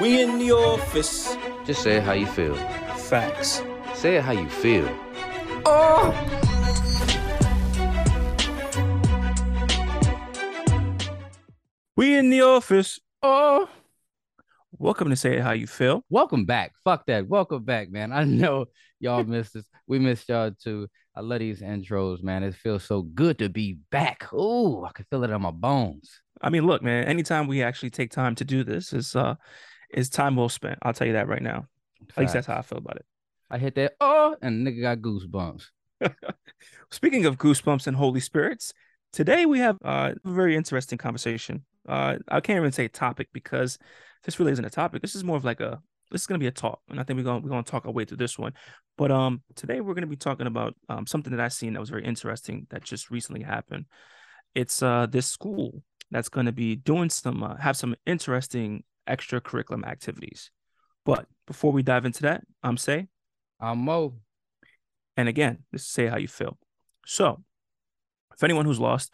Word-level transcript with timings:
We 0.00 0.22
in 0.22 0.38
the 0.38 0.52
office. 0.52 1.36
Just 1.66 1.82
say 1.82 2.00
how 2.00 2.12
you 2.12 2.24
feel. 2.24 2.54
Facts. 2.96 3.62
Say 3.94 4.16
it 4.16 4.22
how 4.22 4.32
you 4.32 4.48
feel. 4.48 4.88
Oh! 5.66 6.12
We 11.94 12.16
in 12.16 12.30
the 12.30 12.40
office. 12.40 13.00
Oh! 13.22 13.68
Welcome 14.78 15.10
to 15.10 15.16
Say 15.16 15.36
It 15.36 15.42
How 15.42 15.52
You 15.52 15.66
Feel. 15.66 16.02
Welcome 16.08 16.46
back. 16.46 16.72
Fuck 16.82 17.04
that. 17.06 17.28
Welcome 17.28 17.62
back, 17.64 17.90
man. 17.90 18.12
I 18.12 18.24
know 18.24 18.64
y'all 18.98 19.24
missed 19.24 19.56
us. 19.56 19.64
We 19.86 19.98
missed 19.98 20.30
y'all 20.30 20.52
too. 20.52 20.88
I 21.14 21.20
love 21.20 21.40
these 21.40 21.60
intros, 21.60 22.22
man. 22.22 22.42
It 22.42 22.54
feels 22.54 22.84
so 22.84 23.02
good 23.02 23.38
to 23.40 23.50
be 23.50 23.78
back. 23.90 24.26
Oh, 24.32 24.84
I 24.84 24.92
can 24.92 25.04
feel 25.10 25.22
it 25.22 25.30
in 25.30 25.42
my 25.42 25.50
bones. 25.50 26.22
I 26.40 26.48
mean, 26.48 26.66
look, 26.66 26.82
man, 26.82 27.04
anytime 27.04 27.46
we 27.46 27.62
actually 27.62 27.90
take 27.90 28.10
time 28.10 28.34
to 28.36 28.44
do 28.44 28.64
this 28.64 28.94
is 28.94 29.14
uh 29.14 29.34
is 29.92 30.08
time 30.08 30.36
well 30.36 30.48
spent. 30.48 30.78
I'll 30.82 30.92
tell 30.92 31.06
you 31.06 31.14
that 31.14 31.28
right 31.28 31.42
now. 31.42 31.66
At 32.10 32.18
least 32.18 32.34
that's 32.34 32.46
how 32.46 32.58
I 32.58 32.62
feel 32.62 32.78
about 32.78 32.96
it. 32.96 33.06
I 33.50 33.58
hit 33.58 33.74
that 33.76 33.94
oh 34.00 34.36
and 34.40 34.66
nigga 34.66 34.82
got 34.82 34.98
goosebumps. 34.98 35.66
Speaking 36.90 37.26
of 37.26 37.38
goosebumps 37.38 37.86
and 37.86 37.96
holy 37.96 38.20
spirits, 38.20 38.72
today 39.12 39.46
we 39.46 39.58
have 39.58 39.76
uh, 39.84 40.14
a 40.24 40.30
very 40.30 40.56
interesting 40.56 40.98
conversation. 40.98 41.64
Uh, 41.88 42.16
I 42.28 42.40
can't 42.40 42.58
even 42.58 42.72
say 42.72 42.88
topic 42.88 43.28
because 43.32 43.78
this 44.24 44.38
really 44.38 44.52
isn't 44.52 44.64
a 44.64 44.70
topic. 44.70 45.02
This 45.02 45.14
is 45.14 45.24
more 45.24 45.36
of 45.36 45.44
like 45.44 45.60
a 45.60 45.80
this 46.10 46.22
is 46.22 46.26
gonna 46.26 46.38
be 46.38 46.46
a 46.46 46.52
talk, 46.52 46.80
and 46.90 47.00
I 47.00 47.02
think 47.02 47.16
we're 47.16 47.24
gonna 47.24 47.40
we're 47.40 47.50
gonna 47.50 47.62
talk 47.62 47.86
our 47.86 47.92
way 47.92 48.04
through 48.04 48.18
this 48.18 48.38
one. 48.38 48.52
But 48.98 49.10
um, 49.10 49.42
today 49.54 49.80
we're 49.80 49.94
gonna 49.94 50.06
be 50.06 50.16
talking 50.16 50.46
about 50.46 50.74
um 50.88 51.06
something 51.06 51.30
that 51.30 51.40
I 51.40 51.48
seen 51.48 51.72
that 51.72 51.80
was 51.80 51.90
very 51.90 52.04
interesting 52.04 52.66
that 52.70 52.84
just 52.84 53.10
recently 53.10 53.42
happened. 53.42 53.86
It's 54.54 54.82
uh 54.82 55.06
this 55.06 55.26
school 55.26 55.82
that's 56.10 56.28
gonna 56.28 56.52
be 56.52 56.76
doing 56.76 57.10
some 57.10 57.42
uh, 57.42 57.56
have 57.56 57.76
some 57.76 57.96
interesting 58.06 58.84
extracurriculum 59.08 59.86
activities. 59.86 60.50
But 61.04 61.26
before 61.46 61.72
we 61.72 61.82
dive 61.82 62.04
into 62.04 62.22
that, 62.22 62.42
I'm 62.62 62.76
Say. 62.76 63.08
I'm 63.60 63.78
Mo. 63.78 64.14
And 65.16 65.28
again, 65.28 65.64
this 65.72 65.82
is 65.82 65.88
Say 65.88 66.06
How 66.06 66.16
You 66.16 66.28
Feel. 66.28 66.58
So, 67.04 67.42
if 68.34 68.42
anyone 68.42 68.64
who's 68.64 68.80
lost, 68.80 69.12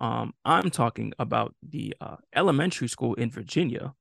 um, 0.00 0.34
I'm 0.44 0.70
talking 0.70 1.12
about 1.18 1.54
the 1.62 1.94
uh, 2.00 2.16
elementary 2.34 2.88
school 2.88 3.14
in 3.14 3.30
Virginia, 3.30 3.94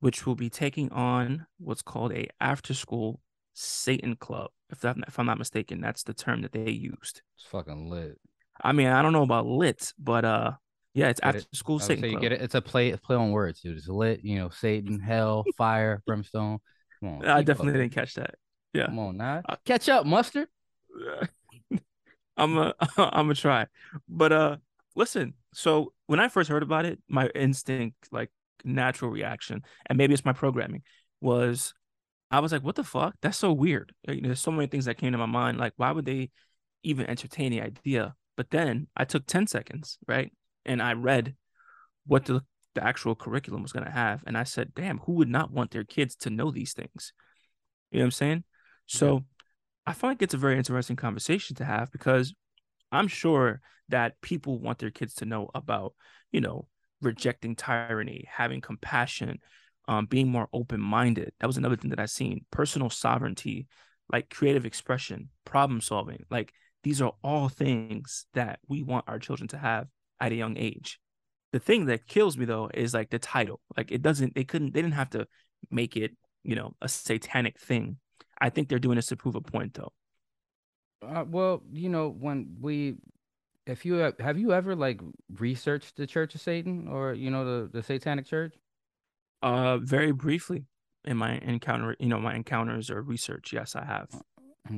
which 0.00 0.26
will 0.26 0.34
be 0.34 0.50
taking 0.50 0.90
on 0.92 1.46
what's 1.58 1.82
called 1.82 2.12
a 2.12 2.28
after-school 2.40 3.20
Satan 3.54 4.16
club. 4.16 4.50
If 4.70 4.80
that, 4.80 4.96
if 5.06 5.18
I'm 5.18 5.26
not 5.26 5.38
mistaken, 5.38 5.80
that's 5.80 6.02
the 6.02 6.14
term 6.14 6.42
that 6.42 6.52
they 6.52 6.70
used. 6.70 7.22
It's 7.36 7.46
fucking 7.46 7.88
lit. 7.88 8.18
I 8.62 8.72
mean, 8.72 8.88
I 8.88 9.02
don't 9.02 9.12
know 9.12 9.22
about 9.22 9.46
lit, 9.46 9.92
but 9.98 10.24
uh, 10.24 10.52
yeah, 10.96 11.08
it's 11.08 11.20
after 11.22 11.42
school 11.52 11.78
I 11.82 11.84
Satan 11.84 12.10
you 12.10 12.18
get 12.18 12.32
it. 12.32 12.40
It's 12.40 12.54
a 12.54 12.62
play 12.62 12.96
play 12.96 13.16
on 13.16 13.30
words, 13.30 13.60
dude. 13.60 13.76
It's 13.76 13.86
lit, 13.86 14.24
you 14.24 14.38
know, 14.38 14.48
Satan, 14.48 14.98
hell, 14.98 15.44
fire, 15.58 16.02
brimstone. 16.06 16.58
Come 17.00 17.16
on. 17.16 17.26
I 17.26 17.42
definitely 17.42 17.74
up. 17.74 17.80
didn't 17.80 17.92
catch 17.92 18.14
that. 18.14 18.36
Yeah. 18.72 18.86
Come 18.86 18.98
on, 19.00 19.16
now. 19.18 19.42
Uh, 19.46 19.56
Catch 19.66 19.90
up, 19.90 20.06
mustard. 20.06 20.48
I'm 22.38 22.56
a 22.56 22.74
I'm 22.96 23.30
a 23.30 23.34
try. 23.34 23.66
But 24.08 24.32
uh 24.32 24.56
listen, 24.94 25.34
so 25.52 25.92
when 26.06 26.18
I 26.18 26.28
first 26.28 26.48
heard 26.48 26.62
about 26.62 26.86
it, 26.86 26.98
my 27.08 27.28
instinct, 27.34 28.08
like 28.10 28.30
natural 28.64 29.10
reaction, 29.10 29.62
and 29.84 29.98
maybe 29.98 30.14
it's 30.14 30.24
my 30.24 30.32
programming, 30.32 30.82
was 31.20 31.74
I 32.30 32.40
was 32.40 32.52
like, 32.52 32.62
what 32.62 32.74
the 32.74 32.84
fuck? 32.84 33.16
That's 33.20 33.36
so 33.36 33.52
weird. 33.52 33.92
Like, 34.08 34.22
there's 34.22 34.40
so 34.40 34.50
many 34.50 34.66
things 34.66 34.86
that 34.86 34.96
came 34.96 35.12
to 35.12 35.18
my 35.18 35.26
mind. 35.26 35.58
Like, 35.58 35.74
why 35.76 35.92
would 35.92 36.06
they 36.06 36.30
even 36.82 37.06
entertain 37.06 37.52
the 37.52 37.60
idea? 37.60 38.14
But 38.34 38.50
then 38.50 38.88
I 38.96 39.04
took 39.04 39.26
10 39.26 39.46
seconds, 39.46 39.98
right? 40.08 40.32
And 40.66 40.82
I 40.82 40.92
read 40.92 41.34
what 42.06 42.26
the, 42.26 42.42
the 42.74 42.84
actual 42.84 43.14
curriculum 43.14 43.62
was 43.62 43.72
going 43.72 43.86
to 43.86 43.90
have. 43.90 44.22
And 44.26 44.36
I 44.36 44.44
said, 44.44 44.74
damn, 44.74 44.98
who 44.98 45.12
would 45.14 45.28
not 45.28 45.50
want 45.50 45.70
their 45.70 45.84
kids 45.84 46.14
to 46.16 46.30
know 46.30 46.50
these 46.50 46.74
things? 46.74 47.12
You 47.90 47.98
know 47.98 48.04
what 48.04 48.06
I'm 48.06 48.10
saying? 48.10 48.44
So 48.86 49.24
I 49.86 49.92
find 49.92 50.12
like 50.12 50.22
it's 50.22 50.34
a 50.34 50.38
very 50.38 50.58
interesting 50.58 50.96
conversation 50.96 51.56
to 51.56 51.64
have 51.64 51.90
because 51.90 52.34
I'm 52.92 53.08
sure 53.08 53.60
that 53.88 54.20
people 54.20 54.58
want 54.58 54.78
their 54.78 54.90
kids 54.90 55.14
to 55.14 55.24
know 55.24 55.48
about, 55.54 55.94
you 56.32 56.40
know, 56.40 56.68
rejecting 57.00 57.54
tyranny, 57.54 58.24
having 58.28 58.60
compassion, 58.60 59.38
um, 59.88 60.06
being 60.06 60.28
more 60.28 60.48
open 60.52 60.80
minded. 60.80 61.32
That 61.40 61.46
was 61.46 61.56
another 61.56 61.76
thing 61.76 61.90
that 61.90 62.00
I 62.00 62.06
seen. 62.06 62.44
Personal 62.50 62.90
sovereignty, 62.90 63.68
like 64.12 64.30
creative 64.30 64.66
expression, 64.66 65.30
problem 65.44 65.80
solving. 65.80 66.24
Like 66.30 66.52
these 66.82 67.00
are 67.00 67.12
all 67.22 67.48
things 67.48 68.26
that 68.34 68.58
we 68.68 68.82
want 68.82 69.04
our 69.08 69.18
children 69.18 69.48
to 69.48 69.58
have 69.58 69.86
at 70.20 70.32
a 70.32 70.36
young 70.36 70.56
age. 70.56 70.98
The 71.52 71.58
thing 71.58 71.86
that 71.86 72.06
kills 72.06 72.36
me 72.36 72.44
though 72.44 72.70
is 72.74 72.94
like 72.94 73.10
the 73.10 73.18
title. 73.18 73.60
Like 73.76 73.90
it 73.90 74.02
doesn't. 74.02 74.34
They 74.34 74.44
couldn't. 74.44 74.74
They 74.74 74.82
didn't 74.82 74.94
have 74.94 75.10
to 75.10 75.26
make 75.70 75.96
it, 75.96 76.16
you 76.42 76.54
know, 76.54 76.74
a 76.82 76.88
satanic 76.88 77.58
thing. 77.58 77.98
I 78.40 78.50
think 78.50 78.68
they're 78.68 78.78
doing 78.78 78.96
this 78.96 79.06
to 79.06 79.16
prove 79.16 79.34
a 79.34 79.40
point 79.40 79.74
though. 79.74 79.92
Uh, 81.02 81.24
well, 81.28 81.62
you 81.72 81.88
know, 81.88 82.08
when 82.08 82.56
we, 82.60 82.96
if 83.66 83.84
you 83.84 83.94
have, 83.94 84.18
have 84.18 84.38
you 84.38 84.52
ever 84.52 84.74
like 84.74 85.00
researched 85.38 85.96
the 85.96 86.06
Church 86.06 86.34
of 86.34 86.40
Satan 86.40 86.88
or 86.88 87.14
you 87.14 87.30
know 87.30 87.44
the 87.44 87.70
the 87.70 87.82
Satanic 87.82 88.26
Church? 88.26 88.54
Uh, 89.42 89.78
very 89.78 90.12
briefly 90.12 90.64
in 91.04 91.16
my 91.16 91.38
encounter, 91.38 91.94
you 92.00 92.08
know, 92.08 92.18
my 92.18 92.34
encounters 92.34 92.90
or 92.90 93.00
research, 93.02 93.52
yes, 93.52 93.76
I 93.76 93.84
have. 93.84 94.08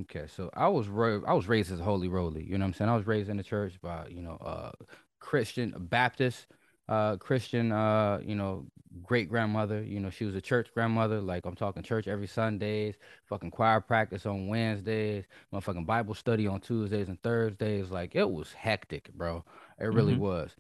Okay, 0.01 0.27
so 0.27 0.51
I 0.55 0.69
was 0.69 0.89
ra- 0.89 1.23
I 1.27 1.33
was 1.33 1.49
raised 1.49 1.73
as 1.73 1.81
a 1.81 1.85
holy 1.85 2.09
roly. 2.09 2.45
You 2.45 2.59
know 2.59 2.65
what 2.65 2.69
I'm 2.69 2.75
saying? 2.75 2.91
I 2.91 2.97
was 2.97 3.07
raised 3.07 3.31
in 3.31 3.39
the 3.39 3.43
church 3.43 3.81
by 3.81 4.07
you 4.09 4.21
know 4.21 4.37
uh 4.37 4.73
Christian 5.21 5.75
Baptist 5.79 6.47
uh 6.89 7.17
Christian 7.17 7.71
uh 7.73 8.19
you 8.25 8.35
know 8.35 8.67
great 9.03 9.29
grandmother. 9.29 9.83
You 9.83 10.01
know 10.01 10.11
she 10.11 10.25
was 10.25 10.35
a 10.35 10.41
church 10.41 10.69
grandmother. 10.75 11.21
Like 11.21 11.45
I'm 11.47 11.55
talking 11.55 11.83
church 11.83 12.09
every 12.09 12.27
Sundays, 12.27 12.95
fucking 13.27 13.51
choir 13.51 13.81
practice 13.81 14.27
on 14.27 14.49
Wednesdays, 14.49 15.25
motherfucking 15.53 15.87
Bible 15.87 16.15
study 16.15 16.47
on 16.47 16.61
Tuesdays 16.61 17.09
and 17.09 17.21
Thursdays. 17.23 17.91
Like 17.91 18.15
it 18.15 18.31
was 18.31 18.53
hectic, 18.53 19.13
bro. 19.15 19.45
It 19.79 19.87
really 19.87 20.15
Mhm. 20.15 20.19
was. 20.19 20.57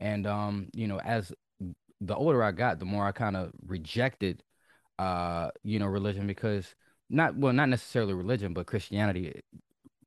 And 0.00 0.26
um 0.26 0.68
you 0.74 0.86
know 0.86 1.00
as 1.00 1.32
the 2.00 2.14
older 2.16 2.42
I 2.42 2.52
got, 2.52 2.78
the 2.78 2.84
more 2.86 3.04
I 3.06 3.12
kind 3.12 3.36
of 3.36 3.52
rejected 3.66 4.42
uh 4.98 5.50
you 5.64 5.78
know 5.78 5.86
religion 5.86 6.26
because 6.26 6.74
not 7.10 7.36
well 7.36 7.52
not 7.52 7.68
necessarily 7.68 8.14
religion 8.14 8.52
but 8.52 8.66
christianity 8.66 9.40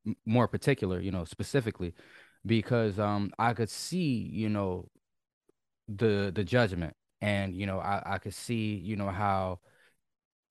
m- 0.06 0.16
more 0.26 0.48
particular 0.48 1.00
you 1.00 1.12
know 1.12 1.26
specifically 1.26 1.94
because 2.46 3.00
um 3.00 3.32
i 3.40 3.54
could 3.54 3.70
see 3.70 4.30
you 4.32 4.50
know 4.50 4.88
the 5.88 6.32
the 6.34 6.44
judgment 6.44 6.96
and 7.22 7.56
you 7.56 7.66
know 7.66 7.80
i 7.80 8.02
i 8.06 8.18
could 8.18 8.34
see 8.34 8.76
you 8.76 8.96
know 8.96 9.10
how 9.10 9.60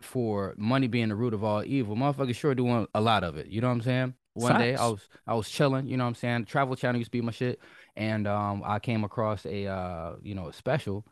for 0.01 0.55
money 0.57 0.89
being 0.89 1.09
the 1.09 1.15
root 1.15 1.33
of 1.35 1.45
all 1.45 1.63
evil 1.65 1.95
motherfuckers 1.97 2.35
sure 2.35 2.55
doing 2.55 2.87
a 2.95 3.01
lot 3.01 3.23
of 3.25 3.37
it 3.37 3.47
you 3.47 3.61
know 3.61 3.69
what 3.69 3.75
i'm 3.75 3.81
saying 3.83 4.15
one 4.35 4.53
day 4.59 4.75
i 4.75 4.89
was 4.89 5.01
i 5.27 5.35
was 5.35 5.49
chilling 5.49 5.87
you 5.87 5.97
know 5.97 6.05
what 6.05 6.09
i'm 6.09 6.15
saying 6.15 6.45
travel 6.45 6.75
channel 6.75 6.99
used 6.99 7.09
to 7.13 7.19
be 7.19 7.23
my 7.23 7.33
shit 7.33 7.61
and 7.97 8.27
um 8.27 8.63
i 8.65 8.79
came 8.79 9.05
across 9.05 9.47
a 9.47 9.67
uh 9.67 10.13
you 10.23 10.35
know 10.35 10.49
a 10.49 10.53
special 10.53 11.05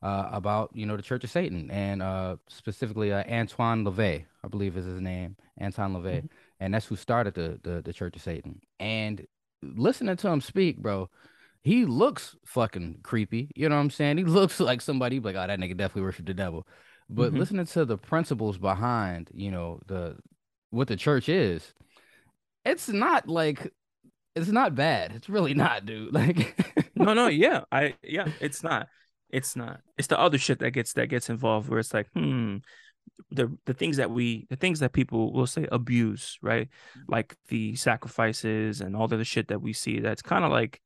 uh, 0.00 0.28
about 0.30 0.70
you 0.74 0.86
know 0.86 0.96
the 0.96 1.02
Church 1.02 1.24
of 1.24 1.30
Satan 1.30 1.68
and 1.72 2.00
uh, 2.02 2.36
specifically 2.48 3.12
uh, 3.12 3.24
Antoine 3.28 3.84
LaVey, 3.84 4.24
I 4.44 4.48
believe 4.48 4.76
is 4.76 4.86
his 4.86 5.00
name, 5.00 5.34
Anton 5.56 5.92
LaVey, 5.92 6.22
Mhm. 6.22 6.28
and 6.60 6.72
that's 6.72 6.86
who 6.86 6.94
started 6.94 7.34
the, 7.34 7.58
the 7.64 7.82
the 7.82 7.92
Church 7.92 8.14
of 8.14 8.22
Satan. 8.22 8.60
And 8.78 9.26
listening 9.62 10.16
to 10.16 10.28
him 10.28 10.40
speak, 10.40 10.78
bro, 10.78 11.10
he 11.62 11.84
looks 11.86 12.36
fucking 12.46 13.00
creepy. 13.02 13.50
You 13.56 13.68
know 13.68 13.76
what 13.76 13.82
I'm 13.82 13.90
saying? 13.90 14.18
He 14.18 14.24
looks 14.24 14.60
like 14.60 14.80
somebody 14.80 15.20
like, 15.20 15.36
oh, 15.36 15.46
that 15.46 15.58
nigga 15.58 15.76
definitely 15.76 16.02
worship 16.02 16.26
the 16.26 16.34
devil. 16.34 16.66
But 17.10 17.32
Mhm. 17.32 17.38
listening 17.38 17.66
to 17.66 17.84
the 17.84 17.98
principles 17.98 18.58
behind, 18.58 19.30
you 19.34 19.50
know, 19.50 19.80
the 19.86 20.16
what 20.70 20.88
the 20.88 20.96
church 20.96 21.28
is, 21.28 21.74
it's 22.64 22.88
not 22.88 23.28
like 23.28 23.72
it's 24.36 24.48
not 24.48 24.74
bad. 24.74 25.12
It's 25.14 25.28
really 25.28 25.54
not, 25.64 25.86
dude. 25.86 26.14
Like 26.14 26.56
no, 26.94 27.14
no, 27.14 27.28
yeah, 27.28 27.62
I, 27.72 27.94
yeah, 28.02 28.28
it's 28.40 28.62
not, 28.62 28.88
it's 29.30 29.56
not. 29.56 29.80
It's 29.98 30.08
the 30.08 30.18
other 30.20 30.38
shit 30.38 30.60
that 30.60 30.72
gets 30.72 30.94
that 30.94 31.08
gets 31.08 31.30
involved 31.30 31.68
where 31.68 31.80
it's 31.80 31.94
like, 31.94 32.08
hmm, 32.14 32.58
the 33.30 33.56
the 33.66 33.74
things 33.74 33.96
that 33.98 34.10
we, 34.10 34.46
the 34.50 34.56
things 34.56 34.80
that 34.80 34.92
people 34.92 35.32
will 35.32 35.46
say 35.46 35.66
abuse, 35.72 36.38
right? 36.42 36.68
Mm-hmm. 36.96 37.12
Like 37.12 37.36
the 37.48 37.74
sacrifices 37.76 38.80
and 38.80 38.94
all 38.96 39.08
the 39.08 39.16
other 39.16 39.24
shit 39.24 39.48
that 39.48 39.60
we 39.60 39.72
see. 39.72 40.00
That's 40.00 40.22
kind 40.22 40.44
of 40.44 40.50
like 40.52 40.80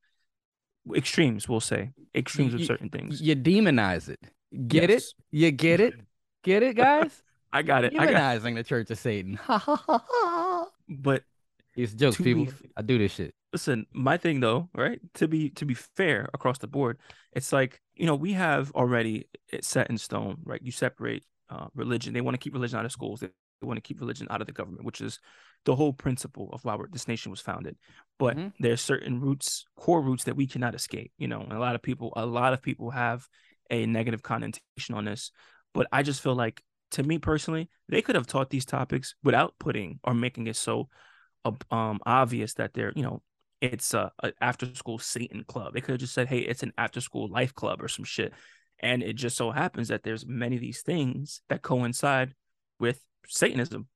extremes. 0.95 1.49
We'll 1.49 1.61
say 1.61 1.91
extremes 2.15 2.55
of 2.55 2.65
certain 2.65 2.89
things. 2.89 3.21
you 3.21 3.37
demonize 3.37 4.09
it. 4.09 4.21
Get 4.69 4.91
it? 4.91 5.05
You 5.31 5.51
get 5.51 5.81
it? 5.81 5.95
Get 6.43 6.63
it, 6.63 6.77
guys? 6.77 7.23
I 7.53 7.63
got 7.63 7.85
it. 7.85 7.93
I 7.99 8.07
got. 8.07 8.15
Demonizing 8.43 8.55
the 8.57 8.65
Church 8.65 8.91
of 8.91 8.99
Satan. 8.99 9.39
But 10.89 11.23
It's 11.77 11.95
jokes, 11.95 12.17
be 12.19 12.25
people. 12.25 12.49
f- 12.49 12.63
I 12.77 12.83
do 12.83 12.99
this 12.99 13.13
shit. 13.13 13.35
listen 13.53 13.87
my 13.93 14.17
thing 14.17 14.41
though 14.41 14.69
right 14.75 15.01
to 15.15 15.29
be 15.29 15.51
to 15.51 15.65
be 15.65 15.75
fair 15.75 16.29
across 16.35 16.59
the 16.59 16.67
board 16.67 16.99
it's 17.33 17.53
like 17.53 17.81
you 17.95 18.07
know 18.07 18.15
we 18.15 18.33
have 18.33 18.71
already 18.73 19.27
it 19.51 19.65
set 19.65 19.89
in 19.91 19.97
stone 19.99 20.37
right 20.45 20.61
you 20.63 20.73
separate 20.73 21.25
uh, 21.53 21.67
religion 21.75 22.15
they 22.15 22.21
want 22.23 22.35
to 22.35 22.39
keep 22.39 22.55
religion 22.55 22.79
out 22.79 22.87
of 22.87 22.93
schools 22.93 23.21
they, 23.21 23.29
want 23.63 23.77
to 23.77 23.81
keep 23.81 24.01
religion 24.01 24.27
out 24.31 24.41
of 24.41 24.49
the 24.49 24.53
government 24.53 24.85
which 24.85 25.01
is 25.01 25.21
the 25.67 25.77
whole 25.77 25.93
principle 25.93 26.51
of 26.53 26.65
why 26.65 26.77
this 26.91 27.07
nation 27.07 27.31
was 27.31 27.41
founded 27.41 27.77
but 28.19 28.37
Mhm. 28.37 28.53
there's 28.59 28.81
certain 28.81 29.21
roots 29.21 29.65
core 29.77 30.03
roots 30.03 30.25
that 30.25 30.35
we 30.35 30.49
cannot 30.49 30.75
escape 30.75 31.13
you 31.17 31.29
know 31.29 31.43
and 31.43 31.53
a 31.53 31.61
lot 31.61 31.77
of 31.77 31.83
people 31.83 32.13
a 32.17 32.27
lot 32.27 32.55
of 32.55 32.63
people 32.63 32.91
have 32.91 33.29
a 33.71 33.87
negative 33.87 34.23
connotation 34.23 34.97
on 34.97 35.05
this 35.05 35.31
But 35.75 35.87
I 35.93 36.03
just 36.03 36.21
feel 36.21 36.35
like, 36.35 36.63
to 36.93 37.03
me 37.03 37.19
personally, 37.19 37.71
they 37.89 38.03
could 38.03 38.17
have 38.17 38.27
taught 38.27 38.51
these 38.51 38.67
topics 38.67 39.15
without 39.23 39.55
putting 39.59 40.01
or 40.05 40.13
making 40.13 40.49
it 40.49 40.57
so 40.57 40.89
um 41.71 41.99
obvious 42.07 42.55
that 42.55 42.75
they're 42.75 42.93
you 42.95 43.03
know 43.03 43.23
it's 43.61 43.95
a, 43.95 44.11
a 44.23 44.33
after 44.41 44.67
school 44.75 44.99
Satan 44.99 45.45
club. 45.47 45.73
They 45.73 45.81
could 45.81 45.93
have 45.93 46.01
just 46.01 46.15
said, 46.15 46.27
hey, 46.27 46.41
it's 46.41 46.65
an 46.65 46.73
after 46.77 47.01
school 47.01 47.29
life 47.29 47.55
club 47.55 47.81
or 47.81 47.87
some 47.87 48.05
shit. 48.05 48.33
And 48.83 49.03
it 49.03 49.15
just 49.15 49.37
so 49.37 49.51
happens 49.53 49.89
that 49.89 50.03
there's 50.03 50.27
many 50.27 50.57
of 50.57 50.63
these 50.63 50.83
things 50.83 51.43
that 51.49 51.63
coincide 51.63 52.35
with 52.81 53.01
Satanism. 53.29 53.89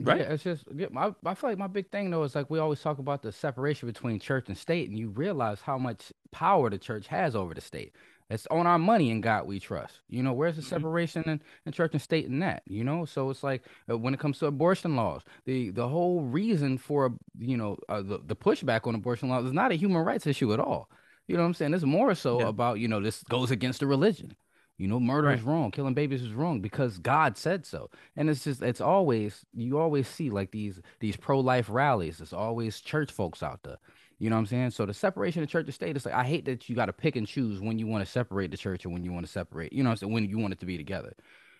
Right. 0.00 0.20
Yeah, 0.20 0.32
it's 0.32 0.44
just 0.44 0.64
yeah, 0.72 0.86
I, 0.96 1.12
I 1.26 1.34
feel 1.34 1.50
like 1.50 1.58
my 1.58 1.66
big 1.66 1.90
thing 1.90 2.10
though 2.10 2.22
is 2.22 2.36
like 2.36 2.48
we 2.48 2.60
always 2.60 2.80
talk 2.80 2.98
about 3.00 3.22
the 3.22 3.32
separation 3.32 3.88
between 3.88 4.20
church 4.20 4.44
and 4.48 4.56
state, 4.56 4.88
and 4.88 4.96
you 4.96 5.08
realize 5.10 5.60
how 5.60 5.78
much 5.78 6.12
power 6.30 6.70
the 6.70 6.78
church 6.78 7.08
has 7.08 7.34
over 7.34 7.54
the 7.54 7.60
state. 7.60 7.96
It's 8.30 8.46
on 8.52 8.68
our 8.68 8.78
money 8.78 9.10
and 9.10 9.20
God 9.20 9.48
we 9.48 9.58
trust. 9.58 10.00
You 10.08 10.22
know, 10.22 10.32
where's 10.32 10.54
the 10.54 10.62
Mm-hmm. 10.62 10.82
separation 10.82 11.24
in, 11.28 11.42
in 11.66 11.72
church 11.72 11.90
and 11.92 12.00
state 12.00 12.26
in 12.26 12.38
that? 12.38 12.62
You 12.66 12.84
know, 12.84 13.04
so 13.04 13.30
it's 13.30 13.42
like 13.42 13.66
uh, 13.90 13.98
when 13.98 14.14
it 14.14 14.20
comes 14.20 14.38
to 14.38 14.46
abortion 14.46 14.94
laws, 14.94 15.22
the 15.44 15.70
the 15.70 15.88
whole 15.88 16.22
reason 16.22 16.78
for 16.78 17.12
you 17.38 17.56
know 17.56 17.76
uh, 17.88 18.00
the 18.00 18.20
the 18.24 18.36
pushback 18.36 18.86
on 18.86 18.94
abortion 18.94 19.28
laws 19.28 19.44
is 19.46 19.52
not 19.52 19.72
a 19.72 19.74
human 19.74 20.04
rights 20.04 20.26
issue 20.26 20.52
at 20.54 20.60
all. 20.60 20.88
You 21.30 21.36
know 21.36 21.42
what 21.42 21.48
I'm 21.48 21.54
saying? 21.54 21.74
It's 21.74 21.84
more 21.84 22.14
so 22.16 22.40
Yeah. 22.40 22.48
about 22.48 22.80
you 22.80 22.88
know 22.88 23.00
this 23.00 23.22
goes 23.22 23.52
against 23.52 23.78
the 23.80 23.86
religion. 23.86 24.34
You 24.78 24.88
know, 24.88 24.98
murder 24.98 25.30
is 25.30 25.42
wrong, 25.42 25.70
killing 25.70 25.94
babies 25.94 26.22
is 26.22 26.32
wrong 26.32 26.60
because 26.60 26.98
God 26.98 27.36
said 27.36 27.66
so. 27.66 27.88
And 28.16 28.28
it's 28.28 28.42
just 28.44 28.62
it's 28.62 28.80
always 28.80 29.44
you 29.54 29.78
always 29.78 30.08
see 30.08 30.28
like 30.30 30.50
these 30.50 30.80
these 30.98 31.16
pro 31.16 31.38
life 31.38 31.68
rallies. 31.70 32.20
It's 32.20 32.32
always 32.32 32.80
church 32.80 33.12
folks 33.12 33.42
out 33.44 33.62
there. 33.62 33.76
You 34.18 34.28
know 34.28 34.36
what 34.36 34.40
I'm 34.40 34.46
saying? 34.46 34.70
So 34.72 34.86
the 34.86 34.92
separation 34.94 35.42
of 35.42 35.48
church 35.48 35.66
and 35.66 35.74
state 35.74 35.96
is 35.96 36.04
like 36.04 36.14
I 36.14 36.24
hate 36.24 36.46
that 36.46 36.68
you 36.68 36.74
got 36.74 36.86
to 36.86 36.92
pick 36.92 37.14
and 37.14 37.26
choose 37.28 37.60
when 37.60 37.78
you 37.78 37.86
want 37.86 38.04
to 38.04 38.10
separate 38.10 38.50
the 38.50 38.56
church 38.56 38.84
and 38.84 38.92
when 38.92 39.04
you 39.04 39.12
want 39.12 39.24
to 39.24 39.30
separate. 39.32 39.72
You 39.72 39.84
know 39.84 39.90
what 39.90 39.92
I'm 39.92 39.96
saying? 39.98 40.12
When 40.12 40.28
you 40.28 40.38
want 40.38 40.52
it 40.54 40.60
to 40.60 40.66
be 40.66 40.76
together. 40.76 41.14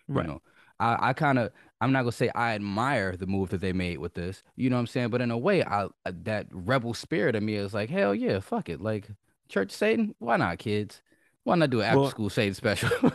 Right. 0.09 0.25
You 0.25 0.33
know, 0.33 0.41
I, 0.81 1.09
I 1.09 1.13
kind 1.13 1.39
of 1.39 1.51
I'm 1.79 1.91
not 1.93 2.01
gonna 2.01 2.11
say 2.11 2.29
I 2.35 2.55
admire 2.55 3.15
the 3.15 3.27
move 3.27 3.51
that 3.51 3.61
they 3.61 3.71
made 3.71 3.99
with 3.99 4.15
this. 4.15 4.43
You 4.57 4.69
know 4.69 4.75
what 4.75 4.81
I'm 4.81 4.87
saying? 4.87 5.11
But 5.11 5.21
in 5.21 5.31
a 5.31 5.37
way, 5.37 5.63
I 5.63 5.87
that 6.05 6.47
rebel 6.51 6.93
spirit 6.93 7.35
in 7.35 7.45
me 7.45 7.55
is 7.55 7.73
like 7.73 7.89
hell 7.89 8.13
yeah, 8.13 8.39
fuck 8.41 8.67
it. 8.67 8.81
Like 8.81 9.07
church 9.51 9.71
Satan, 9.71 10.15
why 10.19 10.37
not 10.37 10.57
kids? 10.57 11.01
Why 11.43 11.55
not 11.55 11.69
do 11.69 11.81
an 11.81 11.87
after 11.87 11.99
Well- 11.99 12.09
school 12.09 12.29
Satan 12.29 12.53
special? 12.53 12.89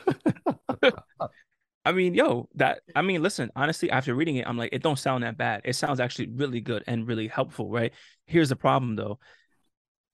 I 1.85 1.93
mean, 1.93 2.15
yo, 2.15 2.49
that 2.57 2.81
I 2.97 3.03
mean, 3.03 3.23
listen, 3.23 3.51
honestly, 3.55 3.91
after 3.93 4.13
reading 4.13 4.37
it, 4.37 4.47
I'm 4.49 4.59
like, 4.59 4.71
it 4.73 4.83
don't 4.83 4.99
sound 4.99 5.23
that 5.23 5.39
bad. 5.39 5.63
It 5.65 5.75
sounds 5.75 6.01
actually 6.01 6.31
really 6.31 6.61
good 6.61 6.83
and 6.89 7.07
really 7.07 7.29
helpful, 7.29 7.71
right? 7.71 7.93
Here's 8.27 8.49
the 8.49 8.57
problem 8.57 8.97
though. 8.97 9.21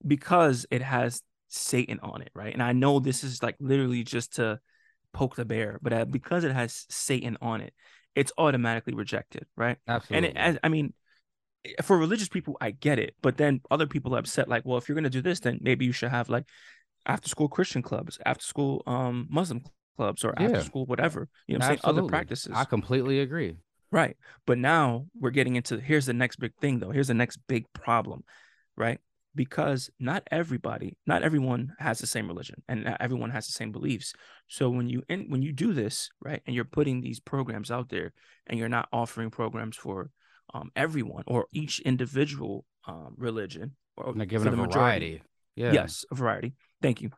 Because 0.07 0.67
it 0.71 0.83
has 0.83 1.23
Satan 1.49 1.99
on 2.03 2.21
it, 2.21 2.31
right? 2.35 2.53
And 2.53 2.63
I 2.63 2.73
know 2.73 2.99
this 2.99 3.25
is 3.25 3.43
like 3.43 3.57
literally 3.59 4.05
just 4.05 4.35
to 4.37 4.61
poke 5.15 5.35
the 5.35 5.47
bear, 5.47 5.79
but 5.81 5.93
uh, 5.95 6.05
because 6.05 6.45
it 6.45 6.53
has 6.53 6.85
Satan 6.91 7.39
on 7.41 7.63
it, 7.63 7.73
it's 8.15 8.33
automatically 8.37 8.93
rejected, 8.93 9.47
right? 9.57 9.79
Absolutely. 9.89 10.29
And 10.29 10.37
it, 10.37 10.39
as, 10.39 10.59
I 10.63 10.69
mean, 10.69 10.93
for 11.83 11.99
religious 11.99 12.29
people, 12.29 12.57
I 12.61 12.71
get 12.73 12.99
it, 12.99 13.15
but 13.23 13.37
then 13.37 13.61
other 13.71 13.87
people 13.87 14.15
are 14.15 14.19
upset, 14.19 14.49
like, 14.49 14.65
well, 14.65 14.79
if 14.79 14.89
you're 14.89 14.97
gonna 14.97 15.11
do 15.11 15.23
this, 15.23 15.41
then 15.41 15.59
maybe 15.63 15.85
you 15.85 15.93
should 15.93 16.11
have 16.11 16.29
like 16.29 16.45
after 17.07 17.29
school 17.29 17.49
Christian 17.49 17.83
clubs, 17.83 18.19
after 18.27 18.45
school 18.45 18.83
um 18.87 19.27
Muslim 19.31 19.63
clubs, 19.97 20.25
or 20.25 20.35
Yeah. 20.39 20.47
after 20.47 20.65
school 20.65 20.87
whatever. 20.87 21.29
You 21.47 21.55
know, 21.55 21.59
what 21.59 21.73
I'm 21.73 21.79
saying 21.79 21.81
other 21.85 22.03
practices, 22.03 22.53
I 22.55 22.65
completely 22.65 23.21
agree. 23.21 23.57
right? 23.91 24.17
But 24.47 24.59
now 24.59 25.07
we're 25.19 25.31
getting 25.31 25.57
into 25.57 25.79
here's 25.79 26.07
the 26.07 26.13
next 26.13 26.37
big 26.37 26.55
thing, 26.61 26.79
though. 26.79 26.91
Here's 26.91 27.09
the 27.09 27.15
next 27.15 27.39
big 27.49 27.67
problem, 27.73 28.25
right? 28.77 28.99
Because 29.35 29.89
not 29.99 30.23
everybody, 30.31 30.97
not 31.07 31.23
everyone 31.23 31.73
has 31.79 31.99
the 31.99 32.07
same 32.07 32.29
religion, 32.29 32.63
and 32.69 32.85
not 32.85 32.99
everyone 33.01 33.31
has 33.31 33.47
the 33.47 33.53
same 33.53 33.73
beliefs. 33.73 34.13
So 34.49 34.69
when 34.69 34.89
you 34.89 35.03
and 35.09 35.31
when 35.31 35.43
you 35.43 35.53
do 35.53 35.73
this, 35.73 36.11
right, 36.21 36.43
and 36.47 36.55
you're 36.55 36.65
putting 36.65 37.01
these 37.01 37.21
programs 37.21 37.71
out 37.71 37.89
there, 37.89 38.13
and 38.47 38.59
you're 38.59 38.69
not 38.69 38.89
offering 38.93 39.31
programs 39.31 39.77
for 39.77 40.11
um, 40.55 40.71
everyone 40.77 41.25
or 41.27 41.47
each 41.53 41.81
individual 41.81 42.65
um, 42.87 43.15
religion, 43.17 43.77
or 43.97 44.15
Not 44.15 44.29
giving 44.29 44.49
a 44.49 44.51
the 44.51 44.57
majority, 44.57 45.07
variety. 45.07 45.23
Yeah. 45.57 45.73
yes 45.73 46.05
a 46.11 46.15
variety. 46.15 46.55
Thank 46.81 47.03
you. 47.03 47.11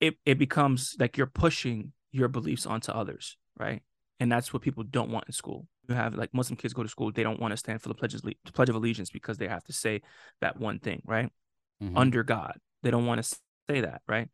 It 0.00 0.16
it 0.24 0.38
becomes 0.38 0.96
like 0.98 1.16
you're 1.16 1.26
pushing 1.26 1.92
your 2.12 2.28
beliefs 2.28 2.66
onto 2.66 2.92
others 2.92 3.36
right? 3.58 3.82
And 4.18 4.32
that's 4.32 4.52
what 4.52 4.62
people 4.62 4.82
don't 4.84 5.10
want 5.10 5.26
in 5.26 5.32
school. 5.32 5.66
You 5.88 5.94
have 5.94 6.14
like 6.14 6.32
muslim 6.32 6.56
kids 6.56 6.72
go 6.72 6.82
to 6.82 6.88
school 6.88 7.12
they 7.12 7.22
don't 7.22 7.40
want 7.40 7.52
to 7.52 7.56
stand 7.56 7.82
for 7.82 7.88
the 7.88 7.94
pledge 7.94 8.14
of, 8.14 8.22
the 8.22 8.34
pledge 8.52 8.68
of 8.68 8.74
allegiance 8.76 9.10
because 9.10 9.38
they 9.38 9.48
have 9.48 9.64
to 9.64 9.72
say 9.72 10.00
that 10.40 10.58
one 10.58 10.78
thing 10.78 11.02
right? 11.04 11.30
Mhm. 11.82 11.92
under 11.96 12.22
god. 12.22 12.58
They 12.82 12.90
don't 12.90 13.06
want 13.06 13.22
to 13.22 13.38
say 13.68 13.82
that 13.82 14.02
right 14.08 14.28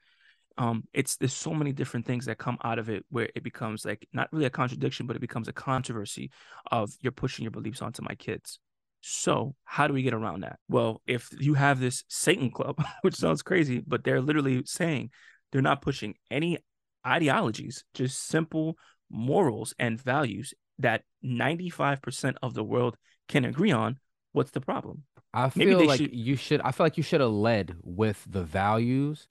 um 0.59 0.85
it's 0.93 1.17
there's 1.17 1.33
so 1.33 1.53
many 1.53 1.73
different 1.73 2.07
things 2.07 2.27
that 2.27 2.39
come 2.39 2.59
out 2.65 2.79
of 2.79 2.89
it 2.89 3.05
where 3.11 3.29
it 3.35 3.43
becomes 3.43 3.85
like 3.85 4.07
not 4.13 4.29
really 4.33 4.47
a 4.47 4.51
contradiction 4.51 5.07
but 5.07 5.17
it 5.17 5.21
becomes 5.21 5.49
a 5.49 5.53
controversy 5.53 6.31
of 6.71 6.91
you're 7.01 7.13
pushing 7.13 7.43
your 7.43 7.51
beliefs 7.51 7.83
onto 7.83 8.03
my 8.03 8.15
kids 8.15 8.59
so 9.01 9.55
how 9.65 9.87
do 9.87 9.95
we 9.95 10.03
get 10.03 10.15
around 10.15 10.43
that 10.43 10.59
well 10.69 11.01
if 11.07 11.29
you 11.39 11.55
have 11.55 11.79
this 11.81 12.05
satan 12.09 12.51
club 12.51 12.83
which 13.03 13.15
sounds 13.15 13.43
crazy 13.43 13.83
but 13.87 14.05
they're 14.05 14.21
literally 14.21 14.63
saying 14.65 15.11
they're 15.53 15.63
not 15.63 15.83
pushing 15.83 16.15
any 16.31 16.59
ideologies 17.07 17.85
just 17.95 18.27
simple 18.27 18.77
morals 19.11 19.75
and 19.79 20.01
values 20.01 20.53
that 20.79 21.03
95% 21.25 22.35
of 22.43 22.55
the 22.55 22.65
world 22.65 22.97
can 23.29 23.45
agree 23.45 23.73
on 23.73 23.99
what's 24.33 24.51
the 24.51 24.61
problem 24.61 25.05
I 25.33 25.51
feel 25.51 25.85
like 25.85 25.99
should- 25.99 26.15
you 26.15 26.35
should. 26.37 26.63
I 26.63 26.73
feel 26.73 26.87
like 26.87 26.97
you 26.97 27.03
should 27.03 27.21
have 27.21 27.31
led 27.31 27.77
with 27.83 28.25
the 28.27 28.43
values 28.43 29.29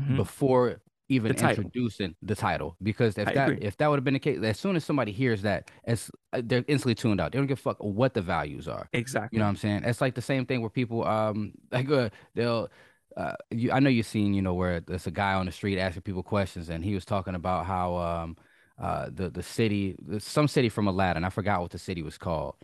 Mhm. 0.00 0.16
before 0.16 0.80
even 1.08 1.32
The 1.32 1.38
introducing 1.42 2.16
the 2.22 2.34
title. 2.34 2.76
Because 2.82 3.18
if 3.18 3.28
I 3.28 3.32
that 3.34 3.48
agree. 3.50 3.58
if 3.60 3.76
that 3.76 3.88
would 3.88 3.96
have 3.98 4.04
been 4.04 4.14
the 4.14 4.20
case, 4.20 4.38
as 4.42 4.58
soon 4.58 4.76
as 4.76 4.84
somebody 4.84 5.12
hears 5.12 5.42
that, 5.42 5.70
as 5.84 6.10
uh, 6.32 6.40
they're 6.44 6.64
instantly 6.66 6.94
tuned 6.94 7.20
out. 7.20 7.32
They 7.32 7.38
don't 7.38 7.46
give 7.46 7.58
a 7.58 7.62
fuck 7.62 7.76
what 7.80 8.14
the 8.14 8.22
values 8.22 8.68
are. 8.68 8.88
exactly 8.92 9.36
You 9.36 9.38
know 9.38 9.44
what 9.44 9.50
I'm 9.50 9.56
saying? 9.56 9.82
It's 9.84 10.00
like 10.00 10.14
the 10.14 10.22
same 10.22 10.46
thing 10.46 10.60
where 10.62 10.70
people 10.70 11.04
um 11.04 11.52
like 11.72 11.90
uh, 11.90 12.08
they'll 12.34 12.70
uh 13.16 13.34
you 13.50 13.70
I 13.70 13.80
know 13.80 13.90
you've 13.90 14.06
seen, 14.06 14.34
you 14.34 14.42
know, 14.42 14.54
where 14.54 14.80
there's 14.80 15.06
a 15.06 15.10
guy 15.10 15.34
on 15.34 15.46
the 15.46 15.52
street 15.52 15.78
asking 15.78 16.02
people 16.02 16.22
questions 16.22 16.70
and 16.70 16.84
he 16.84 16.94
was 16.94 17.04
talking 17.04 17.34
about 17.34 17.66
how 17.66 17.96
um 17.96 18.36
uh 18.78 19.08
the 19.12 19.30
the 19.30 19.42
city 19.42 19.96
some 20.18 20.48
city 20.48 20.68
from 20.70 20.88
Aladdin, 20.88 21.24
I 21.24 21.30
forgot 21.30 21.60
what 21.60 21.70
the 21.70 21.78
city 21.78 22.02
was 22.02 22.18
called. 22.18 22.56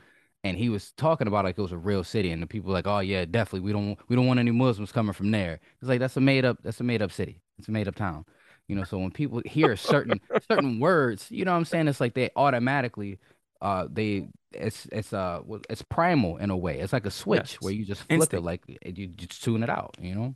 And 0.43 0.57
he 0.57 0.71
was 0.71 0.93
talking 0.93 1.27
about 1.27 1.45
like 1.45 1.59
it 1.59 1.63
was 1.63 1.73
a 1.73 1.79
real 1.79 2.03
city 2.03 2.31
and 2.31 2.43
the 2.43 2.47
people 2.47 2.69
were 2.69 2.75
like, 2.75 2.87
"Oh 2.87 3.01
yeah, 3.01 3.25
definitely. 3.27 3.61
We 3.61 3.73
don't 3.73 3.99
we 4.09 4.17
don't 4.17 4.27
want 4.27 4.41
any 4.41 4.51
Muslims 4.51 4.93
coming 4.93 5.13
from 5.13 5.31
there." 5.31 5.61
It's 5.81 5.89
like 5.89 6.01
that's 6.01 6.17
a 6.17 6.21
made 6.21 6.45
up 6.45 6.59
that's 6.63 6.81
a 6.81 6.85
made 6.85 7.03
up 7.03 7.13
city. 7.13 7.41
It's 7.59 7.69
a 7.69 7.73
made 7.73 7.89
up 7.89 7.95
town. 7.95 8.25
You 8.67 8.77
know, 8.77 8.85
so 8.85 8.99
when 8.99 9.11
people 9.11 9.43
hear 9.45 9.77
certain 9.77 10.21
certain 10.51 10.81
words, 10.81 11.27
you 11.31 11.45
know 11.45 11.53
what 11.53 11.59
I'm 11.59 11.65
saying? 11.67 11.89
It's 11.89 12.01
like 12.01 12.15
they 12.15 12.31
automatically 12.37 13.19
uh 13.61 13.87
they 13.93 14.29
it's 14.53 14.87
it's 14.91 15.13
uh 15.13 15.41
it's 15.69 15.83
primal 15.83 16.39
in 16.39 16.51
a 16.51 16.57
way. 16.57 16.81
It's 16.81 16.93
like 16.93 17.07
a 17.07 17.11
switch 17.11 17.57
where 17.61 17.73
you 17.73 17.85
just 17.85 18.03
flip 18.05 18.33
it 18.33 18.41
like 18.41 18.63
you 18.85 19.09
just 19.09 19.45
tune 19.45 19.63
it 19.63 19.71
out, 19.71 19.97
you 20.01 20.15
know? 20.15 20.35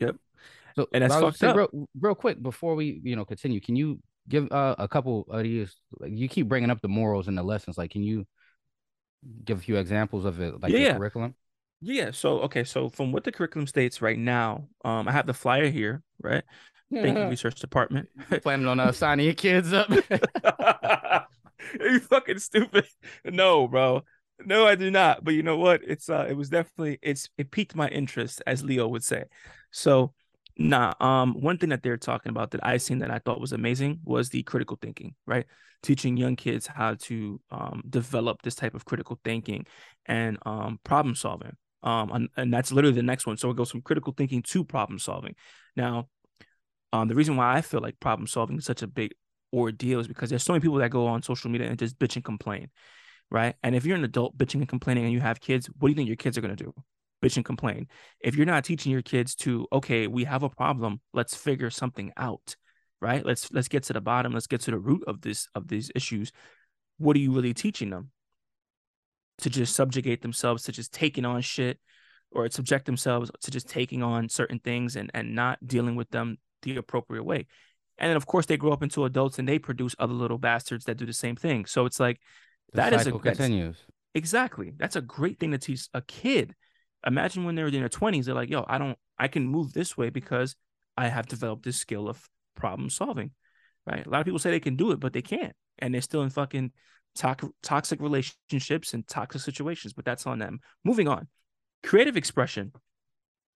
Yep. 0.00 0.16
So 0.76 0.86
And 0.92 1.02
that's 1.02 1.14
fucked 1.14 1.42
up. 1.42 1.56
Real, 1.56 1.88
real 1.98 2.14
quick 2.14 2.42
before 2.42 2.74
we, 2.74 3.00
you 3.02 3.16
know, 3.16 3.24
continue, 3.24 3.60
can 3.60 3.76
you 3.76 4.00
give 4.28 4.50
uh, 4.52 4.74
a 4.78 4.88
couple 4.88 5.26
of 5.30 5.42
these 5.42 5.74
like 5.98 6.12
you 6.12 6.28
keep 6.28 6.48
bringing 6.48 6.70
up 6.70 6.80
the 6.80 6.88
morals 6.88 7.28
and 7.28 7.38
the 7.38 7.42
lessons. 7.42 7.78
Like 7.78 7.90
can 7.90 8.02
you 8.02 8.26
give 9.44 9.58
a 9.58 9.60
few 9.60 9.76
examples 9.76 10.24
of 10.24 10.40
it 10.40 10.60
like 10.60 10.72
Yeah, 10.72 10.78
yeah. 10.78 10.94
curriculum? 10.94 11.34
Yeah. 11.80 12.10
So 12.12 12.40
okay. 12.40 12.64
So 12.64 12.88
from 12.88 13.12
what 13.12 13.24
the 13.24 13.32
curriculum 13.32 13.66
states 13.66 14.00
right 14.02 14.18
now, 14.18 14.68
um, 14.84 15.08
I 15.08 15.12
have 15.12 15.26
the 15.26 15.34
flyer 15.34 15.68
here, 15.68 16.02
right? 16.20 16.44
Thank 16.92 17.18
you, 17.18 17.26
research 17.28 17.60
department. 17.60 18.08
Planning 18.42 18.66
on 18.66 18.78
uh, 18.80 18.92
signing 18.92 19.26
your 19.26 19.34
kids 19.34 19.72
up. 19.72 19.90
you 21.80 22.00
fucking 22.00 22.38
stupid. 22.38 22.86
No, 23.24 23.66
bro. 23.68 24.02
No, 24.44 24.66
I 24.66 24.74
do 24.74 24.90
not. 24.90 25.24
But 25.24 25.34
you 25.34 25.42
know 25.42 25.56
what? 25.56 25.80
It's 25.82 26.08
uh, 26.08 26.26
it 26.28 26.34
was 26.36 26.48
definitely 26.48 26.98
it's 27.02 27.28
it 27.38 27.50
piqued 27.50 27.74
my 27.74 27.88
interest, 27.88 28.42
as 28.46 28.62
Leo 28.62 28.86
would 28.88 29.02
say. 29.04 29.24
So, 29.70 30.12
nah. 30.56 30.94
Um, 31.00 31.34
one 31.40 31.58
thing 31.58 31.70
that 31.70 31.82
they're 31.82 31.96
talking 31.96 32.30
about 32.30 32.52
that 32.52 32.64
I 32.64 32.76
seen 32.78 32.98
that 33.00 33.10
I 33.10 33.18
thought 33.18 33.40
was 33.40 33.52
amazing 33.52 34.00
was 34.04 34.30
the 34.30 34.42
critical 34.42 34.78
thinking, 34.80 35.14
right? 35.26 35.46
Teaching 35.82 36.16
young 36.16 36.36
kids 36.36 36.66
how 36.66 36.94
to 36.94 37.40
um 37.50 37.82
develop 37.88 38.42
this 38.42 38.54
type 38.54 38.74
of 38.74 38.84
critical 38.84 39.18
thinking 39.24 39.66
and 40.06 40.38
um 40.46 40.80
problem 40.84 41.14
solving. 41.14 41.56
Um, 41.82 42.10
and, 42.12 42.28
and 42.36 42.52
that's 42.52 42.72
literally 42.72 42.96
the 42.96 43.02
next 43.02 43.26
one. 43.26 43.36
So 43.36 43.50
it 43.50 43.56
goes 43.56 43.70
from 43.70 43.82
critical 43.82 44.12
thinking 44.16 44.42
to 44.42 44.64
problem 44.64 44.98
solving. 44.98 45.36
Now, 45.76 46.08
um, 46.92 47.08
the 47.08 47.14
reason 47.14 47.36
why 47.36 47.54
I 47.54 47.60
feel 47.60 47.80
like 47.80 48.00
problem 48.00 48.26
solving 48.26 48.58
is 48.58 48.64
such 48.64 48.82
a 48.82 48.86
big 48.86 49.12
ordeal 49.52 50.00
is 50.00 50.08
because 50.08 50.30
there's 50.30 50.42
so 50.42 50.52
many 50.52 50.60
people 50.62 50.78
that 50.78 50.90
go 50.90 51.06
on 51.06 51.22
social 51.22 51.50
media 51.50 51.68
and 51.68 51.78
just 51.78 51.98
bitch 51.98 52.16
and 52.16 52.24
complain, 52.24 52.70
right? 53.30 53.54
And 53.62 53.74
if 53.76 53.84
you're 53.84 53.96
an 53.96 54.04
adult 54.04 54.36
bitching 54.36 54.56
and 54.60 54.68
complaining 54.68 55.04
and 55.04 55.12
you 55.12 55.20
have 55.20 55.40
kids, 55.40 55.68
what 55.78 55.88
do 55.88 55.92
you 55.92 55.96
think 55.96 56.08
your 56.08 56.16
kids 56.16 56.36
are 56.36 56.40
gonna 56.40 56.56
do? 56.56 56.74
Bitch 57.22 57.36
and 57.36 57.44
complain. 57.44 57.88
If 58.20 58.36
you're 58.36 58.46
not 58.46 58.64
teaching 58.64 58.92
your 58.92 59.02
kids 59.02 59.34
to, 59.36 59.66
okay, 59.72 60.06
we 60.06 60.24
have 60.24 60.42
a 60.42 60.50
problem, 60.50 61.00
let's 61.14 61.34
figure 61.34 61.70
something 61.70 62.12
out, 62.16 62.56
right? 63.00 63.24
Let's 63.24 63.50
let's 63.52 63.68
get 63.68 63.84
to 63.84 63.92
the 63.94 64.00
bottom, 64.00 64.32
let's 64.32 64.46
get 64.46 64.60
to 64.62 64.70
the 64.70 64.78
root 64.78 65.04
of 65.06 65.20
this 65.22 65.48
of 65.54 65.68
these 65.68 65.90
issues. 65.94 66.32
What 66.98 67.16
are 67.16 67.20
you 67.20 67.32
really 67.32 67.54
teaching 67.54 67.90
them? 67.90 68.10
To 69.38 69.50
just 69.50 69.74
subjugate 69.74 70.22
themselves 70.22 70.62
to 70.64 70.72
just 70.72 70.92
taking 70.92 71.24
on 71.26 71.42
shit 71.42 71.78
or 72.30 72.50
subject 72.50 72.86
themselves 72.86 73.30
to 73.42 73.50
just 73.50 73.68
taking 73.68 74.02
on 74.02 74.28
certain 74.30 74.58
things 74.58 74.96
and 74.96 75.10
and 75.12 75.34
not 75.34 75.58
dealing 75.66 75.94
with 75.94 76.10
them 76.10 76.38
the 76.62 76.76
appropriate 76.76 77.22
way 77.24 77.46
And 77.98 78.10
then 78.10 78.16
of 78.16 78.26
course 78.26 78.46
they 78.46 78.56
grow 78.56 78.72
up 78.72 78.82
into 78.82 79.04
adults 79.04 79.38
and 79.38 79.48
they 79.48 79.58
produce 79.58 79.94
other 79.98 80.14
little 80.14 80.38
bastards 80.38 80.86
that 80.86 80.96
do 80.96 81.06
the 81.06 81.12
same 81.12 81.36
thing. 81.36 81.66
So 81.66 81.86
it's 81.86 82.00
like 82.00 82.20
The 82.72 82.78
that 82.78 82.92
is 82.94 83.06
a 83.06 83.12
continues. 83.12 83.76
Exactly. 84.14 84.72
That's 84.76 84.96
a 84.96 85.02
great 85.02 85.38
thing 85.38 85.52
to 85.52 85.58
teach 85.58 85.88
a 85.94 86.02
kid. 86.02 86.54
Imagine 87.06 87.44
when 87.44 87.54
they're 87.54 87.68
in 87.68 87.74
their 87.74 87.88
20s, 87.88 88.26
they're 88.26 88.34
like, 88.34 88.50
yo, 88.50 88.64
I 88.68 88.78
don't, 88.78 88.98
I 89.18 89.28
can 89.28 89.46
move 89.46 89.72
this 89.72 89.96
way 89.96 90.10
because 90.10 90.56
I 90.96 91.08
have 91.08 91.26
developed 91.26 91.64
this 91.64 91.76
skill 91.76 92.08
of 92.08 92.28
problem 92.54 92.90
solving. 92.90 93.30
Right. 93.86 94.04
A 94.04 94.10
lot 94.10 94.20
of 94.20 94.24
people 94.24 94.40
say 94.40 94.50
they 94.50 94.60
can 94.60 94.76
do 94.76 94.90
it, 94.90 94.98
but 94.98 95.12
they 95.12 95.22
can't. 95.22 95.54
And 95.78 95.94
they're 95.94 96.02
still 96.02 96.22
in 96.22 96.30
fucking 96.30 96.72
tox- 97.14 97.44
toxic 97.62 98.00
relationships 98.00 98.94
and 98.94 99.06
toxic 99.06 99.42
situations, 99.42 99.92
but 99.92 100.04
that's 100.04 100.26
on 100.26 100.40
them. 100.40 100.58
Moving 100.84 101.06
on. 101.06 101.28
Creative 101.84 102.16
expression. 102.16 102.72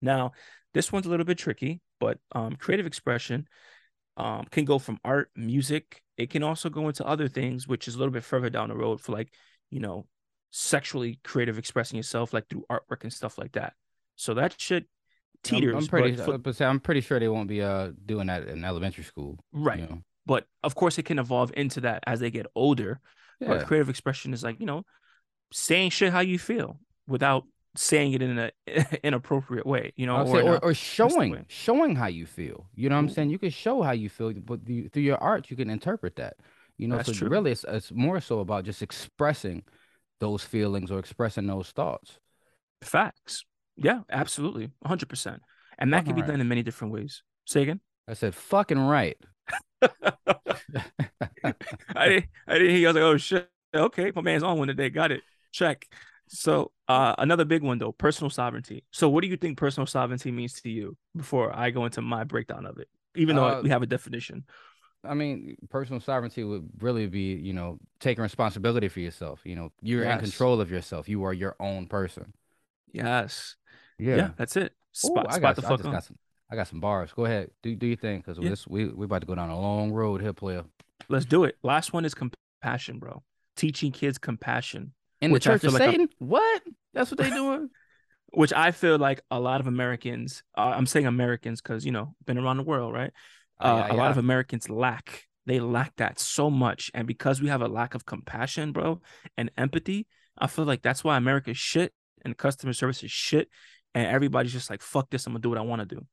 Now, 0.01 0.33
this 0.73 0.91
one's 0.91 1.05
a 1.05 1.09
little 1.09 1.25
bit 1.25 1.37
tricky, 1.37 1.79
but 1.99 2.19
um, 2.33 2.55
creative 2.57 2.85
expression 2.85 3.47
um, 4.17 4.45
can 4.51 4.65
go 4.65 4.79
from 4.79 4.99
art, 5.05 5.29
music. 5.35 6.01
It 6.17 6.29
can 6.29 6.43
also 6.43 6.69
go 6.69 6.87
into 6.87 7.05
other 7.05 7.27
things, 7.27 7.67
which 7.67 7.87
is 7.87 7.95
a 7.95 7.97
little 7.97 8.11
bit 8.11 8.23
further 8.23 8.49
down 8.49 8.69
the 8.69 8.75
road 8.75 8.99
for 8.99 9.13
like, 9.13 9.33
you 9.69 9.79
know, 9.79 10.07
sexually 10.51 11.19
creative 11.23 11.57
expressing 11.57 11.97
yourself, 11.97 12.33
like 12.33 12.47
through 12.49 12.65
artwork 12.69 13.03
and 13.03 13.13
stuff 13.13 13.37
like 13.37 13.53
that. 13.53 13.73
So 14.15 14.33
that 14.35 14.59
shit 14.59 14.83
I'm- 14.83 14.89
teeters. 15.43 15.75
I'm, 15.75 15.87
pretty. 15.87 16.15
but 16.15 16.25
for- 16.25 16.37
but 16.37 16.61
I'm 16.61 16.79
pretty 16.79 17.01
sure 17.01 17.19
they 17.19 17.27
won't 17.27 17.47
be 17.47 17.61
uh 17.61 17.91
doing 18.05 18.27
that 18.27 18.47
in 18.47 18.63
elementary 18.65 19.03
school. 19.03 19.39
you 19.53 19.63
right. 19.63 19.79
know? 19.89 20.01
But 20.25 20.45
of 20.63 20.75
course, 20.75 20.97
it 20.97 21.03
can 21.03 21.19
evolve 21.19 21.51
into 21.55 21.81
that 21.81 22.03
as 22.05 22.19
they 22.19 22.31
get 22.31 22.47
older. 22.55 22.99
Yeah. 23.39 23.49
But 23.49 23.67
creative 23.67 23.89
expression 23.89 24.33
is 24.33 24.43
like, 24.43 24.59
you 24.59 24.65
know, 24.65 24.83
saying 25.53 25.91
shit 25.91 26.11
how 26.11 26.19
you 26.21 26.39
feel 26.39 26.79
without 27.07 27.43
saying 27.75 28.13
it 28.13 28.21
in 28.21 28.37
an 28.37 28.51
inappropriate 29.03 29.65
way, 29.65 29.93
you 29.95 30.07
know, 30.07 30.17
or, 30.17 30.25
say, 30.25 30.47
or, 30.47 30.63
or 30.63 30.73
showing 30.73 31.45
showing 31.47 31.95
how 31.95 32.07
you 32.07 32.25
feel. 32.25 32.65
You 32.75 32.89
know 32.89 32.95
what 32.95 32.99
I'm 33.01 33.05
Ooh. 33.05 33.13
saying? 33.13 33.29
You 33.29 33.39
can 33.39 33.51
show 33.51 33.81
how 33.83 33.91
you 33.91 34.09
feel, 34.09 34.33
but 34.33 34.65
through 34.65 35.03
your 35.03 35.17
art, 35.17 35.49
you 35.51 35.55
can 35.55 35.69
interpret 35.69 36.15
that. 36.15 36.37
You 36.77 36.87
know, 36.87 36.97
That's 36.97 37.09
so 37.09 37.13
true. 37.13 37.29
really, 37.29 37.51
it's, 37.51 37.65
it's 37.67 37.91
more 37.91 38.19
so 38.19 38.39
about 38.39 38.65
just 38.65 38.81
expressing 38.81 39.63
those 40.19 40.43
feelings 40.43 40.91
or 40.91 40.99
expressing 40.99 41.47
those 41.47 41.69
thoughts. 41.71 42.19
facts. 42.81 43.43
Yeah, 43.75 44.01
absolutely. 44.09 44.71
100%. 44.85 45.39
And 45.77 45.93
that 45.93 46.05
can 46.05 46.15
be 46.15 46.21
Fucking 46.21 46.33
done 46.33 46.41
in 46.41 46.47
many 46.47 46.63
different 46.63 46.93
ways. 46.93 47.21
Say 47.45 47.61
again. 47.61 47.79
I 48.07 48.13
said, 48.13 48.33
"Fucking 48.33 48.79
right." 48.79 49.17
I 49.83 49.89
didn't, 52.09 52.25
I 52.47 52.53
didn't 52.57 52.69
hear. 52.69 52.77
you. 52.79 52.87
I 52.87 52.91
was 52.91 52.95
like, 52.95 53.03
oh 53.03 53.17
shit. 53.17 53.49
Okay, 53.75 54.11
my 54.15 54.21
man's 54.21 54.43
on 54.43 54.57
one 54.57 54.69
today. 54.69 54.89
Got 54.89 55.11
it. 55.11 55.21
Check. 55.51 55.85
So 56.29 56.71
uh, 56.87 57.15
another 57.17 57.45
big 57.45 57.63
one 57.63 57.77
though, 57.77 57.91
personal 57.91 58.29
sovereignty. 58.29 58.83
So 58.91 59.09
what 59.09 59.21
do 59.21 59.27
you 59.27 59.37
think 59.37 59.57
personal 59.57 59.85
sovereignty 59.87 60.31
means 60.31 60.53
to 60.61 60.69
you? 60.69 60.97
Before 61.15 61.55
I 61.55 61.69
go 61.69 61.85
into 61.85 62.01
my 62.01 62.23
breakdown 62.23 62.65
of 62.65 62.79
it, 62.79 62.87
even 63.15 63.35
though 63.35 63.45
Uh, 63.45 63.61
we 63.61 63.69
have 63.69 63.83
a 63.83 63.87
definition. 63.87 64.45
I 65.03 65.13
mean, 65.13 65.55
personal 65.69 65.99
sovereignty 66.01 66.43
would 66.43 66.69
really 66.79 67.07
be, 67.07 67.33
you 67.33 67.53
know, 67.53 67.79
taking 67.99 68.21
responsibility 68.21 68.87
for 68.87 68.99
yourself. 68.99 69.41
You 69.43 69.55
know, 69.55 69.71
you're 69.81 70.03
in 70.03 70.19
control 70.19 70.59
of 70.59 70.71
yourself. 70.71 71.07
You 71.07 71.23
are 71.23 71.33
your 71.33 71.55
own 71.59 71.87
person. 71.87 72.33
Yes. 72.91 73.55
Yeah, 73.99 74.15
yeah 74.15 74.29
that's 74.37 74.55
it. 74.55 74.73
Ooh, 75.05 75.09
Spot, 75.09 75.25
I 75.29 75.31
spot 75.37 75.41
got, 75.41 75.55
the 75.55 75.65
I 75.65 75.69
fuck 75.69 75.77
just 75.79 75.87
on. 75.87 75.93
got 75.93 76.03
some. 76.03 76.17
I 76.49 76.55
got 76.55 76.67
some 76.67 76.79
bars. 76.79 77.11
Go 77.13 77.25
ahead. 77.25 77.51
Do 77.61 77.75
do 77.75 77.87
your 77.87 77.97
thing, 77.97 78.19
because 78.19 78.37
Yeah. 78.41 78.49
this 78.49 78.67
we 78.67 78.85
we 78.87 79.05
about 79.05 79.21
to 79.21 79.27
go 79.27 79.35
down 79.35 79.49
a 79.49 79.59
long 79.59 79.91
road 79.91 80.21
here, 80.21 80.33
player. 80.33 80.63
Let's 81.09 81.25
do 81.25 81.43
it. 81.43 81.57
Last 81.63 81.93
one 81.93 82.05
is 82.05 82.15
compassion, 82.15 82.99
bro. 82.99 83.21
Teaching 83.55 83.91
kids 83.91 84.17
compassion, 84.17 84.93
In 85.21 85.31
the 85.31 85.39
Church 85.39 85.63
of 85.63 85.73
like 85.73 85.81
I'm- 85.81 85.91
Satan? 85.91 86.09
What? 86.19 86.63
That's 86.93 87.11
what 87.11 87.17
they 87.19 87.29
doing? 87.29 87.69
which 88.33 88.51
I 88.53 88.71
feel 88.71 88.97
like 88.97 89.21
a 89.31 89.39
lot 89.39 89.61
of 89.61 89.67
Americans. 89.67 90.43
Uh, 90.57 90.73
I'm 90.75 90.85
saying 90.85 91.05
Americans 91.05 91.61
because 91.61 91.85
you 91.85 91.91
know 91.91 92.15
been 92.25 92.37
around 92.37 92.57
the 92.57 92.63
world, 92.63 92.93
right? 92.93 93.11
Uh, 93.59 93.85
yeah, 93.87 93.93
a 93.93 93.95
lot 93.95 94.11
of. 94.11 94.17
Americans 94.17 94.69
lack. 94.69 95.23
They 95.45 95.59
lack 95.59 95.95
that 95.95 96.19
so 96.19 96.49
much, 96.49 96.91
and 96.93 97.07
because 97.07 97.41
we 97.41 97.47
have 97.47 97.61
a 97.61 97.67
lack 97.67 97.95
of 97.95 98.05
compassion, 98.05 98.73
bro, 98.73 99.01
and 99.37 99.49
empathy, 99.57 100.05
I 100.37 100.47
feel 100.47 100.65
like 100.65 100.81
that's 100.81 101.03
why 101.03 101.15
America's 101.17 101.57
shit 101.57 101.93
and 102.25 102.37
customer 102.37 102.73
service 102.73 103.01
is 103.03 103.11
shit, 103.11 103.49
and 103.95 104.05
everybody's 104.07 104.51
just 104.51 104.69
like, 104.69 104.81
"Fuck 104.81 105.09
this, 105.09 105.25
I'm 105.25 105.33
gonna 105.33 105.41
do 105.41 105.49
what 105.49 105.57
I 105.57 105.61
want 105.61 105.87
to 105.87 105.95
do." 105.95 106.05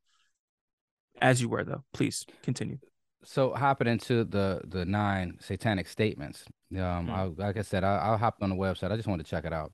As 1.20 1.40
you 1.40 1.48
were, 1.48 1.64
though. 1.64 1.84
Please 1.92 2.24
continue. 2.42 2.78
So 3.24 3.54
hopping 3.54 3.86
into 3.88 4.24
the 4.24 4.60
the 4.66 4.84
nine 4.84 5.38
satanic 5.40 5.88
statements. 5.88 6.44
Um, 6.72 7.06
Mm. 7.06 7.10
I, 7.10 7.24
like 7.24 7.56
I 7.56 7.62
said, 7.62 7.84
I, 7.84 8.14
I 8.14 8.16
hopped 8.16 8.42
on 8.42 8.50
the 8.50 8.56
website. 8.56 8.90
I 8.90 8.96
just 8.96 9.08
wanted 9.08 9.24
to 9.24 9.30
check 9.30 9.44
it 9.44 9.52
out. 9.52 9.72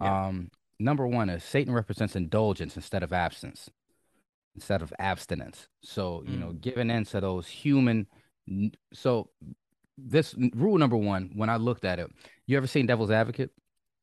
Yeah. 0.00 0.26
Um, 0.26 0.50
number 0.78 1.06
one 1.06 1.28
is 1.30 1.42
Satan 1.42 1.72
represents 1.72 2.16
indulgence 2.16 2.76
instead 2.76 3.02
of 3.02 3.12
absence, 3.12 3.70
instead 4.54 4.82
of 4.82 4.92
abstinence. 4.98 5.68
So 5.82 6.24
you 6.26 6.38
know, 6.38 6.52
giving 6.52 6.90
in 6.90 7.04
to 7.06 7.20
those 7.20 7.46
human. 7.48 8.06
So 8.92 9.30
this 9.98 10.34
rule 10.54 10.78
number 10.78 10.96
one, 10.96 11.30
when 11.34 11.50
I 11.50 11.56
looked 11.56 11.84
at 11.84 11.98
it, 11.98 12.10
you 12.46 12.56
ever 12.56 12.66
seen 12.66 12.86
Devil's 12.86 13.10
Advocate 13.10 13.50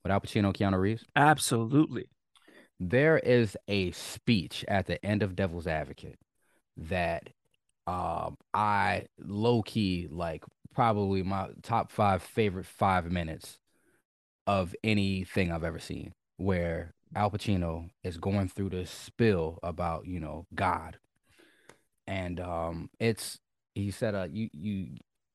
with 0.04 0.12
Al 0.12 0.22
Pacino, 0.22 0.54
Keanu 0.56 0.80
Reeves? 0.80 1.06
Absolutely. 1.16 2.08
there 2.80 3.20
is 3.20 3.56
a 3.68 3.92
speech 3.92 4.66
at 4.68 4.88
the 4.88 5.04
end 5.06 5.24
of 5.24 5.36
Devil's 5.36 5.68
Advocate 5.68 6.18
that 6.78 7.30
um 7.88 8.38
I 8.54 9.06
low 9.20 9.62
key 9.62 10.08
like 10.10 10.44
probably 10.74 11.24
my 11.24 11.50
top 11.64 11.92
five 11.92 12.24
favorite 12.24 12.66
five 12.66 13.12
minutes 13.12 13.60
of 14.48 14.76
anything 14.84 15.52
I've 15.52 15.64
ever 15.64 15.80
seen 15.80 16.14
where 16.38 16.94
Al 17.16 17.30
Pacino 17.32 17.90
is 18.04 18.18
going 18.18 18.48
through 18.50 18.70
this 18.70 18.90
spill 18.90 19.60
about, 19.64 20.06
you 20.06 20.20
know, 20.20 20.46
God. 20.56 20.98
And 22.08 22.40
um 22.40 22.90
it's 23.00 23.40
he 23.76 23.92
said 23.92 24.16
uh 24.16 24.28
you 24.32 24.50
you 24.54 24.88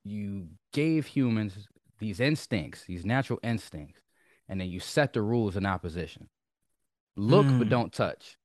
you 0.05 0.49
gave 0.73 1.07
humans 1.07 1.69
these 1.99 2.21
instincts, 2.21 2.85
these 2.85 3.05
natural 3.05 3.39
instincts, 3.43 4.01
and 4.49 4.61
then 4.61 4.69
you 4.69 4.81
set 4.81 5.13
the 5.13 5.23
rules 5.23 5.57
in 5.57 5.67
opposition. 5.67 6.29
Look 7.17 7.47
but 7.59 7.67
Mm. 7.69 7.71
don't 7.71 7.93
touch. 7.93 8.37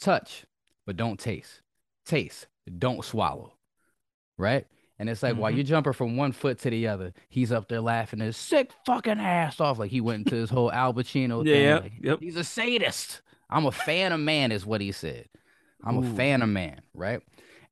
Touch 0.00 0.44
but 0.86 0.96
don't 0.96 1.18
taste. 1.18 1.62
Taste, 2.04 2.46
don't 2.78 3.04
swallow. 3.04 3.54
Right? 4.36 4.66
And 4.98 5.10
it's 5.10 5.22
like 5.22 5.36
while 5.36 5.50
Mhm. 5.50 5.56
you're 5.56 5.64
jumping 5.64 5.92
from 5.92 6.16
one 6.16 6.32
foot 6.32 6.58
to 6.60 6.70
the 6.70 6.86
other, 6.86 7.12
he's 7.28 7.50
up 7.50 7.68
there 7.68 7.80
laughing 7.80 8.20
his 8.20 8.36
sick 8.36 8.70
fucking 8.86 9.18
ass 9.18 9.60
off. 9.60 9.78
Like 9.78 9.90
he 9.90 10.00
went 10.00 10.26
into 10.26 10.36
his 10.36 10.50
whole 10.50 10.70
Al 10.72 10.94
Pacino 10.94 11.44
Yeah, 11.44 11.52
thing. 11.52 11.62
yep, 11.64 11.82
like, 11.82 11.92
yep. 12.00 12.20
He's 12.20 12.36
a 12.36 12.44
sadist. 12.44 13.20
I'm 13.50 13.66
a 13.66 13.72
fan 13.72 14.12
of 14.12 14.20
man, 14.20 14.52
is 14.52 14.64
what 14.64 14.80
he 14.80 14.92
said. 14.92 15.28
I'm 15.84 15.98
Ooh. 15.98 16.12
a 16.12 16.16
fan 16.16 16.42
of 16.42 16.48
man, 16.48 16.80
right? 16.94 17.20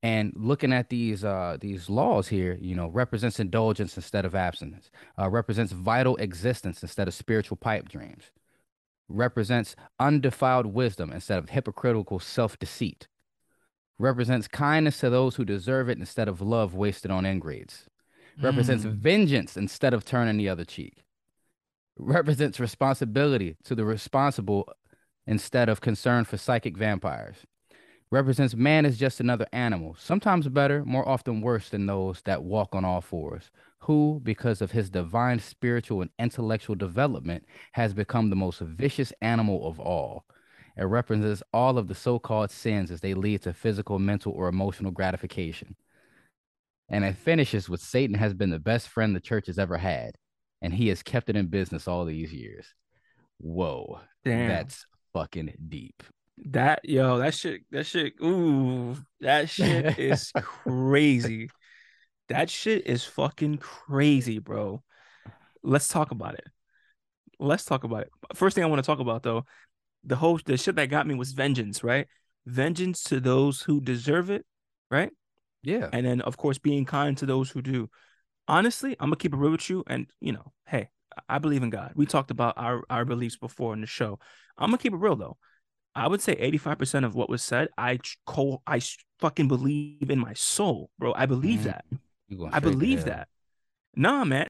And 0.02 0.32
looking 0.36 0.72
at 0.72 0.88
these 0.90 1.24
uh 1.24 1.58
these 1.60 1.88
laws 1.88 2.26
here, 2.26 2.58
you 2.60 2.74
know, 2.74 2.88
represents 2.88 3.38
indulgence 3.38 3.96
instead 3.96 4.24
of 4.24 4.34
abstinence, 4.34 4.90
uh, 5.16 5.30
represents 5.30 5.70
vital 5.72 6.16
existence 6.16 6.82
instead 6.82 7.06
of 7.06 7.14
spiritual 7.14 7.56
pipe 7.56 7.88
dreams, 7.88 8.32
represents 9.08 9.76
undefiled 10.00 10.66
wisdom 10.66 11.12
instead 11.12 11.38
of 11.38 11.50
hypocritical 11.50 12.18
self 12.18 12.58
deceit, 12.58 13.06
represents 14.02 14.48
kindness 14.48 14.98
to 14.98 15.08
those 15.08 15.36
who 15.36 15.44
deserve 15.44 15.88
it 15.88 15.98
instead 15.98 16.28
of 16.28 16.40
love 16.40 16.74
wasted 16.74 17.10
on 17.10 17.24
ingrates, 17.24 17.88
represents 18.42 18.84
Mm. 18.84 18.94
vengeance 18.94 19.56
instead 19.56 19.94
of 19.94 20.04
turning 20.04 20.36
the 20.36 20.48
other 20.48 20.64
cheek, 20.64 21.04
represents 21.96 22.58
responsibility 22.58 23.56
to 23.62 23.74
the 23.74 23.84
responsible 23.84 24.68
instead 25.26 25.68
of 25.68 25.80
concern 25.80 26.24
for 26.24 26.36
psychic 26.36 26.76
vampires, 26.76 27.46
represents 28.10 28.56
man 28.56 28.84
as 28.84 28.98
just 28.98 29.20
another 29.20 29.46
animal, 29.52 29.94
sometimes 29.98 30.48
better, 30.48 30.84
more 30.84 31.08
often 31.08 31.40
worse 31.40 31.68
than 31.68 31.86
those 31.86 32.20
that 32.22 32.42
walk 32.42 32.74
on 32.74 32.84
all 32.84 33.00
fours, 33.00 33.50
who, 33.78 34.20
because 34.24 34.60
of 34.60 34.72
his 34.72 34.90
divine 34.90 35.38
spiritual 35.38 36.02
and 36.02 36.10
intellectual 36.18 36.74
development, 36.74 37.44
has 37.72 37.94
become 37.94 38.30
the 38.30 38.36
most 38.36 38.60
vicious 38.60 39.12
animal 39.20 39.66
of 39.66 39.78
all. 39.78 40.24
It 40.76 40.84
represents 40.84 41.42
all 41.52 41.76
of 41.78 41.88
the 41.88 41.94
so 41.94 42.18
called 42.18 42.50
sins 42.50 42.90
as 42.90 43.00
they 43.00 43.14
lead 43.14 43.42
to 43.42 43.52
physical, 43.52 43.98
mental, 43.98 44.32
or 44.32 44.48
emotional 44.48 44.90
gratification. 44.90 45.76
And 46.88 47.04
it 47.04 47.16
finishes 47.16 47.68
with 47.68 47.80
Satan 47.80 48.14
has 48.16 48.34
been 48.34 48.50
the 48.50 48.58
best 48.58 48.88
friend 48.88 49.14
the 49.14 49.20
church 49.20 49.46
has 49.46 49.58
ever 49.58 49.78
had, 49.78 50.16
and 50.60 50.72
he 50.72 50.88
has 50.88 51.02
kept 51.02 51.28
it 51.28 51.36
in 51.36 51.46
business 51.46 51.88
all 51.88 52.04
these 52.04 52.32
years. 52.32 52.66
Whoa, 53.38 54.00
Damn. 54.24 54.48
that's 54.48 54.86
fucking 55.12 55.52
deep. 55.68 56.02
That 56.46 56.80
yo, 56.84 57.18
that 57.18 57.34
shit, 57.34 57.62
that 57.70 57.86
shit, 57.86 58.14
ooh, 58.22 58.96
that 59.20 59.48
shit 59.50 59.98
is 59.98 60.32
crazy. 60.36 61.50
That 62.28 62.48
shit 62.48 62.86
is 62.86 63.04
fucking 63.04 63.58
crazy, 63.58 64.38
bro. 64.38 64.82
Let's 65.62 65.88
talk 65.88 66.10
about 66.10 66.34
it. 66.34 66.46
Let's 67.38 67.64
talk 67.64 67.84
about 67.84 68.02
it. 68.02 68.10
First 68.34 68.54
thing 68.54 68.64
I 68.64 68.68
want 68.68 68.82
to 68.82 68.86
talk 68.86 69.00
about 69.00 69.22
though, 69.22 69.44
the 70.04 70.16
whole 70.16 70.38
the 70.44 70.56
shit 70.56 70.76
that 70.76 70.86
got 70.90 71.06
me 71.06 71.14
was 71.14 71.32
vengeance, 71.32 71.84
right? 71.84 72.06
Vengeance 72.46 73.02
to 73.04 73.20
those 73.20 73.62
who 73.62 73.80
deserve 73.80 74.30
it, 74.30 74.44
right? 74.90 75.10
Yeah. 75.62 75.88
And 75.92 76.04
then 76.06 76.20
of 76.22 76.36
course 76.36 76.58
being 76.58 76.84
kind 76.84 77.16
to 77.18 77.26
those 77.26 77.50
who 77.50 77.62
do. 77.62 77.88
Honestly, 78.48 78.96
I'm 78.98 79.08
gonna 79.08 79.16
keep 79.16 79.32
it 79.32 79.36
real 79.36 79.52
with 79.52 79.70
you, 79.70 79.84
and 79.86 80.06
you 80.20 80.32
know, 80.32 80.52
hey, 80.66 80.88
I 81.28 81.38
believe 81.38 81.62
in 81.62 81.70
God. 81.70 81.92
We 81.94 82.06
talked 82.06 82.30
about 82.30 82.54
our 82.56 82.82
our 82.90 83.04
beliefs 83.04 83.36
before 83.36 83.72
in 83.72 83.80
the 83.80 83.86
show. 83.86 84.18
I'm 84.58 84.68
gonna 84.68 84.78
keep 84.78 84.92
it 84.92 84.96
real 84.96 85.16
though. 85.16 85.38
I 85.94 86.08
would 86.08 86.20
say 86.20 86.34
85% 86.34 87.04
of 87.04 87.14
what 87.14 87.28
was 87.28 87.42
said, 87.42 87.68
I 87.76 87.98
co- 88.26 88.62
I 88.66 88.80
fucking 89.20 89.46
believe 89.48 90.10
in 90.10 90.18
my 90.18 90.32
soul, 90.34 90.90
bro. 90.98 91.12
I 91.14 91.26
believe 91.26 91.60
Mhm. 91.60 91.64
that. 91.64 91.84
I 92.50 92.60
believe 92.60 93.04
that. 93.04 93.28
Nah, 93.94 94.24
man. 94.24 94.48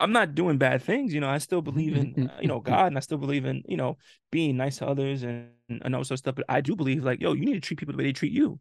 I'm 0.00 0.12
not 0.12 0.34
doing 0.34 0.58
bad 0.58 0.82
things, 0.82 1.12
you 1.12 1.20
know. 1.20 1.28
I 1.28 1.38
still 1.38 1.62
believe 1.62 1.96
in, 1.96 2.30
uh, 2.30 2.38
you 2.40 2.48
know, 2.48 2.60
God, 2.60 2.86
and 2.86 2.96
I 2.96 3.00
still 3.00 3.18
believe 3.18 3.44
in, 3.44 3.62
you 3.66 3.76
know, 3.76 3.98
being 4.30 4.56
nice 4.56 4.78
to 4.78 4.86
others 4.86 5.22
and 5.22 5.48
and 5.68 5.94
all 5.94 6.04
sorts 6.04 6.12
of 6.12 6.18
stuff. 6.18 6.34
But 6.36 6.44
I 6.48 6.60
do 6.60 6.76
believe, 6.76 7.04
like, 7.04 7.20
yo, 7.20 7.32
you 7.32 7.44
need 7.44 7.54
to 7.54 7.60
treat 7.60 7.78
people 7.78 7.92
the 7.92 7.98
way 7.98 8.04
they 8.04 8.12
treat 8.12 8.32
you. 8.32 8.60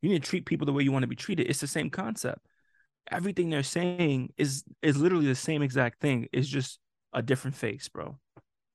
You 0.00 0.10
need 0.10 0.22
to 0.22 0.28
treat 0.28 0.46
people 0.46 0.66
the 0.66 0.72
way 0.72 0.82
you 0.82 0.92
want 0.92 1.02
to 1.02 1.08
be 1.08 1.16
treated. 1.16 1.48
It's 1.48 1.60
the 1.60 1.66
same 1.66 1.90
concept. 1.90 2.40
Everything 3.10 3.50
they're 3.50 3.62
saying 3.62 4.32
is 4.36 4.64
is 4.82 4.96
literally 4.96 5.26
the 5.26 5.34
same 5.34 5.62
exact 5.62 6.00
thing. 6.00 6.28
It's 6.32 6.48
just 6.48 6.78
a 7.12 7.22
different 7.22 7.56
face, 7.56 7.88
bro. 7.88 8.18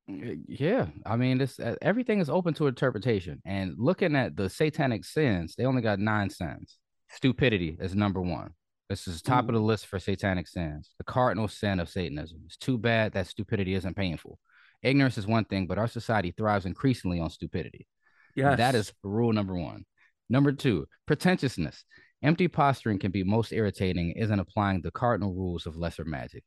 Yeah, 0.07 0.87
I 1.05 1.15
mean, 1.15 1.37
this 1.37 1.59
uh, 1.59 1.75
everything 1.81 2.19
is 2.19 2.29
open 2.29 2.53
to 2.55 2.67
interpretation. 2.67 3.41
And 3.45 3.75
looking 3.77 4.15
at 4.15 4.35
the 4.35 4.49
satanic 4.49 5.05
sins, 5.05 5.55
they 5.55 5.65
only 5.65 5.81
got 5.81 5.99
nine 5.99 6.29
sins. 6.29 6.77
Stupidity 7.09 7.77
is 7.79 7.95
number 7.95 8.21
one. 8.21 8.51
This 8.91 9.07
is 9.07 9.21
top 9.21 9.39
of 9.39 9.45
mm-hmm. 9.45 9.55
the 9.55 9.61
list 9.61 9.85
for 9.87 9.99
satanic 9.99 10.49
sins. 10.49 10.89
The 10.97 11.05
cardinal 11.05 11.47
sin 11.47 11.79
of 11.79 11.87
Satanism. 11.87 12.41
It's 12.45 12.57
too 12.57 12.77
bad 12.77 13.13
that 13.13 13.27
stupidity 13.27 13.73
isn't 13.73 13.95
painful. 13.95 14.37
Ignorance 14.83 15.17
is 15.17 15.25
one 15.25 15.45
thing, 15.45 15.65
but 15.65 15.77
our 15.77 15.87
society 15.87 16.33
thrives 16.35 16.65
increasingly 16.65 17.21
on 17.21 17.29
stupidity. 17.29 17.87
Yes. 18.35 18.57
That 18.57 18.75
is 18.75 18.91
rule 19.01 19.31
number 19.31 19.55
one. 19.55 19.85
Number 20.29 20.51
two, 20.51 20.89
pretentiousness. 21.05 21.85
Empty 22.21 22.49
posturing 22.49 22.99
can 22.99 23.11
be 23.11 23.23
most 23.23 23.53
irritating, 23.53 24.11
isn't 24.17 24.41
applying 24.41 24.81
the 24.81 24.91
cardinal 24.91 25.33
rules 25.33 25.65
of 25.65 25.77
lesser 25.77 26.03
magic. 26.03 26.43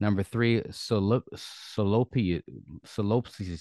Number 0.00 0.22
three, 0.22 0.62
solopsis. 0.62 1.36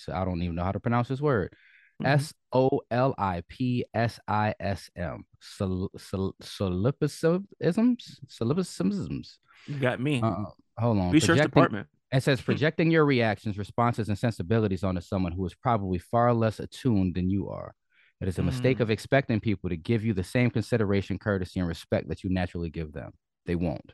I 0.08 0.24
don't 0.24 0.42
even 0.42 0.56
know 0.56 0.63
how 0.63 0.72
to 0.72 0.80
pronounce 0.80 1.10
this 1.10 1.20
word. 1.20 1.54
Mhm. 2.01 2.08
S 2.08 2.34
O 2.53 2.82
L 2.89 3.13
I 3.18 3.44
P 3.48 3.86
S 3.94 4.20
I 4.27 4.53
S 4.60 4.89
M. 4.96 5.25
Sol, 5.41 5.89
sol, 5.98 6.36
solipsisms? 6.41 8.20
Solipsisms. 8.27 9.38
You 9.68 9.79
got 9.79 10.00
me. 10.00 10.22
Uh, 10.22 10.46
hold 10.77 10.98
on. 10.98 11.12
Research 11.12 11.41
department. 11.41 11.88
it 12.12 12.24
says 12.24 12.41
projecting 12.41 12.89
your 12.89 13.06
reactions, 13.06 13.58
responses, 13.58 14.08
and 14.10 14.18
sensibilities 14.18 14.84
onto 14.84 15.01
someone 15.01 15.32
who 15.32 15.46
is 15.46 15.53
probably 15.56 16.00
far 16.00 16.34
less 16.34 16.60
attuned 16.60 17.15
than 17.15 17.29
you 17.29 17.50
are. 17.50 17.74
It 18.22 18.27
is 18.27 18.38
a 18.39 18.44
mistake 18.44 18.79
Mm. 18.79 18.82
of 18.82 18.89
expecting 18.91 19.39
people 19.39 19.70
to 19.70 19.77
give 19.77 20.03
you 20.03 20.13
the 20.13 20.24
same 20.24 20.50
consideration, 20.50 21.20
courtesy, 21.20 21.60
and 21.60 21.70
respect 21.70 22.10
that 22.10 22.24
you 22.24 22.29
naturally 22.29 22.70
give 22.70 22.91
them. 22.91 23.12
They 23.46 23.56
won't. 23.56 23.94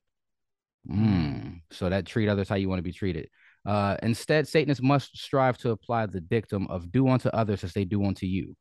Mm. 0.89 1.61
So 1.71 1.89
that 1.89 2.05
treat 2.05 2.29
others 2.29 2.49
how 2.49 2.55
you 2.55 2.69
want 2.69 2.79
to 2.79 2.83
be 2.83 2.91
treated. 2.93 3.29
Uh, 3.65 3.97
instead, 4.03 4.47
Satanists 4.47 4.83
must 4.83 5.17
strive 5.17 5.57
to 5.59 5.71
apply 5.71 6.05
the 6.05 6.21
dictum 6.21 6.67
of 6.67 6.91
do 6.91 7.07
unto 7.07 7.29
others 7.29 7.63
as 7.63 7.73
they 7.73 7.85
do 7.85 8.05
unto 8.05 8.25
you. 8.25 8.55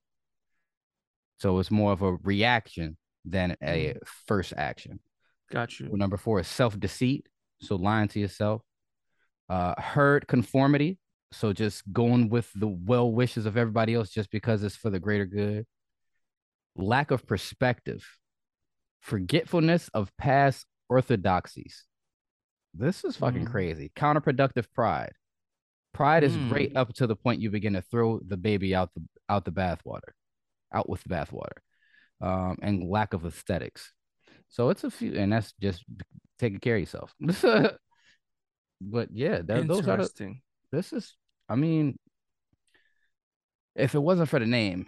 So 1.38 1.58
it's 1.58 1.70
more 1.70 1.92
of 1.92 2.02
a 2.02 2.14
reaction 2.22 2.96
than 3.24 3.56
a 3.62 3.96
first 4.26 4.54
action. 4.56 5.00
Got 5.50 5.78
you. 5.78 5.88
Well, 5.88 5.98
number 5.98 6.16
four 6.16 6.40
is 6.40 6.46
self 6.46 6.78
deceit. 6.78 7.28
So 7.60 7.76
lying 7.76 8.08
to 8.08 8.20
yourself. 8.20 8.62
Uh, 9.48 9.74
herd 9.78 10.26
conformity. 10.26 10.98
So 11.32 11.52
just 11.52 11.82
going 11.92 12.28
with 12.28 12.50
the 12.54 12.68
well 12.68 13.10
wishes 13.10 13.44
of 13.44 13.56
everybody 13.56 13.94
else 13.94 14.08
just 14.08 14.30
because 14.30 14.62
it's 14.62 14.76
for 14.76 14.88
the 14.90 15.00
greater 15.00 15.26
good. 15.26 15.66
Lack 16.76 17.10
of 17.10 17.26
perspective. 17.26 18.06
Forgetfulness 19.00 19.90
of 19.92 20.10
past 20.16 20.66
orthodoxies. 20.88 21.84
This 22.74 23.04
is 23.04 23.16
fucking 23.16 23.46
Mm. 23.46 23.50
crazy. 23.50 23.92
Counterproductive 23.94 24.66
pride. 24.74 25.12
Pride 25.92 26.24
is 26.24 26.36
great 26.36 26.72
Mm. 26.74 26.76
up 26.76 26.92
to 26.94 27.06
the 27.06 27.14
point 27.16 27.40
you 27.40 27.50
begin 27.50 27.74
to 27.74 27.82
throw 27.82 28.18
the 28.20 28.36
baby 28.36 28.74
out 28.74 28.92
the 28.94 29.02
out 29.28 29.44
the 29.44 29.52
bathwater, 29.52 30.12
out 30.72 30.88
with 30.88 31.02
the 31.04 31.08
bathwater, 31.08 31.58
um, 32.20 32.58
and 32.62 32.82
lack 32.88 33.14
of 33.14 33.24
aesthetics. 33.24 33.92
So 34.48 34.68
it's 34.70 34.84
a 34.84 34.90
few, 34.90 35.14
and 35.14 35.32
that's 35.32 35.52
just 35.60 35.84
taking 36.38 36.58
care 36.60 36.74
of 36.76 36.80
yourself. 36.80 37.14
but 38.80 39.08
yeah, 39.12 39.38
that, 39.42 39.66
those 39.66 39.80
are 39.80 39.96
the, 39.96 40.02
Interesting. 40.02 40.42
this 40.72 40.92
is, 40.92 41.16
I 41.48 41.54
mean, 41.56 41.98
if 43.74 43.94
it 43.94 44.00
wasn't 44.00 44.28
for 44.28 44.38
the 44.38 44.46
name, 44.46 44.86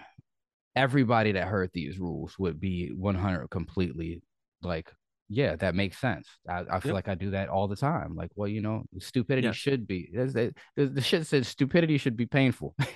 everybody 0.74 1.32
that 1.32 1.48
heard 1.48 1.70
these 1.72 1.98
rules 1.98 2.38
would 2.38 2.60
be 2.60 2.88
100 2.92 3.48
completely 3.48 4.22
like, 4.62 4.92
yeah, 5.28 5.56
that 5.56 5.74
makes 5.74 5.98
sense. 5.98 6.28
I, 6.48 6.64
I 6.70 6.80
feel 6.80 6.90
Yep. 6.90 6.94
like 6.94 7.08
I 7.08 7.14
do 7.14 7.30
that 7.30 7.48
all 7.48 7.66
the 7.68 7.76
time. 7.76 8.14
Like, 8.14 8.30
well, 8.36 8.48
you 8.48 8.60
know, 8.62 8.84
stupidity 9.00 9.46
Yes. 9.48 9.56
should 9.56 9.86
be, 9.86 10.08
the, 10.12 10.52
the 10.76 11.00
shit 11.00 11.26
says 11.26 11.48
stupidity 11.48 11.98
should 11.98 12.16
be 12.16 12.26
painful. 12.26 12.74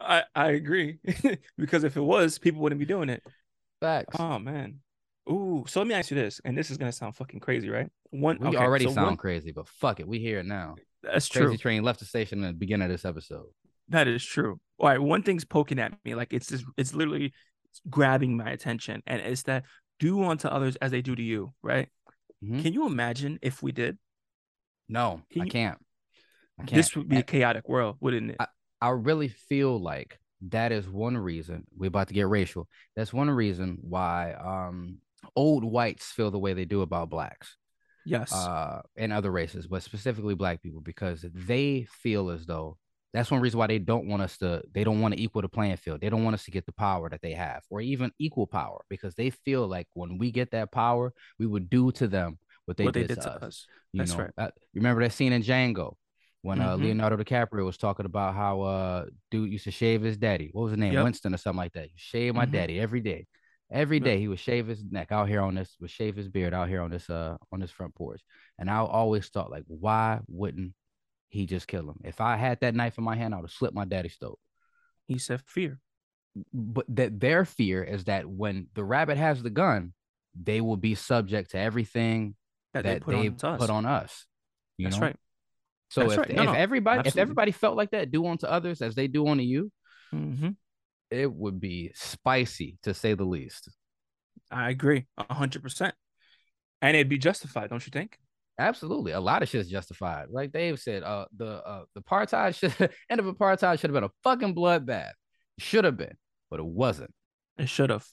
I 0.00 0.22
I 0.34 0.50
agree 0.50 0.98
because 1.58 1.84
if 1.84 1.96
it 1.96 2.00
was, 2.02 2.38
people 2.38 2.60
wouldn't 2.60 2.78
be 2.78 2.84
doing 2.86 3.08
it. 3.08 3.22
Facts. 3.80 4.16
Oh 4.18 4.38
man. 4.38 4.80
Ooh. 5.30 5.64
So 5.66 5.80
let 5.80 5.86
me 5.88 5.94
ask 5.94 6.10
you 6.10 6.16
this, 6.16 6.40
and 6.44 6.56
this 6.56 6.70
is 6.70 6.76
gonna 6.76 6.92
sound 6.92 7.16
fucking 7.16 7.40
crazy, 7.40 7.70
right? 7.70 7.88
One. 8.10 8.38
we 8.38 8.48
okay, 8.48 8.56
already 8.58 8.84
so 8.84 8.92
sound 8.92 9.06
one- 9.06 9.16
crazy, 9.16 9.52
but 9.52 9.66
fuck 9.66 10.00
it. 10.00 10.06
We 10.06 10.18
hear 10.18 10.40
it 10.40 10.46
now. 10.46 10.76
that's 11.02 11.28
Crazy 11.28 11.46
true. 11.46 11.56
train 11.56 11.82
left 11.82 12.00
the 12.00 12.04
station 12.06 12.38
in 12.40 12.44
the 12.48 12.52
beginning 12.52 12.84
of 12.84 12.90
this 12.90 13.04
episode. 13.04 13.46
That 13.88 14.06
is 14.08 14.24
true. 14.24 14.58
All 14.78 14.88
right. 14.88 15.00
One 15.00 15.22
thing's 15.22 15.44
poking 15.44 15.78
at 15.78 15.92
me, 16.04 16.14
like 16.14 16.32
it's 16.32 16.48
just 16.48 16.64
it's 16.76 16.94
literally 16.94 17.32
grabbing 17.88 18.36
my 18.36 18.50
attention, 18.50 19.02
and 19.06 19.20
it's 19.20 19.42
that 19.44 19.64
do 20.00 20.24
unto 20.24 20.48
others 20.48 20.76
as 20.76 20.90
they 20.90 21.02
do 21.02 21.14
to 21.14 21.22
you, 21.22 21.52
right? 21.62 21.88
Mhm. 22.42 22.62
Can 22.62 22.72
you 22.72 22.86
imagine 22.86 23.38
if 23.42 23.62
we 23.62 23.72
did? 23.72 23.98
No, 24.88 25.22
Can 25.30 25.42
I 25.42 25.44
you- 25.44 25.50
can't. 25.50 25.78
I 26.58 26.64
can't. 26.64 26.74
This 26.76 26.94
would 26.96 27.08
be 27.08 27.16
a 27.16 27.22
chaotic 27.22 27.68
world, 27.68 27.96
wouldn't 28.00 28.30
it? 28.32 28.36
I 28.80 28.90
really 28.90 29.28
feel 29.28 29.78
like 29.80 30.18
that 30.48 30.72
is 30.72 30.86
one 30.88 31.16
reason 31.16 31.64
we're 31.76 31.86
about 31.86 32.08
to 32.08 32.14
get 32.14 32.28
racial. 32.28 32.68
That's 32.94 33.12
one 33.12 33.30
reason 33.30 33.78
why 33.80 34.34
um 34.34 34.98
old 35.34 35.64
whites 35.64 36.12
feel 36.12 36.30
the 36.30 36.38
way 36.38 36.52
they 36.52 36.66
do 36.66 36.82
about 36.82 37.08
blacks 37.08 37.56
yes. 38.04 38.30
uh 38.32 38.82
and 38.94 39.10
other 39.10 39.30
races, 39.30 39.66
but 39.66 39.82
specifically 39.82 40.34
black 40.34 40.60
people, 40.62 40.82
because 40.82 41.24
they 41.32 41.86
feel 41.90 42.28
as 42.28 42.44
though 42.44 42.76
that's 43.14 43.30
one 43.30 43.40
reason 43.40 43.58
why 43.58 43.68
they 43.68 43.78
don't 43.78 44.06
want 44.08 44.20
us 44.22 44.36
to 44.38 44.62
they 44.74 44.84
don't 44.84 45.00
want 45.00 45.14
to 45.14 45.22
equal 45.22 45.40
the 45.40 45.48
playing 45.48 45.78
field. 45.78 46.02
They 46.02 46.10
don't 46.10 46.24
want 46.24 46.34
us 46.34 46.44
to 46.44 46.50
get 46.50 46.66
the 46.66 46.72
power 46.72 47.08
that 47.08 47.22
they 47.22 47.32
have 47.32 47.62
or 47.70 47.80
even 47.80 48.12
equal 48.18 48.46
power 48.46 48.84
because 48.90 49.14
they 49.14 49.30
feel 49.30 49.66
like 49.66 49.86
when 49.94 50.18
we 50.18 50.30
get 50.32 50.50
that 50.50 50.70
power, 50.72 51.14
we 51.38 51.46
would 51.46 51.70
do 51.70 51.90
to 51.92 52.06
them 52.08 52.38
what 52.66 52.76
they, 52.76 52.84
what 52.84 52.92
did, 52.94 53.04
they 53.08 53.14
did 53.14 53.22
to 53.22 53.32
us. 53.32 53.42
us. 53.42 53.66
You 53.92 54.00
That's 54.00 54.10
know, 54.12 54.18
right. 54.24 54.30
uh, 54.36 54.50
you 54.74 54.80
remember 54.80 55.02
that 55.02 55.12
scene 55.12 55.32
in 55.32 55.42
Django 55.42 55.94
when 56.42 56.60
uh, 56.60 56.76
Mhm. 56.76 56.82
Leonardo 56.82 57.16
DiCaprio 57.16 57.64
was 57.64 57.78
talking 57.78 58.04
about 58.04 58.34
how 58.34 58.60
uh 58.62 59.06
dude 59.30 59.50
used 59.52 59.64
to 59.64 59.70
shave 59.70 60.02
his 60.02 60.16
daddy. 60.18 60.50
What 60.52 60.64
was 60.64 60.72
his 60.72 60.78
name? 60.80 60.92
Yep. 60.94 61.04
Winston 61.04 61.32
or 61.34 61.38
something 61.38 61.58
like 61.58 61.72
that. 61.74 61.84
You 61.84 61.96
shave 61.96 62.34
my 62.34 62.44
Mhm. 62.46 62.52
daddy 62.52 62.80
every 62.80 63.00
day. 63.00 63.26
Every 63.70 63.98
day 63.98 64.18
he 64.18 64.28
would 64.28 64.38
shave 64.38 64.66
his 64.66 64.84
neck 64.84 65.10
out 65.10 65.28
here 65.28 65.40
on 65.40 65.54
this, 65.54 65.74
would 65.80 65.90
shave 65.90 66.16
his 66.16 66.28
beard 66.28 66.52
out 66.52 66.68
here 66.68 66.82
on 66.82 66.90
this 66.90 67.08
uh 67.08 67.36
on 67.52 67.60
this 67.60 67.70
front 67.70 67.94
porch. 67.94 68.22
And 68.58 68.68
I 68.68 68.78
always 68.78 69.28
thought 69.28 69.50
like, 69.50 69.64
why 69.66 70.20
wouldn't 70.28 70.74
he 71.34 71.46
just 71.46 71.66
kill 71.66 71.90
him? 71.90 72.00
If 72.04 72.20
I 72.20 72.36
had 72.36 72.60
that 72.60 72.74
knife 72.74 72.96
in 72.96 73.04
my 73.04 73.16
hand, 73.16 73.34
I 73.34 73.38
would 73.38 73.50
have 73.50 73.52
slit 73.52 73.74
my 73.74 73.84
daddy's 73.84 74.14
throat. 74.14 74.38
He 75.06 75.18
said 75.18 75.42
fear. 75.44 75.80
But 76.52 76.86
that 76.88 77.20
their 77.20 77.44
fear 77.44 77.82
is 77.82 78.04
that 78.04 78.26
when 78.26 78.68
the 78.74 78.84
rabbit 78.84 79.18
has 79.18 79.42
the 79.42 79.50
gun, 79.50 79.92
they 80.40 80.60
will 80.60 80.76
be 80.76 80.94
subject 80.94 81.50
to 81.50 81.58
everything 81.58 82.34
That, 82.72 82.84
that 82.84 82.94
they 82.94 83.00
put 83.00 83.14
on 83.14 83.36
to 83.36 83.48
us. 83.48 83.60
put 83.60 83.70
on 83.70 83.86
us. 83.86 84.26
You 84.78 84.86
That's 84.86 84.96
know? 84.96 85.02
right. 85.02 85.16
So 85.90 86.00
That's 86.00 86.12
if, 86.12 86.18
right. 86.18 86.32
No, 86.34 86.42
if 86.42 86.48
no, 86.48 86.54
everybody 86.54 87.08
if 87.08 87.16
everybody 87.18 87.52
felt 87.52 87.76
like 87.76 87.90
that, 87.90 88.10
do 88.10 88.26
unto 88.26 88.46
others 88.46 88.82
as 88.82 88.94
they 88.94 89.06
do 89.06 89.28
unto 89.28 89.42
you, 89.44 89.70
hmm 90.10 90.50
it 91.10 91.32
would 91.32 91.60
be 91.60 91.92
spicy 91.94 92.78
to 92.82 92.94
say 92.94 93.14
the 93.14 93.24
least. 93.24 93.68
I 94.50 94.70
agree, 94.70 95.06
a 95.16 95.32
hundred 95.32 95.62
percent, 95.62 95.94
and 96.82 96.96
it'd 96.96 97.08
be 97.08 97.18
justified, 97.18 97.70
don't 97.70 97.86
you 97.86 97.90
think? 97.90 98.18
Absolutely, 98.58 99.12
a 99.12 99.20
lot 99.20 99.42
of 99.42 99.48
shit 99.48 99.62
is 99.62 99.68
justified. 99.68 100.26
Like 100.30 100.52
Dave 100.52 100.78
said, 100.78 101.02
uh, 101.02 101.24
the 101.36 101.64
uh, 101.66 101.84
the 101.94 102.02
apartheid 102.02 102.54
should 102.56 102.72
end 103.10 103.18
of 103.20 103.26
apartheid 103.26 103.80
should 103.80 103.90
have 103.90 103.94
been 103.94 104.04
a 104.04 104.10
fucking 104.22 104.54
bloodbath. 104.54 105.10
Should 105.58 105.84
have 105.84 105.96
been, 105.96 106.16
but 106.50 106.60
it 106.60 106.66
wasn't. 106.66 107.12
It 107.58 107.68
should 107.68 107.90
have. 107.90 108.06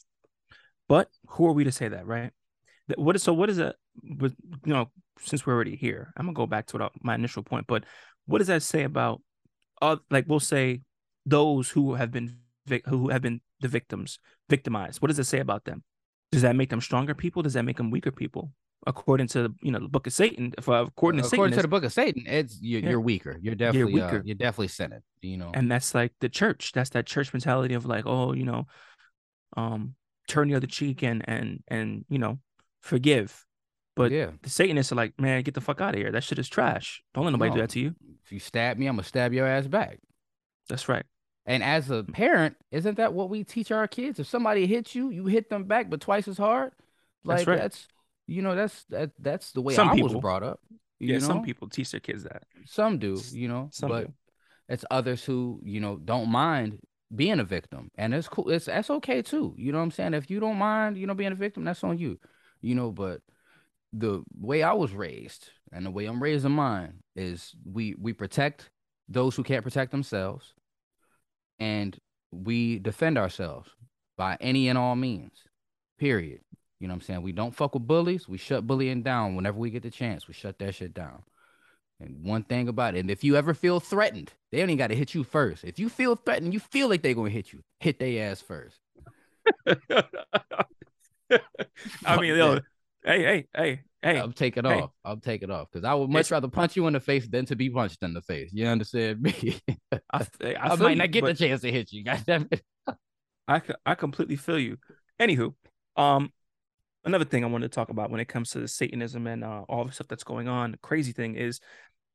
But 0.90 1.10
who 1.28 1.46
are 1.48 1.54
we 1.54 1.64
to 1.64 1.72
say 1.72 1.88
that, 1.88 2.06
right? 2.08 2.32
That- 2.88 3.00
What 3.00 3.16
is 3.16 3.24
so? 3.24 3.34
What 3.34 3.50
is 3.50 3.60
it? 3.60 3.76
But 4.04 4.34
you 4.66 4.74
know, 4.74 4.90
since 5.20 5.46
we're 5.46 5.54
already 5.54 5.76
here, 5.76 6.12
I'm 6.18 6.26
gonna 6.26 6.34
go 6.34 6.48
back 6.48 6.66
to 6.68 6.78
what, 6.78 6.92
my 7.04 7.16
initial 7.16 7.44
point. 7.44 7.66
But 7.68 7.84
what 8.26 8.40
does 8.40 8.48
that 8.48 8.64
say 8.64 8.84
about, 8.84 9.22
uh, 9.82 9.98
like 10.10 10.26
we'll 10.28 10.40
say, 10.40 10.82
those 11.26 11.70
who 11.70 11.94
have 11.96 12.12
been 12.12 12.38
who 12.88 13.10
have 13.10 13.22
been 13.22 13.42
the 13.60 13.68
victims, 13.68 14.18
victimized? 14.50 15.02
What 15.02 15.10
does 15.10 15.20
it 15.20 15.26
say 15.26 15.40
about 15.40 15.66
them? 15.66 15.84
Does 16.32 16.42
that 16.42 16.56
make 16.56 16.70
them 16.70 16.82
stronger 16.82 17.14
people? 17.14 17.44
Does 17.44 17.54
that 17.54 17.64
make 17.64 17.78
them 17.78 17.92
weaker 17.92 18.12
people? 18.12 18.52
According 18.88 19.28
to 19.28 19.54
you 19.62 19.72
know 19.72 19.80
the 19.80 19.88
Book 19.88 20.08
of 20.08 20.14
Satan, 20.14 20.54
if 20.58 20.68
uh, 20.68 20.86
according 20.88 21.22
to 21.22 21.28
According 21.28 21.56
to 21.56 21.62
the 21.62 21.68
Book 21.68 21.84
of 21.84 21.94
Satan, 21.94 22.24
it's 22.26 22.60
you're, 22.62 22.82
Yeah. 22.82 22.90
you're 22.90 23.02
weaker. 23.02 23.38
You're 23.40 23.54
definitely 23.54 23.94
weaker. 23.94 24.18
Uh, 24.18 24.22
you're 24.26 24.36
definitely 24.36 24.70
sinning. 24.70 25.02
You 25.22 25.38
know, 25.38 25.52
and 25.54 25.72
that's 25.72 25.94
like 25.94 26.14
the 26.20 26.30
church. 26.30 26.72
That's 26.74 26.90
that 26.92 27.06
church 27.06 27.32
mentality 27.32 27.76
of 27.76 27.86
like, 27.86 28.06
oh, 28.08 28.34
you 28.34 28.44
know, 28.44 28.66
um, 29.56 29.94
turn 30.28 30.48
the 30.48 30.56
other 30.56 30.66
cheek 30.68 31.04
and 31.04 31.24
and 31.28 31.64
and 31.68 32.06
you 32.10 32.18
know, 32.18 32.40
forgive. 32.82 33.46
But 33.96 34.12
yeah. 34.12 34.32
the 34.42 34.50
Satanists 34.50 34.92
are 34.92 34.96
like, 34.96 35.20
man, 35.20 35.44
get 35.44 35.54
the 35.54 35.62
fuck 35.62 35.82
out 35.82 35.94
of 35.94 36.00
here. 36.00 36.12
That 36.12 36.24
shit 36.24 36.40
is 36.40 36.50
trash. 36.50 37.04
Don't 37.14 37.26
let 37.26 37.32
nobody 37.32 37.52
do 37.52 37.60
that 37.60 37.70
to 37.72 37.80
you. 37.80 37.94
If 38.26 38.32
you 38.32 38.40
stab 38.40 38.78
me, 38.78 38.88
I'm 38.88 38.96
gonna 38.96 39.04
stab 39.04 39.34
your 39.34 39.46
ass 39.46 39.68
back. 39.68 40.00
That's 40.70 40.90
right. 40.90 41.04
And 41.46 41.62
as 41.62 41.92
a 41.92 42.04
parent, 42.04 42.56
isn't 42.72 42.98
that 42.98 43.14
what 43.14 43.30
we 43.30 43.44
teach 43.44 43.72
our 43.72 43.88
kids? 43.88 44.20
If 44.20 44.28
somebody 44.28 44.66
hits 44.66 44.96
you, 44.96 45.10
you 45.10 45.26
hit 45.26 45.50
them 45.50 45.66
back, 45.66 45.90
but 45.90 46.00
twice 46.02 46.28
as 46.28 46.38
hard. 46.38 46.72
That's 47.26 47.42
Like 47.42 47.48
right. 47.48 47.60
that's 47.60 47.88
you 48.32 48.42
know 48.42 48.56
that's 48.56 48.84
that 48.86 49.12
that's 49.20 49.52
the 49.52 49.62
way 49.62 49.76
Some 49.76 49.90
I 49.90 49.94
was 49.94 50.14
brought 50.16 50.44
up. 50.44 50.60
You 51.00 51.14
Yeah, 51.14 51.20
know, 51.20 51.28
some 51.28 51.42
people 51.42 51.68
teach 51.68 51.92
their 51.92 52.00
kids 52.00 52.24
that. 52.24 52.44
some 52.66 52.98
do, 53.00 53.22
you 53.32 53.48
know, 53.48 53.68
Some 53.72 53.90
but 53.90 54.06
do. 54.06 54.14
it's 54.70 54.86
others 54.90 55.24
who 55.26 55.60
you 55.64 55.80
know 55.80 55.98
don't 55.98 56.30
mind 56.30 56.80
being 57.14 57.40
a 57.40 57.44
victim, 57.44 57.92
and 57.98 58.14
it's 58.14 58.28
cool. 58.28 58.50
It's 58.50 58.66
that's 58.66 58.90
okay 58.90 59.22
too. 59.22 59.54
You 59.58 59.72
know 59.72 59.80
what 59.80 59.86
I'm 59.86 59.92
saying? 59.92 60.14
If 60.14 60.30
you 60.30 60.40
don't 60.40 60.58
mind, 60.58 60.98
you 60.98 61.08
know, 61.08 61.14
being 61.14 61.32
a 61.34 61.36
victim, 61.36 61.64
that's 61.66 61.84
on 61.84 61.98
you. 61.98 62.20
You 62.62 62.76
know, 62.76 62.92
but 62.92 63.22
the 63.94 64.24
way 64.40 64.64
I 64.64 64.74
was 64.74 64.94
raised 64.94 65.50
and 65.74 65.86
the 65.86 65.92
way 65.92 66.06
I'm 66.06 66.22
raising 66.24 66.52
mine 66.52 67.02
is 67.16 67.54
we 67.66 67.96
we 68.00 68.14
protect 68.14 68.70
those 69.10 69.36
who 69.36 69.44
can't 69.44 69.64
protect 69.64 69.92
themselves, 69.92 70.54
and 71.60 71.98
we 72.32 72.80
defend 72.80 73.18
ourselves 73.18 73.70
by 74.18 74.38
any 74.40 74.70
and 74.70 74.78
all 74.78 74.96
means. 74.96 75.34
Period. 76.00 76.42
You 76.82 76.88
know 76.88 76.96
what 76.96 77.02
I'm 77.04 77.06
saying? 77.06 77.22
We 77.22 77.32
don't 77.32 77.56
fuck 77.56 77.76
with 77.76 77.86
bullies. 77.86 78.28
We 78.28 78.40
shut 78.40 78.66
bullying 78.66 79.04
down 79.04 79.36
whenever 79.36 79.60
we 79.60 79.70
get 79.70 79.84
the 79.84 79.92
chance. 79.92 80.28
We 80.28 80.34
shut 80.34 80.58
that 80.60 80.74
shit 80.74 80.96
down. 80.96 81.22
And 82.00 82.24
one 82.24 82.42
thing 82.42 82.68
about 82.68 82.96
it, 82.96 83.00
and 83.02 83.12
if 83.12 83.24
you 83.24 83.36
ever 83.36 83.54
feel 83.54 83.80
threatened, 83.80 84.34
they 84.52 84.58
don't 84.58 84.72
even 84.72 84.80
got 84.80 84.88
to 84.88 84.96
hit 84.96 85.14
you 85.14 85.24
first. 85.24 85.64
If 85.64 85.78
you 85.78 85.90
feel 85.90 86.16
threatened, 86.16 86.56
you 86.56 86.60
feel 86.60 86.90
like 86.90 87.04
they're 87.04 87.14
gonna 87.14 87.30
hit 87.30 87.54
you, 87.54 87.62
hit 87.80 88.00
their 88.00 88.32
ass 88.32 88.42
first. 88.42 88.80
I 92.04 92.20
mean, 92.20 92.36
yo, 92.36 92.56
hey, 93.06 93.24
hey, 93.24 93.48
hey, 93.56 93.82
hey. 94.02 94.18
I'm 94.20 94.34
taking 94.34 94.66
hey. 94.66 94.82
off. 94.82 94.90
I'm 95.06 95.20
taking 95.20 95.52
off 95.52 95.68
because 95.72 95.86
I 95.86 95.94
would 95.94 96.10
much 96.10 96.22
It's- 96.22 96.32
rather 96.32 96.48
punch 96.48 96.76
you 96.76 96.88
in 96.88 96.94
the 96.94 97.00
face 97.00 97.28
than 97.28 97.46
to 97.46 97.56
be 97.56 97.70
punched 97.70 98.02
in 98.02 98.16
the 98.16 98.22
face. 98.22 98.50
You 98.52 98.66
understand 98.66 99.22
me? 99.22 99.60
I 100.10 100.24
feel 100.40 100.78
might 100.78 100.90
you, 100.90 100.96
not 100.96 101.12
get 101.12 101.24
the 101.24 101.36
chance 101.36 101.62
to 101.62 101.72
hit 101.72 101.92
you. 101.94 102.04
Goddamn 102.06 102.48
it. 102.50 102.64
I, 103.48 103.62
I 103.86 103.94
completely 103.94 104.38
feel 104.38 104.58
you. 104.58 104.78
Anywho, 105.20 105.54
um, 105.96 106.32
another 107.04 107.26
thing 107.26 107.44
I 107.44 107.48
wanted 107.48 107.72
to 107.72 107.76
talk 107.76 107.90
about 107.90 108.12
when 108.12 108.20
it 108.20 108.28
comes 108.28 108.52
to 108.52 108.60
the 108.60 108.68
Satanism 108.68 109.28
and 109.28 109.44
uh, 109.44 109.64
all 109.68 109.86
the 109.86 109.92
stuff 109.92 110.08
that's 110.08 110.24
going 110.24 110.48
on. 110.48 110.72
The 110.72 110.78
crazy 110.78 111.12
thing 111.12 111.36
is, 111.36 111.60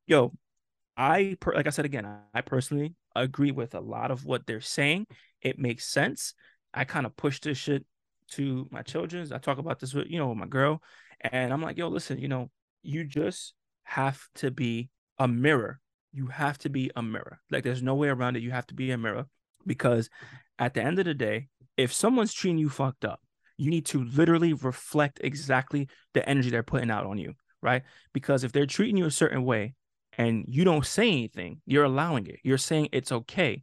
yo, 0.06 0.32
I 0.96 1.36
per- 1.40 1.54
like 1.54 1.66
I 1.66 1.70
said 1.70 1.84
again, 1.84 2.06
I, 2.34 2.40
personally 2.40 2.94
agree 3.14 3.50
with 3.50 3.74
a 3.74 3.80
lot 3.80 4.10
of 4.10 4.24
what 4.24 4.46
they're 4.46 4.60
saying. 4.60 5.06
It 5.42 5.58
makes 5.58 5.86
sense. 5.86 6.34
I 6.72 6.84
kind 6.84 7.06
of 7.06 7.16
push 7.16 7.40
this 7.40 7.58
shit 7.58 7.84
to 8.32 8.66
my 8.70 8.82
children. 8.82 9.30
I 9.32 9.38
talk 9.38 9.58
about 9.58 9.78
this 9.78 9.94
with 9.94 10.08
you 10.08 10.18
know 10.18 10.34
my 10.34 10.46
girl, 10.46 10.82
and 11.20 11.52
I'm 11.52 11.62
like, 11.62 11.76
yo, 11.76 11.88
listen, 11.88 12.18
you 12.18 12.28
know, 12.28 12.50
you 12.82 13.04
just 13.04 13.54
have 13.84 14.20
to 14.36 14.50
be 14.50 14.90
a 15.18 15.28
mirror. 15.28 15.80
You 16.12 16.28
have 16.28 16.58
to 16.58 16.70
be 16.70 16.90
a 16.96 17.02
mirror. 17.02 17.40
Like 17.50 17.64
there's 17.64 17.82
no 17.82 17.94
way 17.94 18.08
around 18.08 18.36
it. 18.36 18.42
You 18.42 18.52
have 18.52 18.66
to 18.68 18.74
be 18.74 18.90
a 18.90 18.98
mirror 18.98 19.26
because 19.66 20.08
at 20.58 20.72
the 20.72 20.82
end 20.82 20.98
of 20.98 21.04
the 21.04 21.14
day, 21.14 21.48
if 21.76 21.92
someone's 21.92 22.32
treating 22.32 22.58
you 22.58 22.70
fucked 22.70 23.04
up, 23.04 23.20
you 23.56 23.70
need 23.70 23.86
to 23.86 24.04
literally 24.04 24.52
reflect 24.52 25.20
exactly 25.22 25.88
the 26.14 26.26
energy 26.28 26.50
they're 26.50 26.62
putting 26.62 26.90
out 26.90 27.06
on 27.06 27.18
you, 27.18 27.34
right? 27.62 27.82
Because 28.12 28.44
if 28.44 28.52
they're 28.52 28.66
treating 28.66 28.96
you 28.96 29.06
a 29.06 29.10
certain 29.10 29.44
way 29.44 29.74
and 30.18 30.44
you 30.48 30.64
don't 30.64 30.84
say 30.84 31.08
anything, 31.08 31.60
you're 31.66 31.84
allowing 31.84 32.26
it. 32.26 32.40
You're 32.42 32.58
saying 32.58 32.88
it's 32.92 33.12
okay. 33.12 33.62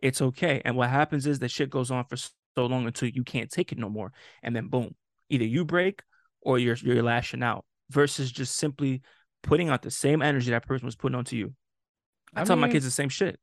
It's 0.00 0.20
okay. 0.20 0.60
And 0.64 0.76
what 0.76 0.90
happens 0.90 1.26
is 1.26 1.38
that 1.38 1.50
shit 1.50 1.70
goes 1.70 1.90
on 1.90 2.04
for 2.04 2.16
so 2.16 2.66
long 2.66 2.86
until 2.86 3.08
you 3.08 3.22
can't 3.22 3.50
take 3.50 3.72
it 3.72 3.78
no 3.78 3.88
more. 3.88 4.12
And 4.42 4.54
then 4.54 4.68
boom, 4.68 4.94
either 5.30 5.44
you 5.44 5.64
break 5.64 6.02
or 6.40 6.58
you're 6.58 6.76
you're 6.76 7.02
lashing 7.02 7.42
out 7.42 7.64
versus 7.90 8.32
just 8.32 8.56
simply 8.56 9.02
putting 9.42 9.68
out 9.68 9.82
the 9.82 9.90
same 9.90 10.22
energy 10.22 10.50
that 10.50 10.66
person 10.66 10.86
was 10.86 10.96
putting 10.96 11.16
onto 11.16 11.36
you. 11.36 11.54
I, 12.34 12.42
I 12.42 12.44
tell 12.44 12.56
my 12.56 12.68
kids 12.68 12.84
the 12.84 12.90
same 12.90 13.08
shit. 13.08 13.38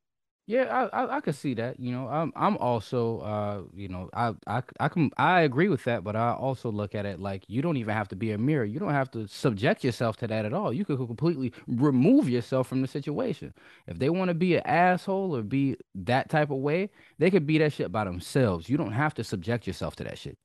Yeah, 0.49 0.87
I, 0.91 1.03
I 1.03 1.17
I 1.17 1.21
could 1.21 1.35
see 1.35 1.53
that. 1.55 1.79
You 1.79 1.91
know, 1.91 2.07
I'm 2.07 2.33
I'm 2.35 2.57
also 2.57 3.19
uh 3.19 3.61
you 3.75 3.87
know 3.87 4.09
I 4.13 4.33
I 4.47 4.63
I 4.79 4.89
can 4.89 5.11
I 5.15 5.41
agree 5.41 5.69
with 5.69 5.83
that, 5.83 6.03
but 6.03 6.15
I 6.15 6.31
also 6.33 6.71
look 6.71 6.95
at 6.95 7.05
it 7.05 7.19
like 7.19 7.43
you 7.47 7.61
don't 7.61 7.77
even 7.77 7.93
have 7.93 8.07
to 8.07 8.15
be 8.15 8.31
a 8.31 8.37
mirror. 8.39 8.65
You 8.65 8.79
don't 8.79 8.89
have 8.89 9.11
to 9.11 9.27
subject 9.27 9.83
yourself 9.83 10.17
to 10.17 10.27
that 10.27 10.45
at 10.45 10.53
all. 10.53 10.73
You 10.73 10.85
could 10.85 10.97
completely 10.97 11.53
remove 11.67 12.27
yourself 12.27 12.67
from 12.67 12.81
the 12.81 12.87
situation. 12.87 13.53
If 13.85 13.99
they 13.99 14.09
want 14.09 14.29
to 14.29 14.33
be 14.33 14.55
an 14.55 14.63
asshole 14.65 15.35
or 15.35 15.43
be 15.43 15.77
that 15.93 16.29
type 16.31 16.49
of 16.49 16.57
way, 16.57 16.89
they 17.19 17.29
could 17.29 17.45
be 17.45 17.59
that 17.59 17.73
shit 17.73 17.91
by 17.91 18.05
themselves. 18.05 18.69
You 18.69 18.77
don't 18.77 18.93
have 18.93 19.13
to 19.15 19.23
subject 19.23 19.67
yourself 19.67 19.95
to 19.97 20.03
that 20.05 20.17
shit. 20.17 20.39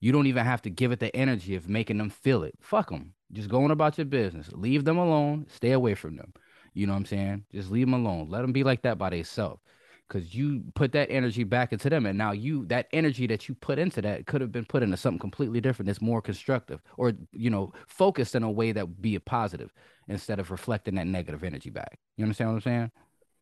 You 0.00 0.12
don't 0.12 0.28
even 0.28 0.44
have 0.44 0.62
to 0.62 0.70
give 0.70 0.92
it 0.92 1.00
the 1.00 1.14
energy 1.16 1.56
of 1.56 1.68
making 1.68 1.98
them 1.98 2.10
feel 2.10 2.44
it. 2.44 2.54
Fuck 2.60 2.90
them. 2.90 3.14
Just 3.32 3.48
go 3.48 3.64
on 3.64 3.72
about 3.72 3.98
your 3.98 4.06
business. 4.06 4.50
Leave 4.52 4.84
them 4.84 4.98
alone. 4.98 5.46
Stay 5.50 5.72
away 5.72 5.94
from 5.94 6.16
them. 6.16 6.32
You 6.74 6.86
know 6.86 6.92
what 6.92 7.00
I'm 7.00 7.06
saying? 7.06 7.44
Just 7.52 7.70
leave 7.70 7.86
them 7.86 7.94
alone. 7.94 8.28
Let 8.28 8.42
them 8.42 8.52
be 8.52 8.64
like 8.64 8.82
that 8.82 8.98
by 8.98 9.10
themselves. 9.10 9.60
Cause 10.08 10.34
you 10.34 10.64
put 10.74 10.90
that 10.92 11.08
energy 11.08 11.44
back 11.44 11.72
into 11.72 11.88
them, 11.88 12.04
and 12.04 12.18
now 12.18 12.32
you 12.32 12.66
that 12.66 12.88
energy 12.92 13.28
that 13.28 13.48
you 13.48 13.54
put 13.54 13.78
into 13.78 14.02
that 14.02 14.26
could 14.26 14.40
have 14.40 14.50
been 14.50 14.64
put 14.64 14.82
into 14.82 14.96
something 14.96 15.20
completely 15.20 15.60
different 15.60 15.86
that's 15.86 16.00
more 16.00 16.20
constructive, 16.20 16.80
or 16.96 17.12
you 17.30 17.48
know, 17.48 17.72
focused 17.86 18.34
in 18.34 18.42
a 18.42 18.50
way 18.50 18.72
that 18.72 18.88
would 18.88 19.00
be 19.00 19.14
a 19.14 19.20
positive 19.20 19.72
instead 20.08 20.40
of 20.40 20.50
reflecting 20.50 20.96
that 20.96 21.06
negative 21.06 21.44
energy 21.44 21.70
back. 21.70 22.00
You 22.16 22.24
understand 22.24 22.50
what 22.50 22.56
I'm 22.56 22.60
saying? 22.62 22.90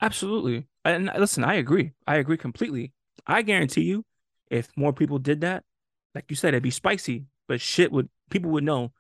Absolutely. 0.03 0.67
And 0.85 1.11
listen, 1.19 1.43
I 1.43 1.55
agree. 1.55 1.93
I 2.07 2.17
agree 2.17 2.37
completely. 2.37 2.93
I 3.27 3.41
guarantee 3.41 3.85
you, 3.85 4.05
if 4.51 4.69
more 4.77 4.93
people 4.93 5.19
did 5.19 5.41
that, 5.41 5.65
like 6.15 6.27
you 6.29 6.37
said, 6.37 6.49
it'd 6.49 6.63
be 6.63 6.71
spicy, 6.71 7.25
but 7.47 7.63
shit 7.63 7.91
would 7.93 8.11
people 8.29 8.51
would 8.51 8.65
know, 8.65 8.93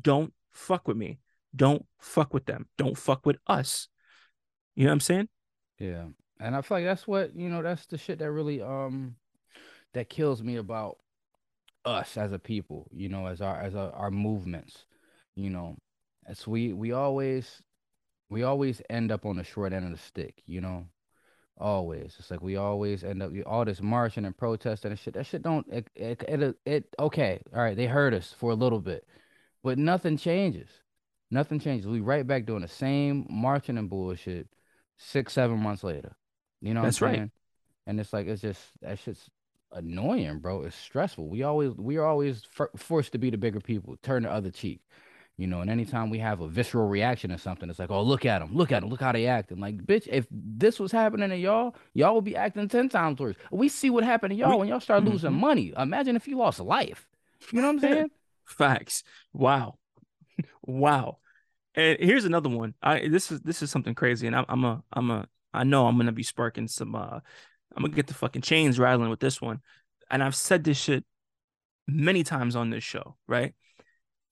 don't 0.00 0.32
fuck 0.52 0.86
with 0.86 0.96
me. 0.96 1.18
Don't 1.56 1.84
fuck 1.98 2.34
with 2.34 2.46
them. 2.46 2.66
Don't 2.76 2.98
fuck 2.98 3.24
with 3.24 3.36
us. 3.46 3.88
You 4.74 4.84
know 4.84 4.90
what 4.90 4.94
I'm 4.94 5.00
saying? 5.00 5.28
Yeah. 5.78 6.04
And 6.38 6.54
I 6.54 6.60
feel 6.60 6.78
like 6.78 6.84
that's 6.84 7.06
what, 7.08 7.34
you 7.34 7.48
know, 7.48 7.62
that's 7.62 7.86
the 7.86 7.96
shit 7.96 8.18
that 8.18 8.30
really 8.30 8.60
um 8.60 9.16
that 9.94 10.10
kills 10.10 10.42
me 10.42 10.56
about 10.56 10.98
us 11.84 12.16
as 12.18 12.32
a 12.32 12.38
people, 12.38 12.88
you 12.92 13.08
know, 13.08 13.26
as 13.26 13.40
our 13.40 13.60
as 13.60 13.74
our, 13.74 13.90
our 13.92 14.10
movements. 14.10 14.84
You 15.34 15.50
know, 15.50 15.76
as 16.26 16.46
we 16.46 16.72
we 16.72 16.92
always 16.92 17.62
we 18.28 18.42
always 18.42 18.82
end 18.90 19.10
up 19.12 19.24
on 19.24 19.36
the 19.36 19.44
short 19.44 19.72
end 19.72 19.86
of 19.86 19.92
the 19.92 19.98
stick, 19.98 20.42
you 20.46 20.60
know. 20.60 20.86
Always. 21.58 22.16
It's 22.18 22.30
like 22.30 22.42
we 22.42 22.56
always 22.56 23.02
end 23.02 23.22
up 23.22 23.32
all 23.46 23.64
this 23.64 23.80
marching 23.80 24.26
and 24.26 24.36
protesting 24.36 24.90
and 24.90 25.00
shit. 25.00 25.14
That 25.14 25.24
shit 25.24 25.42
don't 25.42 25.66
it 25.72 25.88
it, 25.94 26.22
it, 26.28 26.56
it 26.66 26.94
okay. 26.98 27.40
All 27.54 27.62
right, 27.62 27.76
they 27.76 27.86
hurt 27.86 28.12
us 28.12 28.34
for 28.36 28.50
a 28.50 28.54
little 28.54 28.80
bit. 28.80 29.06
But 29.62 29.78
nothing 29.78 30.18
changes. 30.18 30.68
Nothing 31.30 31.58
changes. 31.58 31.86
We 31.86 32.00
right 32.00 32.26
back 32.26 32.46
doing 32.46 32.62
the 32.62 32.68
same 32.68 33.26
marching 33.28 33.78
and 33.78 33.90
bullshit 33.90 34.48
six, 34.98 35.32
seven 35.32 35.58
months 35.58 35.82
later. 35.84 36.16
You 36.60 36.72
know 36.74 36.80
what 36.80 36.86
That's 36.86 37.02
I'm 37.02 37.08
right. 37.08 37.14
saying? 37.16 37.30
And 37.86 38.00
it's 38.00 38.12
like 38.12 38.26
it's 38.26 38.42
just 38.42 38.60
that 38.82 38.98
shit's 38.98 39.28
annoying, 39.72 40.38
bro. 40.38 40.62
It's 40.62 40.76
stressful. 40.76 41.28
We 41.28 41.42
always 41.42 41.72
we 41.76 41.96
are 41.96 42.06
always 42.06 42.42
for, 42.50 42.70
forced 42.76 43.12
to 43.12 43.18
be 43.18 43.30
the 43.30 43.36
bigger 43.38 43.60
people, 43.60 43.96
turn 44.02 44.22
the 44.22 44.30
other 44.30 44.50
cheek. 44.50 44.80
You 45.38 45.46
know, 45.46 45.60
and 45.60 45.68
anytime 45.68 46.08
we 46.08 46.18
have 46.20 46.40
a 46.40 46.48
visceral 46.48 46.88
reaction 46.88 47.30
or 47.30 47.36
something, 47.36 47.68
it's 47.68 47.78
like, 47.78 47.90
oh, 47.90 48.02
look 48.02 48.24
at 48.24 48.38
them, 48.38 48.54
look 48.54 48.72
at 48.72 48.80
them, 48.80 48.88
look 48.88 49.00
how 49.02 49.12
they 49.12 49.26
acting. 49.26 49.60
Like, 49.60 49.76
bitch, 49.84 50.08
if 50.10 50.26
this 50.30 50.80
was 50.80 50.90
happening 50.90 51.28
to 51.28 51.36
y'all, 51.36 51.74
y'all 51.92 52.14
would 52.14 52.24
be 52.24 52.34
acting 52.36 52.66
ten 52.68 52.88
times 52.88 53.20
worse. 53.20 53.36
We 53.50 53.68
see 53.68 53.90
what 53.90 54.02
happened 54.02 54.30
to 54.30 54.34
y'all 54.36 54.52
We- 54.52 54.56
when 54.60 54.68
y'all 54.68 54.80
start 54.80 55.04
losing 55.04 55.32
Mhm. 55.32 55.40
money. 55.40 55.74
Imagine 55.76 56.16
if 56.16 56.26
you 56.26 56.38
lost 56.38 56.58
life. 56.60 57.06
You 57.52 57.60
know 57.60 57.66
what 57.66 57.74
I'm 57.74 57.80
saying? 57.80 58.10
Facts. 58.46 59.02
Wow. 59.34 59.76
Wow. 60.66 61.18
And 61.74 61.98
here's 62.00 62.24
another 62.24 62.48
one. 62.48 62.74
I 62.82 63.08
this 63.08 63.30
is 63.30 63.40
this 63.40 63.62
is 63.62 63.70
something 63.70 63.94
crazy, 63.94 64.26
and 64.26 64.36
I'm 64.36 64.44
I'm 64.48 64.64
a 64.64 64.82
I'm 64.92 65.10
a 65.10 65.26
I 65.52 65.64
know 65.64 65.86
I'm 65.86 65.96
gonna 65.96 66.12
be 66.12 66.22
sparking 66.22 66.68
some 66.68 66.94
uh 66.94 67.20
I'm 67.76 67.82
gonna 67.82 67.94
get 67.94 68.06
the 68.06 68.14
fucking 68.14 68.42
chains 68.42 68.78
rattling 68.78 69.10
with 69.10 69.20
this 69.20 69.40
one. 69.40 69.60
And 70.10 70.22
I've 70.22 70.34
said 70.36 70.64
this 70.64 70.78
shit 70.78 71.04
many 71.86 72.22
times 72.24 72.56
on 72.56 72.70
this 72.70 72.84
show, 72.84 73.16
right? 73.26 73.54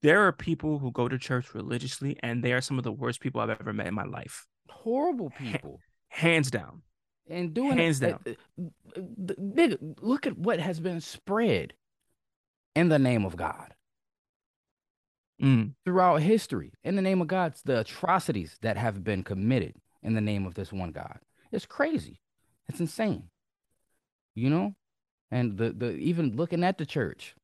There 0.03 0.27
are 0.27 0.33
people 0.33 0.79
who 0.79 0.93
go 0.93 1.09
to 1.09 1.19
church 1.19 1.55
religiously, 1.55 2.19
and 2.23 2.43
they 2.43 2.53
are 2.53 2.61
some 2.61 2.79
of 2.79 2.85
the 2.85 2.93
worst 2.93 3.21
people 3.21 3.41
I've 3.41 3.51
ever 3.51 3.73
met 3.73 3.87
in 3.87 3.95
my 3.95 4.05
life. 4.05 4.47
Horrible 4.69 5.31
people. 5.31 5.81
Hands 6.09 6.51
down. 6.51 6.83
and 7.29 7.53
doing 7.55 7.77
Hands 7.79 8.01
it, 8.01 8.25
down. 8.25 8.37
uh, 8.99 9.01
uh, 9.01 9.63
uh, 9.63 9.77
look 10.01 10.27
at 10.27 10.39
what 10.39 10.61
has 10.61 10.79
been 10.79 11.01
spread 11.01 11.73
in 12.75 12.89
the 12.89 12.99
name 12.99 13.25
of 13.25 13.37
God 13.37 13.74
Mm, 15.45 15.75
throughout 15.85 16.23
history. 16.23 16.73
In 16.85 16.97
the 16.97 17.03
name 17.03 17.21
of 17.21 17.29
God, 17.29 17.55
the 17.65 17.81
atrocities 17.81 18.57
that 18.63 18.77
have 18.77 19.05
been 19.05 19.23
committed 19.23 19.75
in 20.03 20.15
the 20.15 20.21
name 20.21 20.47
of 20.47 20.55
this 20.55 20.73
one 20.73 20.91
God. 20.91 21.19
It's 21.53 21.67
crazy. 21.67 22.21
It's 22.69 22.81
insane. 22.81 23.25
You 24.35 24.51
know, 24.51 24.75
and 25.31 25.57
the 25.59 25.71
the 25.73 25.91
even 25.97 26.35
looking 26.37 26.65
at 26.65 26.79
the 26.79 26.87
church, 26.87 27.35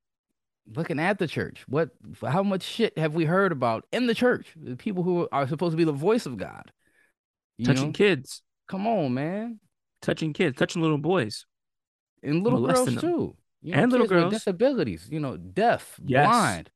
looking 0.75 0.99
at 0.99 1.19
the 1.19 1.29
church. 1.29 1.65
What? 1.69 1.91
How 2.27 2.43
much 2.43 2.63
shit 2.63 2.97
have 2.99 3.15
we 3.15 3.25
heard 3.27 3.53
about 3.53 3.87
in 3.93 4.07
the 4.07 4.15
church? 4.15 4.49
The 4.57 4.77
people 4.77 5.03
who 5.03 5.29
are 5.31 5.47
supposed 5.47 5.73
to 5.73 5.77
be 5.77 5.85
the 5.85 5.93
voice 5.93 6.27
of 6.27 6.37
God. 6.37 6.73
Touching 7.65 7.87
know? 7.89 7.93
kids, 7.93 8.43
Come 8.69 8.87
on, 8.87 9.13
man. 9.15 9.61
touching 10.01 10.33
kids, 10.33 10.57
touching 10.57 10.81
little 10.83 10.99
boys. 10.99 11.45
and 12.23 12.43
little 12.43 12.67
girls 12.67 12.87
them. 12.87 12.97
too. 12.99 13.37
You 13.63 13.75
And 13.75 13.93
little 13.93 14.07
girls 14.07 14.25
with 14.25 14.33
disabilities. 14.33 15.07
You 15.11 15.21
know, 15.21 15.37
deaf, 15.37 16.01
Yes. 16.05 16.27
blind. 16.27 16.71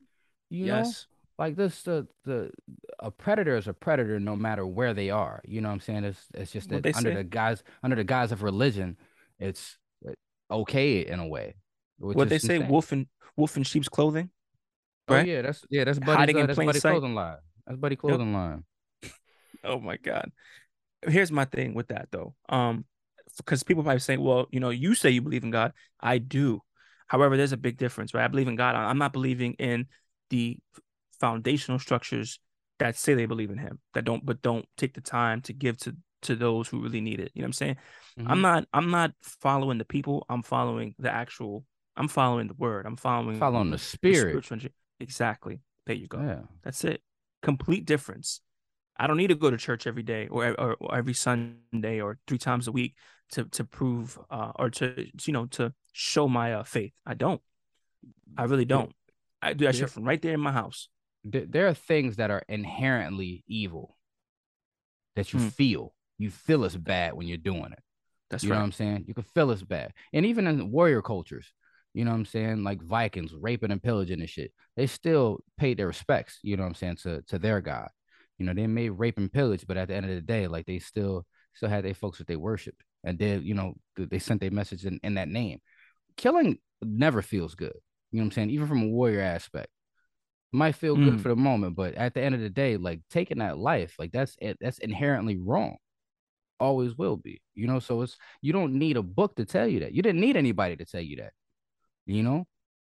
You 0.50 0.66
know, 0.66 0.76
yes. 0.78 1.06
Like 1.38 1.56
this. 1.56 1.82
The 1.82 2.06
the 2.24 2.50
a 3.00 3.10
predator 3.10 3.56
is 3.56 3.68
a 3.68 3.72
predator 3.72 4.20
no 4.20 4.36
matter 4.36 4.66
where 4.66 4.94
they 4.94 5.10
are. 5.10 5.40
You 5.44 5.60
know 5.60 5.68
what 5.68 5.74
I'm 5.74 5.80
saying? 5.80 6.04
It's 6.04 6.26
it's 6.34 6.52
just 6.52 6.68
that 6.70 6.86
under 6.86 7.10
say? 7.10 7.14
the 7.14 7.24
guise 7.24 7.62
under 7.82 7.96
the 7.96 8.04
guise 8.04 8.32
of 8.32 8.42
religion, 8.42 8.96
it's 9.38 9.78
okay 10.50 11.00
in 11.06 11.20
a 11.20 11.26
way. 11.26 11.56
What 11.98 12.28
they 12.28 12.36
is 12.36 12.42
say, 12.42 12.58
wolf 12.58 12.92
in 12.92 13.06
wolf 13.36 13.56
in 13.56 13.62
sheep's 13.62 13.88
clothing. 13.88 14.30
Oh 15.08 15.14
right? 15.14 15.26
yeah, 15.26 15.42
that's 15.42 15.64
yeah, 15.70 15.84
that's 15.84 15.98
Hiding 15.98 16.40
uh, 16.40 16.46
that's 16.46 16.58
Buddy 16.58 16.78
sight. 16.78 16.92
clothing 16.92 17.14
line. 17.14 17.36
That's 17.66 17.78
Buddy 17.78 17.96
clothing 17.96 18.32
line. 18.32 18.64
Oh 19.66 19.80
my 19.80 19.96
god. 19.96 20.30
Here's 21.08 21.32
my 21.32 21.46
thing 21.46 21.72
with 21.72 21.88
that 21.88 22.08
though. 22.10 22.34
Um, 22.50 22.84
because 23.38 23.62
people 23.62 23.82
might 23.82 24.02
say, 24.02 24.18
well, 24.18 24.46
you 24.50 24.60
know, 24.60 24.68
you 24.68 24.94
say 24.94 25.08
you 25.08 25.22
believe 25.22 25.42
in 25.42 25.50
God. 25.50 25.72
I 25.98 26.18
do. 26.18 26.60
However, 27.06 27.38
there's 27.38 27.52
a 27.52 27.56
big 27.56 27.78
difference, 27.78 28.12
right? 28.12 28.24
I 28.24 28.28
believe 28.28 28.48
in 28.48 28.56
God. 28.56 28.74
I'm 28.74 28.98
not 28.98 29.14
believing 29.14 29.54
in 29.54 29.86
the 30.28 30.58
foundational 31.24 31.78
structures 31.78 32.28
that 32.80 32.96
say 32.96 33.14
they 33.14 33.26
believe 33.32 33.50
in 33.50 33.58
Him, 33.66 33.74
that 33.94 34.04
don't, 34.04 34.22
but 34.28 34.42
don't 34.42 34.66
take 34.76 34.92
the 34.94 35.00
time 35.00 35.38
to 35.42 35.52
give 35.52 35.76
to 35.84 35.90
to 36.26 36.34
those 36.34 36.64
who 36.68 36.80
really 36.80 37.00
need 37.08 37.20
it. 37.20 37.30
You 37.34 37.40
know 37.42 37.46
what 37.46 37.48
I'm 37.48 37.52
saying? 37.62 37.76
I'm 38.18 38.38
Mhm. 38.38 38.46
not. 38.48 38.60
I'm 38.78 38.90
not 38.98 39.10
following 39.46 39.78
the 39.82 39.84
people. 39.96 40.16
I'm 40.32 40.42
following 40.42 40.94
the 41.04 41.10
actual. 41.22 41.64
I'm 41.96 42.08
following 42.08 42.46
the 42.52 42.54
word. 42.66 42.82
I'm 42.88 42.96
following 42.96 43.38
following 43.38 43.70
the 43.70 43.76
the 43.76 43.82
spirit. 43.96 44.50
energy. 44.50 44.70
Exactly. 45.00 45.60
There 45.86 45.96
you 46.02 46.08
go. 46.08 46.20
Yeah. 46.32 46.42
That's 46.64 46.82
it. 46.92 47.00
Complete 47.42 47.84
difference. 47.94 48.40
I 48.96 49.06
don't 49.06 49.18
need 49.22 49.32
to 49.36 49.40
go 49.44 49.50
to 49.50 49.58
church 49.68 49.86
every 49.86 50.02
day 50.14 50.22
or, 50.34 50.40
or, 50.64 50.70
or 50.80 50.94
every 51.00 51.14
Sunday 51.26 52.00
or 52.04 52.10
three 52.26 52.38
times 52.48 52.64
a 52.68 52.72
week 52.80 52.92
to 53.34 53.40
to 53.56 53.62
prove 53.78 54.18
uh, 54.36 54.52
or 54.60 54.70
to 54.78 54.84
you 55.26 55.32
know 55.36 55.46
to 55.58 55.72
show 55.92 56.26
my 56.40 56.54
uh, 56.58 56.64
faith. 56.76 56.94
I 57.12 57.14
don't. 57.24 57.40
I 58.40 58.44
really 58.50 58.68
don't. 58.74 58.92
I 59.42 59.52
do 59.52 59.64
that 59.66 59.72
there- 59.72 59.80
shit 59.80 59.90
from 59.90 60.04
right 60.10 60.22
there 60.22 60.34
in 60.34 60.40
my 60.40 60.52
house. 60.62 60.88
There, 61.24 61.46
there 61.48 61.68
are 61.68 61.74
things 61.74 62.16
that 62.16 62.30
are 62.30 62.42
inherently 62.48 63.44
evil 63.46 63.96
that 65.16 65.32
you 65.32 65.40
Hmm. 65.40 65.48
feel. 65.48 65.94
You 66.18 66.30
feel 66.30 66.64
it's 66.64 66.76
bad 66.76 67.14
when 67.14 67.26
you're 67.26 67.36
doing 67.38 67.72
it. 67.72 67.82
That's 68.30 68.44
you 68.44 68.50
know 68.50 68.56
what. 68.56 68.62
I'm 68.62 68.72
saying? 68.72 69.04
You 69.06 69.14
can 69.14 69.24
feel 69.24 69.50
it's 69.50 69.62
bad. 69.62 69.92
And 70.12 70.26
even 70.26 70.46
in 70.46 70.70
warrior 70.70 71.02
cultures, 71.02 71.52
you 71.92 72.04
know 72.04 72.10
what 72.10 72.18
I'm 72.18 72.24
saying? 72.24 72.64
Like 72.64 72.82
Vikings 72.82 73.32
raping 73.38 73.70
and 73.70 73.82
pillaging 73.82 74.20
and 74.20 74.28
shit. 74.28 74.52
They 74.76 74.86
still 74.86 75.40
paid 75.56 75.78
their 75.78 75.86
respects, 75.86 76.38
you 76.42 76.56
know 76.56 76.62
what 76.64 76.70
I'm 76.70 76.74
saying, 76.74 76.96
to, 77.02 77.22
to 77.28 77.38
their 77.38 77.60
God. 77.60 77.88
You 78.38 78.46
know, 78.46 78.54
they 78.54 78.66
may 78.66 78.88
rape 78.90 79.18
and 79.18 79.32
pillage, 79.32 79.64
but 79.66 79.76
at 79.76 79.88
the 79.88 79.94
end 79.94 80.06
of 80.06 80.14
the 80.14 80.20
day, 80.20 80.48
like 80.48 80.66
they 80.66 80.78
still 80.80 81.24
still 81.54 81.68
had 81.68 81.84
their 81.84 81.94
folks 81.94 82.18
that 82.18 82.26
they 82.26 82.36
worshiped. 82.36 82.82
And 83.04 83.18
they, 83.18 83.36
you 83.36 83.54
know, 83.54 83.74
they 83.96 84.18
sent 84.18 84.40
their 84.40 84.50
message 84.50 84.84
in, 84.86 84.98
in 85.04 85.14
that 85.14 85.28
name. 85.28 85.60
Killing 86.16 86.58
never 86.82 87.22
feels 87.22 87.54
good. 87.54 87.74
You 88.10 88.18
know 88.18 88.24
what 88.24 88.26
I'm 88.26 88.30
saying? 88.32 88.50
Even 88.50 88.66
from 88.66 88.82
a 88.82 88.88
warrior 88.88 89.20
aspect. 89.20 89.68
Might 90.54 90.76
feel 90.76 90.96
good 90.96 91.14
Mm. 91.14 91.20
for 91.20 91.28
the 91.28 91.36
moment, 91.36 91.74
but 91.76 91.94
at 91.94 92.14
the 92.14 92.22
end 92.22 92.34
of 92.34 92.40
the 92.40 92.48
day, 92.48 92.76
like 92.76 93.00
taking 93.10 93.38
that 93.38 93.58
life, 93.58 93.96
like 93.98 94.12
that's 94.12 94.36
it, 94.40 94.56
that's 94.60 94.78
inherently 94.78 95.36
wrong. 95.36 95.76
Always 96.60 96.96
will 96.96 97.16
be 97.16 97.42
you 97.54 97.66
know 97.66 97.80
so 97.80 98.02
it's 98.02 98.16
you 98.40 98.52
don't 98.52 98.74
need 98.74 98.96
a 98.96 99.02
book 99.02 99.34
to 99.36 99.44
tell 99.44 99.66
you 99.66 99.80
that. 99.80 99.92
You 99.92 100.02
didn't 100.02 100.20
need 100.20 100.36
anybody 100.36 100.76
to 100.76 100.84
tell 100.84 101.00
you 101.00 101.16
that 101.16 101.32
you 102.06 102.22
know? 102.22 102.46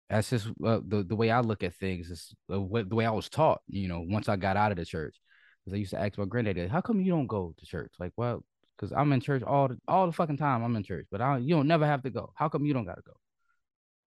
That's 0.09 0.29
just 0.29 0.47
uh, 0.63 0.81
the, 0.85 1.03
the 1.03 1.15
way 1.15 1.31
i 1.31 1.39
look 1.39 1.63
at 1.63 1.73
things 1.75 2.11
is 2.11 2.35
the 2.47 2.61
way, 2.61 2.83
the 2.83 2.93
way 2.95 3.05
i 3.07 3.11
was 3.11 3.27
taught 3.27 3.61
you 3.67 3.87
know 3.87 4.05
once 4.07 4.29
i 4.29 4.35
got 4.35 4.55
out 4.57 4.71
of 4.71 4.77
the 4.77 4.85
church. 4.85 5.15
Because 5.63 5.75
i 5.75 5.79
used 5.79 5.91
to 5.91 5.99
ask 5.99 6.17
my 6.17 6.25
granddaddy 6.25 6.67
how 6.67 6.81
come 6.81 7.01
you 7.01 7.11
don't 7.11 7.27
go 7.27 7.53
to 7.57 7.65
church? 7.65 7.93
Like 7.99 8.13
well 8.15 8.43
because 8.77 8.91
i'm 8.93 9.11
in 9.13 9.19
church 9.21 9.41
all 9.41 9.69
the 9.69 9.77
all 9.87 10.05
the 10.05 10.11
fucking 10.13 10.37
time 10.37 10.63
i'm 10.63 10.75
in 10.75 10.83
church 10.83 11.07
but 11.09 11.21
i 11.21 11.37
you 11.39 11.55
don't 11.55 11.67
never 11.67 11.85
have 11.87 12.03
to 12.03 12.11
go. 12.11 12.31
How 12.35 12.49
come 12.49 12.65
you 12.65 12.73
don't 12.73 12.85
gotta 12.85 13.01
go 13.05 13.13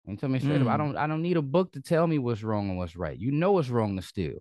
and 0.06 0.18
tell 0.18 0.28
me 0.28 0.38
straight 0.38 0.60
up 0.60 0.68
i 0.68 0.74
Mm. 0.74 0.78
don't 0.78 0.96
i 0.96 1.06
don't 1.06 1.22
need 1.22 1.36
a 1.36 1.42
book 1.42 1.72
to 1.72 1.80
tell 1.80 2.06
me 2.06 2.18
what's 2.18 2.42
wrong 2.42 2.68
and 2.68 2.78
what's 2.78 2.96
right 2.96 3.18
you 3.18 3.30
know 3.30 3.58
it's 3.58 3.68
wrong 3.68 3.96
to 3.96 4.02
steal 4.02 4.38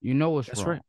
you 0.00 0.14
know 0.14 0.38
it's 0.38 0.48
That's 0.48 0.60
wrong 0.62 0.68
right. 0.76 0.82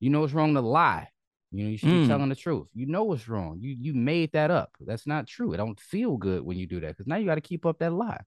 you 0.00 0.10
know 0.10 0.24
it's 0.24 0.32
wrong 0.34 0.54
to 0.54 0.60
lie 0.60 1.08
you 1.50 1.64
know, 1.64 1.70
you 1.70 1.78
should 1.78 1.88
Mm. 1.88 2.02
be 2.02 2.08
telling 2.08 2.28
the 2.28 2.34
truth. 2.36 2.68
You 2.74 2.84
know 2.84 3.04
what's 3.04 3.26
wrong. 3.26 3.56
You 3.58 3.74
you 3.80 3.94
made 3.94 4.32
that 4.32 4.50
up. 4.50 4.70
That's 4.80 5.06
not 5.06 5.26
true. 5.26 5.54
It 5.54 5.56
don't 5.56 5.80
feel 5.80 6.18
good 6.18 6.42
when 6.42 6.58
you 6.58 6.66
do 6.66 6.78
that 6.80 6.88
because 6.88 7.06
now 7.06 7.16
you 7.16 7.24
got 7.24 7.36
to 7.36 7.40
keep 7.40 7.64
up 7.64 7.78
that 7.78 7.90
lie. 7.94 8.20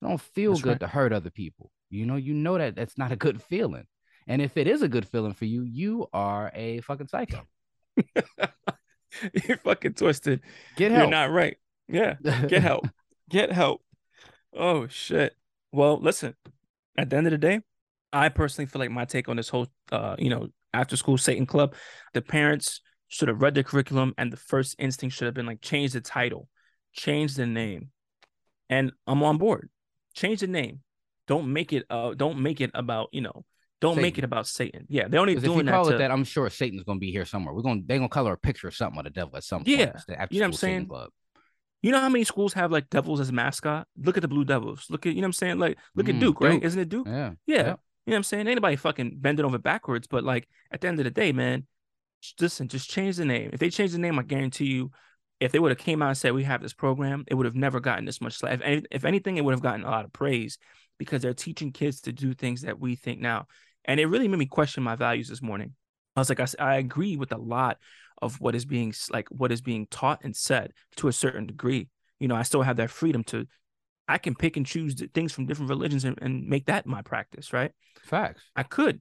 It 0.00 0.06
don't 0.06 0.20
feel 0.20 0.52
That's 0.52 0.62
good 0.62 0.70
right. 0.70 0.80
to 0.82 0.86
hurt 0.86 1.12
other 1.12 1.30
people. 1.30 1.72
You 1.90 2.06
know, 2.06 2.14
you 2.14 2.34
know 2.34 2.56
that 2.58 2.76
that's 2.76 2.96
not 2.96 3.10
a 3.10 3.16
good 3.16 3.42
feeling. 3.42 3.88
And 4.28 4.40
if 4.40 4.56
it 4.56 4.68
is 4.68 4.82
a 4.82 4.88
good 4.88 5.08
feeling 5.08 5.32
for 5.34 5.44
you, 5.44 5.64
you 5.64 6.06
are 6.12 6.52
a 6.54 6.80
fucking 6.82 7.08
psycho. 7.08 7.40
You're 9.46 9.56
fucking 9.58 9.94
twisted. 9.94 10.40
Get 10.76 10.92
help. 10.92 11.02
You're 11.02 11.10
not 11.10 11.30
right. 11.32 11.56
Yeah. 11.88 12.14
Get 12.46 12.62
help. 12.62 12.86
Get 13.28 13.50
help. 13.50 13.82
Oh 14.54 14.86
shit. 14.88 15.34
Well, 15.72 15.98
listen. 16.00 16.34
At 16.98 17.08
the 17.10 17.16
end 17.16 17.26
of 17.26 17.30
the 17.30 17.38
day, 17.38 17.60
I 18.12 18.28
personally 18.28 18.66
feel 18.66 18.80
like 18.80 18.90
my 18.90 19.06
take 19.06 19.28
on 19.28 19.36
this 19.36 19.48
whole, 19.48 19.66
uh, 19.90 20.16
you 20.18 20.28
know, 20.28 20.48
after 20.74 20.96
school 20.96 21.16
Satan 21.16 21.46
club, 21.46 21.74
the 22.12 22.20
parents 22.20 22.80
should 23.08 23.28
have 23.28 23.40
read 23.40 23.54
the 23.54 23.64
curriculum, 23.64 24.14
and 24.18 24.32
the 24.32 24.36
first 24.36 24.76
instinct 24.78 25.16
should 25.16 25.24
have 25.26 25.34
been 25.34 25.46
like 25.46 25.60
change 25.62 25.92
the 25.92 26.00
title, 26.02 26.48
change 26.92 27.34
the 27.34 27.46
name, 27.46 27.90
and 28.68 28.92
I'm 29.06 29.22
on 29.22 29.38
board. 29.38 29.70
Change 30.14 30.40
the 30.40 30.46
name. 30.46 30.80
Don't 31.26 31.50
make 31.52 31.72
it. 31.72 31.84
Uh, 31.88 32.12
don't 32.14 32.38
make 32.40 32.60
it 32.60 32.70
about 32.74 33.08
you 33.12 33.22
know. 33.22 33.44
Don't 33.80 34.00
make 34.00 34.16
it 34.18 34.22
about 34.24 34.46
Satan. 34.46 34.86
Yeah, 34.88 35.08
they're 35.08 35.20
only 35.20 35.34
'Cause 35.34 35.42
if 35.44 35.48
you 35.48 35.54
doing 35.54 35.66
that 35.66 35.72
call 35.72 35.86
to. 35.88 35.94
it 35.96 35.98
that, 35.98 36.10
I'm 36.12 36.24
sure 36.24 36.48
Satan's 36.50 36.84
gonna 36.84 37.00
be 37.00 37.10
here 37.10 37.24
somewhere. 37.24 37.52
We're 37.54 37.62
gonna 37.62 37.80
they're 37.84 37.98
gonna 37.98 38.08
color 38.08 38.32
a 38.34 38.38
picture 38.38 38.68
of 38.68 38.74
something 38.76 38.98
of 38.98 39.04
the 39.04 39.10
devil 39.10 39.36
at 39.36 39.44
some 39.44 39.62
Yeah. 39.66 39.86
point. 39.92 39.96
After 40.10 40.34
You 40.34 40.40
know 40.40 40.46
what 40.46 40.48
I'm 40.48 40.52
saying? 40.52 40.86
club. 40.86 41.10
You 41.82 41.90
know 41.90 42.00
how 42.00 42.08
many 42.08 42.24
schools 42.24 42.52
have 42.54 42.70
like 42.70 42.88
devils 42.90 43.20
as 43.20 43.32
mascot? 43.32 43.86
Look 43.96 44.16
at 44.16 44.22
the 44.22 44.28
Blue 44.28 44.44
Devils. 44.44 44.86
Look 44.88 45.04
at 45.06 45.14
you 45.14 45.20
know 45.20 45.26
what 45.26 45.28
I'm 45.28 45.32
saying. 45.34 45.58
Like 45.58 45.78
look 45.94 46.08
at 46.08 46.14
Mm, 46.14 46.20
Duke, 46.20 46.40
right? 46.40 46.62
Isn't 46.62 46.80
it 46.80 46.88
Duke? 46.88 47.06
Yeah. 47.08 47.32
Yeah. 47.46 47.56
Yep. 47.56 47.66
You 47.66 48.10
know 48.10 48.14
what 48.14 48.16
I'm 48.16 48.22
saying? 48.24 48.48
Anybody 48.48 48.76
fucking 48.76 49.18
bending 49.18 49.44
over 49.44 49.58
backwards, 49.58 50.06
but 50.06 50.24
like 50.24 50.48
at 50.70 50.80
the 50.80 50.88
end 50.88 50.98
of 51.00 51.04
the 51.04 51.10
day, 51.10 51.32
man, 51.32 51.66
just 52.20 52.40
listen, 52.40 52.68
just 52.68 52.88
change 52.88 53.16
the 53.16 53.24
name. 53.24 53.50
If 53.52 53.60
they 53.60 53.70
change 53.70 53.92
the 53.92 53.98
name, 53.98 54.18
I 54.18 54.22
guarantee 54.22 54.66
you, 54.66 54.90
if 55.40 55.50
they 55.50 55.58
would 55.58 55.70
have 55.72 55.78
came 55.78 56.02
out 56.02 56.08
and 56.08 56.16
said 56.16 56.32
we 56.32 56.44
have 56.44 56.62
this 56.62 56.72
program, 56.72 57.24
it 57.26 57.34
would 57.34 57.46
have 57.46 57.56
never 57.56 57.80
gotten 57.80 58.04
this 58.04 58.20
much 58.20 58.34
slack. 58.34 58.60
If, 58.64 58.84
if 58.90 59.04
anything, 59.04 59.36
it 59.36 59.44
would 59.44 59.54
have 59.54 59.62
gotten 59.62 59.84
a 59.84 59.90
lot 59.90 60.04
of 60.04 60.12
praise 60.12 60.58
because 60.98 61.22
they're 61.22 61.34
teaching 61.34 61.72
kids 61.72 62.02
to 62.02 62.12
do 62.12 62.32
things 62.32 62.62
that 62.62 62.78
we 62.78 62.94
think 62.94 63.20
now. 63.20 63.46
And 63.84 63.98
it 63.98 64.06
really 64.06 64.28
made 64.28 64.38
me 64.38 64.46
question 64.46 64.84
my 64.84 64.94
values 64.94 65.28
this 65.28 65.42
morning. 65.42 65.74
I 66.14 66.20
was 66.20 66.28
like, 66.28 66.38
I, 66.38 66.46
I 66.60 66.76
agree 66.76 67.16
with 67.16 67.32
a 67.32 67.38
lot 67.38 67.78
of 68.22 68.40
what 68.40 68.54
is 68.54 68.64
being 68.64 68.94
like 69.10 69.28
what 69.28 69.52
is 69.52 69.60
being 69.60 69.86
taught 69.90 70.20
and 70.22 70.34
said 70.34 70.72
to 70.96 71.08
a 71.08 71.12
certain 71.12 71.46
degree. 71.46 71.88
You 72.20 72.28
know, 72.28 72.36
I 72.36 72.42
still 72.42 72.62
have 72.62 72.76
that 72.76 72.90
freedom 72.90 73.24
to 73.24 73.46
I 74.08 74.18
can 74.18 74.34
pick 74.34 74.56
and 74.56 74.66
choose 74.66 74.94
things 75.14 75.32
from 75.32 75.46
different 75.46 75.70
religions 75.70 76.04
and, 76.04 76.18
and 76.22 76.46
make 76.46 76.66
that 76.66 76.86
my 76.86 77.02
practice, 77.02 77.52
right? 77.52 77.72
Facts. 78.04 78.42
I 78.56 78.62
could. 78.62 79.00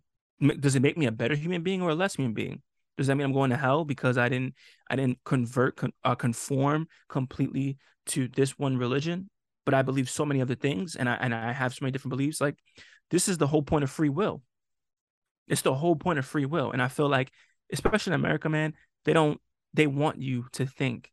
Does 0.60 0.76
it 0.76 0.82
make 0.82 0.98
me 0.98 1.06
a 1.06 1.12
better 1.12 1.36
human 1.36 1.62
being 1.62 1.82
or 1.82 1.90
a 1.90 1.96
less 1.96 2.16
human 2.16 2.34
being? 2.34 2.62
Does 2.98 3.08
that 3.08 3.16
mean 3.16 3.26
I'm 3.26 3.34
going 3.34 3.52
to 3.52 3.58
hell 3.58 3.86
because 3.86 4.18
I 4.18 4.30
didn't 4.30 4.56
I 4.90 4.96
didn't 4.96 5.20
convert 5.24 5.78
con, 5.78 5.92
uh, 6.04 6.16
conform 6.16 6.88
completely 7.10 7.78
to 8.08 8.28
this 8.28 8.58
one 8.58 8.78
religion, 8.78 9.30
but 9.66 9.74
I 9.74 9.82
believe 9.82 10.10
so 10.10 10.26
many 10.26 10.42
other 10.42 10.56
things 10.56 10.96
and 10.96 11.08
I 11.08 11.16
and 11.16 11.34
I 11.34 11.52
have 11.52 11.74
so 11.74 11.80
many 11.82 11.92
different 11.92 12.12
beliefs. 12.12 12.42
Like 12.42 12.56
this 13.10 13.28
is 13.28 13.38
the 13.38 13.48
whole 13.48 13.64
point 13.64 13.84
of 13.84 13.92
free 13.92 14.10
will. 14.10 14.42
It's 15.48 15.62
the 15.62 15.74
whole 15.74 15.96
point 15.96 16.20
of 16.20 16.26
free 16.26 16.46
will, 16.46 16.72
and 16.72 16.82
I 16.82 16.88
feel 16.88 17.10
like, 17.10 17.32
especially 17.74 18.12
in 18.12 18.20
America, 18.20 18.48
man, 18.50 18.74
they 19.06 19.14
don't 19.14 19.40
they 19.74 19.88
want 19.88 20.22
you 20.22 20.48
to 20.54 20.66
think 20.66 21.12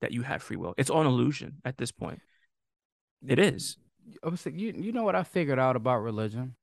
that 0.00 0.12
you 0.12 0.22
have 0.22 0.42
free 0.42 0.56
will. 0.56 0.74
It's 0.76 0.90
all 0.90 1.00
an 1.02 1.06
illusion 1.06 1.56
at 1.64 1.78
this 1.78 1.92
point. 1.92 2.20
It 3.26 3.38
is. 3.38 3.76
I 4.24 4.28
was 4.28 4.40
saying, 4.40 4.58
you 4.58 4.72
you 4.76 4.92
know 4.92 5.04
what 5.04 5.16
I 5.16 5.22
figured 5.22 5.58
out 5.58 5.76
about 5.76 5.98
religion 6.00 6.56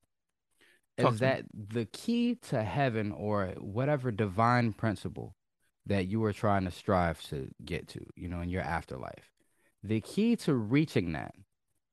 Talk 1.00 1.14
is 1.14 1.20
to 1.20 1.26
me. 1.26 1.32
that 1.32 1.44
the 1.54 1.86
key 1.86 2.36
to 2.48 2.62
heaven 2.62 3.12
or 3.12 3.54
whatever 3.58 4.10
divine 4.10 4.72
principle 4.72 5.34
that 5.86 6.06
you 6.06 6.22
are 6.24 6.32
trying 6.32 6.64
to 6.64 6.70
strive 6.70 7.22
to 7.22 7.48
get 7.64 7.88
to, 7.88 8.04
you 8.16 8.28
know, 8.28 8.40
in 8.40 8.50
your 8.50 8.62
afterlife, 8.62 9.30
the 9.82 10.00
key 10.00 10.36
to 10.36 10.54
reaching 10.54 11.12
that 11.12 11.34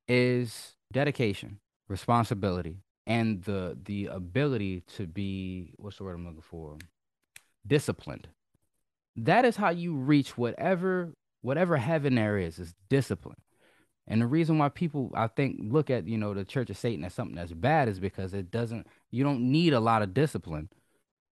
is 0.07 0.75
dedication, 0.91 1.59
responsibility, 1.87 2.77
and 3.07 3.43
the 3.43 3.77
the 3.85 4.07
ability 4.07 4.81
to 4.97 5.07
be 5.07 5.73
what's 5.77 5.97
the 5.97 6.03
word 6.03 6.15
I'm 6.15 6.25
looking 6.25 6.41
for? 6.41 6.77
Disciplined. 7.65 8.27
That 9.17 9.45
is 9.45 9.55
how 9.55 9.69
you 9.69 9.95
reach 9.95 10.37
whatever 10.37 11.13
whatever 11.41 11.77
heaven 11.77 12.15
there 12.15 12.37
is, 12.39 12.57
is 12.57 12.73
discipline. 12.89 13.37
And 14.07 14.21
the 14.21 14.27
reason 14.27 14.57
why 14.57 14.69
people, 14.69 15.11
I 15.15 15.27
think, 15.27 15.57
look 15.61 15.89
at 15.89 16.07
you 16.07 16.17
know 16.17 16.33
the 16.33 16.45
Church 16.45 16.69
of 16.69 16.77
Satan 16.77 17.03
as 17.05 17.13
something 17.13 17.35
that's 17.35 17.53
bad 17.53 17.87
is 17.87 17.99
because 17.99 18.33
it 18.33 18.51
doesn't. 18.51 18.87
You 19.11 19.23
don't 19.23 19.51
need 19.51 19.73
a 19.73 19.79
lot 19.79 20.01
of 20.01 20.13
discipline 20.13 20.69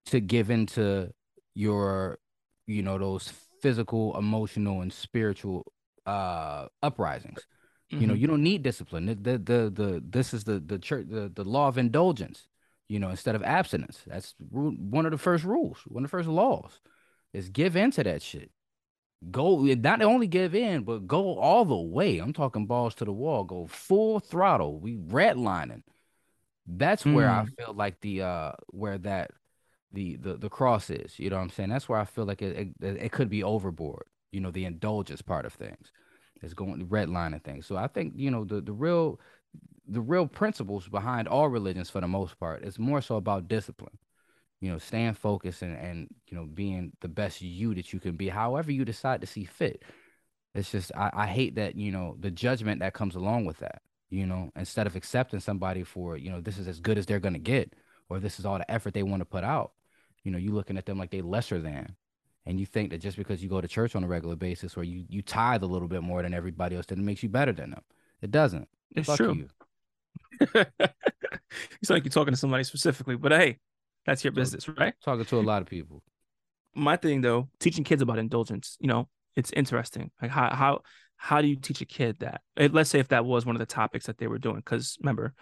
to 0.07 0.19
give 0.19 0.49
into 0.49 1.11
your, 1.55 2.19
you 2.67 2.81
know, 2.81 2.97
those 2.97 3.31
physical, 3.61 4.17
emotional, 4.17 4.81
and 4.81 4.91
spiritual 4.93 5.71
uh 6.05 6.67
uprisings. 6.81 7.45
You 7.89 8.05
know, 8.07 8.13
Mhm. 8.13 8.19
you 8.19 8.27
don't 8.27 8.43
need 8.43 8.61
discipline. 8.63 9.05
The 9.07 9.15
the 9.15 9.37
the, 9.37 9.69
the 9.71 10.03
this 10.07 10.33
is 10.33 10.43
the 10.43 10.59
the 10.59 10.77
church 10.79 11.07
the, 11.09 11.31
the 11.33 11.43
law 11.43 11.67
of 11.67 11.77
indulgence. 11.77 12.47
You 12.87 12.99
know, 12.99 13.09
instead 13.09 13.35
of 13.35 13.43
abstinence. 13.43 14.01
That's 14.07 14.33
one 14.39 15.05
of 15.05 15.11
the 15.11 15.17
first 15.17 15.43
rules. 15.43 15.77
One 15.87 16.03
of 16.03 16.09
the 16.09 16.17
first 16.17 16.27
laws 16.29 16.79
is 17.33 17.49
give 17.49 17.75
into 17.75 18.03
that 18.03 18.21
shit 18.21 18.51
go 19.31 19.61
not 19.75 20.01
only 20.01 20.27
give 20.27 20.55
in, 20.55 20.83
but 20.83 21.07
go 21.07 21.37
all 21.37 21.65
the 21.65 21.75
way. 21.75 22.19
I'm 22.19 22.33
talking 22.33 22.65
balls 22.65 22.95
to 22.95 23.05
the 23.05 23.11
wall, 23.11 23.43
go 23.43 23.67
full 23.67 24.19
throttle. 24.19 24.79
We 24.79 24.95
redlining. 24.95 25.83
That's 26.65 27.05
where 27.05 27.29
I 27.29 27.45
feel 27.45 27.73
like 27.73 27.99
the 28.01 28.21
uh 28.21 28.51
where 28.67 28.97
that 28.99 29.31
the 29.91 30.15
the 30.17 30.37
the 30.37 30.49
cross 30.49 30.89
is. 30.89 31.19
You 31.19 31.29
know 31.29 31.37
what 31.37 31.43
I'm 31.43 31.49
saying? 31.49 31.69
That's 31.69 31.89
where 31.89 31.99
I 31.99 32.05
feel 32.05 32.25
like 32.25 32.41
it 32.41 32.69
it, 32.81 32.95
it 32.97 33.11
could 33.11 33.29
be 33.29 33.43
overboard. 33.43 34.05
You 34.31 34.39
know, 34.39 34.51
the 34.51 34.65
indulgence 34.65 35.21
part 35.21 35.45
of 35.45 35.53
things 35.53 35.91
is 36.43 36.53
going 36.53 36.79
the 36.79 36.85
red 36.85 37.09
line 37.09 37.33
of 37.33 37.41
things. 37.41 37.65
So 37.65 37.75
I 37.75 37.87
think 37.87 38.13
you 38.15 38.29
know 38.31 38.45
the 38.45 38.61
the 38.61 38.73
real 38.73 39.19
the 39.87 40.01
real 40.01 40.27
principles 40.27 40.87
behind 40.87 41.27
all 41.27 41.49
religions 41.49 41.89
for 41.89 41.99
the 41.99 42.07
most 42.07 42.39
part 42.39 42.63
is 42.63 42.77
more 42.77 43.01
so 43.01 43.15
about 43.15 43.47
discipline. 43.47 43.97
You 44.61 44.71
know, 44.71 44.77
staying 44.77 45.13
focused 45.13 45.61
and 45.61 45.77
and 45.77 46.07
you 46.27 46.37
know 46.37 46.45
being 46.45 46.91
the 47.01 47.07
best 47.07 47.41
you 47.41 47.73
that 47.75 47.93
you 47.93 47.99
can 47.99 48.15
be, 48.15 48.29
however 48.29 48.71
you 48.71 48.85
decide 48.85 49.21
to 49.21 49.27
see 49.27 49.45
fit. 49.45 49.83
It's 50.55 50.71
just 50.71 50.91
I, 50.95 51.11
I 51.13 51.27
hate 51.27 51.55
that 51.55 51.75
you 51.75 51.91
know 51.91 52.15
the 52.19 52.31
judgment 52.31 52.81
that 52.81 52.93
comes 52.93 53.15
along 53.15 53.45
with 53.45 53.59
that. 53.59 53.81
You 54.09 54.25
know, 54.25 54.51
instead 54.55 54.87
of 54.87 54.95
accepting 54.95 55.39
somebody 55.39 55.83
for 55.83 56.17
you 56.17 56.31
know 56.31 56.41
this 56.41 56.57
is 56.57 56.67
as 56.67 56.79
good 56.79 56.97
as 56.97 57.05
they're 57.05 57.19
gonna 57.19 57.39
get, 57.39 57.73
or 58.09 58.19
this 58.19 58.39
is 58.39 58.45
all 58.45 58.57
the 58.57 58.69
effort 58.69 58.93
they 58.93 59.03
want 59.03 59.21
to 59.21 59.25
put 59.25 59.43
out. 59.43 59.71
You 60.23 60.31
know, 60.31 60.37
you 60.37 60.51
looking 60.51 60.77
at 60.77 60.85
them 60.85 60.97
like 60.97 61.11
they 61.11 61.21
lesser 61.21 61.59
than, 61.59 61.95
and 62.45 62.59
you 62.59 62.65
think 62.65 62.89
that 62.89 62.97
just 62.97 63.15
because 63.17 63.41
you 63.41 63.49
go 63.49 63.61
to 63.61 63.67
church 63.67 63.95
on 63.95 64.03
a 64.03 64.07
regular 64.07 64.35
basis 64.35 64.75
or 64.75 64.83
you 64.83 65.05
you 65.07 65.21
tithe 65.21 65.63
a 65.63 65.67
little 65.67 65.87
bit 65.87 66.01
more 66.01 66.21
than 66.21 66.33
everybody 66.33 66.75
else, 66.75 66.87
that 66.87 66.97
it 66.97 67.03
makes 67.03 67.23
you 67.23 67.29
better 67.29 67.53
than 67.53 67.71
them. 67.71 67.83
It 68.21 68.31
doesn't. 68.31 68.67
It's 68.95 69.07
Fuck 69.07 69.17
true. 69.17 69.33
you. 69.33 69.49
sound 70.53 70.67
like 71.89 72.03
you're 72.03 72.11
talking 72.11 72.33
to 72.33 72.39
somebody 72.39 72.63
specifically, 72.63 73.15
but 73.15 73.31
hey, 73.31 73.59
that's 74.09 74.23
your 74.23 74.31
business, 74.31 74.67
right? 74.77 74.93
Talking 75.03 75.25
to 75.25 75.39
a 75.39 75.41
lot 75.41 75.61
of 75.61 75.67
people. 75.67 76.03
My 76.75 76.95
thing 76.95 77.21
though, 77.21 77.49
teaching 77.59 77.83
kids 77.83 78.01
about 78.01 78.19
indulgence, 78.19 78.77
you 78.79 78.87
know, 78.87 79.07
it's 79.35 79.51
interesting. 79.51 80.11
Like 80.21 80.31
how 80.31 80.53
how 80.53 80.81
how 81.17 81.41
do 81.41 81.47
you 81.47 81.55
teach 81.55 81.81
a 81.81 81.85
kid 81.85 82.17
that? 82.19 82.41
Eh, 82.57 82.69
Let's 82.71 82.89
say 82.89 82.99
if 82.99 83.09
that 83.09 83.25
was 83.25 83.45
one 83.45 83.55
of 83.55 83.59
the 83.59 83.65
topics 83.65 84.05
that 84.05 84.17
they 84.17 84.27
were 84.27 84.39
doing, 84.39 84.57
because 84.57 84.97
remember, 85.01 85.33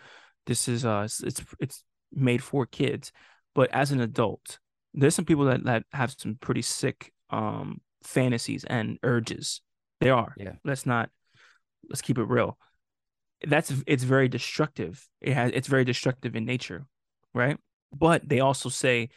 this 0.45 0.67
is 0.67 0.86
uh 0.86 1.08
it's- 1.08 1.23
it's 1.23 1.41
it's 1.60 1.84
made 2.12 2.43
for 2.43 2.65
kids, 2.65 3.12
but 3.53 3.69
as 3.73 3.91
an 3.91 3.99
adult, 4.01 4.60
there's 4.93 5.15
some 5.15 5.25
people 5.25 5.45
that 5.45 5.63
that 5.65 5.84
have 5.91 6.15
some 6.17 6.36
pretty 6.36 6.62
sick 6.62 7.12
um 7.30 7.82
fantasies 8.03 8.63
and 8.63 8.97
urges. 9.03 9.62
They 9.99 10.10
are. 10.10 10.34
Yeah. 10.38 10.53
Let's 10.63 10.86
not 10.86 11.10
let's 11.89 12.01
keep 12.01 12.17
it 12.17 12.23
real. 12.23 12.58
That's 13.45 13.71
it's 13.86 14.03
very 14.03 14.30
destructive. 14.30 15.06
It 15.21 15.34
has 15.34 15.51
it's 15.53 15.67
very 15.67 15.86
destructive 15.86 16.36
in 16.36 16.45
nature, 16.45 16.86
right? 17.34 17.58
But 17.93 18.28
they 18.28 18.39
also 18.39 18.69
say 18.69 19.10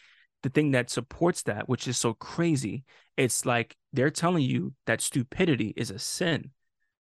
the 0.43 0.49
thing 0.49 0.71
that 0.71 0.91
supports 0.91 1.43
that, 1.43 1.69
which 1.69 1.87
is 1.87 1.99
so 1.99 2.15
crazy, 2.15 2.85
it's 3.17 3.45
like 3.45 3.77
they're 3.93 4.11
telling 4.11 4.43
you 4.43 4.75
that 4.87 5.01
stupidity 5.01 5.75
is 5.77 5.91
a 5.91 5.99
sin. 5.99 6.51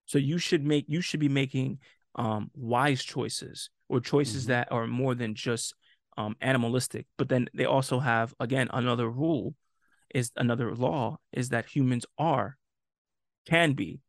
So 0.05 0.17
you 0.17 0.37
should 0.37 0.65
make 0.65 0.85
you 0.87 1.01
should 1.01 1.19
be 1.19 1.29
making 1.29 1.79
um 2.15 2.49
wise 2.55 3.03
choices 3.03 3.69
or 3.89 3.99
choices 3.99 4.45
Mhm. 4.45 4.47
that 4.47 4.71
are 4.71 4.87
more 4.87 5.13
than 5.13 5.35
just 5.35 5.75
um 6.17 6.35
animalistic. 6.41 7.05
But 7.17 7.29
then 7.29 7.49
they 7.53 7.65
also 7.65 7.99
have 7.99 8.33
again 8.39 8.69
another 8.73 9.09
rule 9.09 9.55
is 10.15 10.31
another 10.35 10.73
law 10.73 11.19
is 11.31 11.49
that 11.49 11.65
humans 11.65 12.05
are 12.17 12.57
can 13.45 13.73
be 13.73 13.99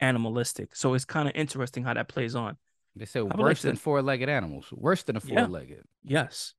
animalistic. 0.00 0.76
So 0.76 0.94
it's 0.94 1.04
kind 1.04 1.28
of 1.28 1.34
interesting 1.34 1.84
how 1.84 1.94
that 1.94 2.08
plays 2.08 2.34
on. 2.34 2.56
They 2.94 3.04
say 3.04 3.22
worse 3.22 3.62
than 3.62 3.76
four-legged 3.76 4.28
animals. 4.28 4.72
Worse 4.72 5.04
than 5.04 5.16
a 5.16 5.20
four-legged. 5.20 5.84
Yes. 6.02 6.54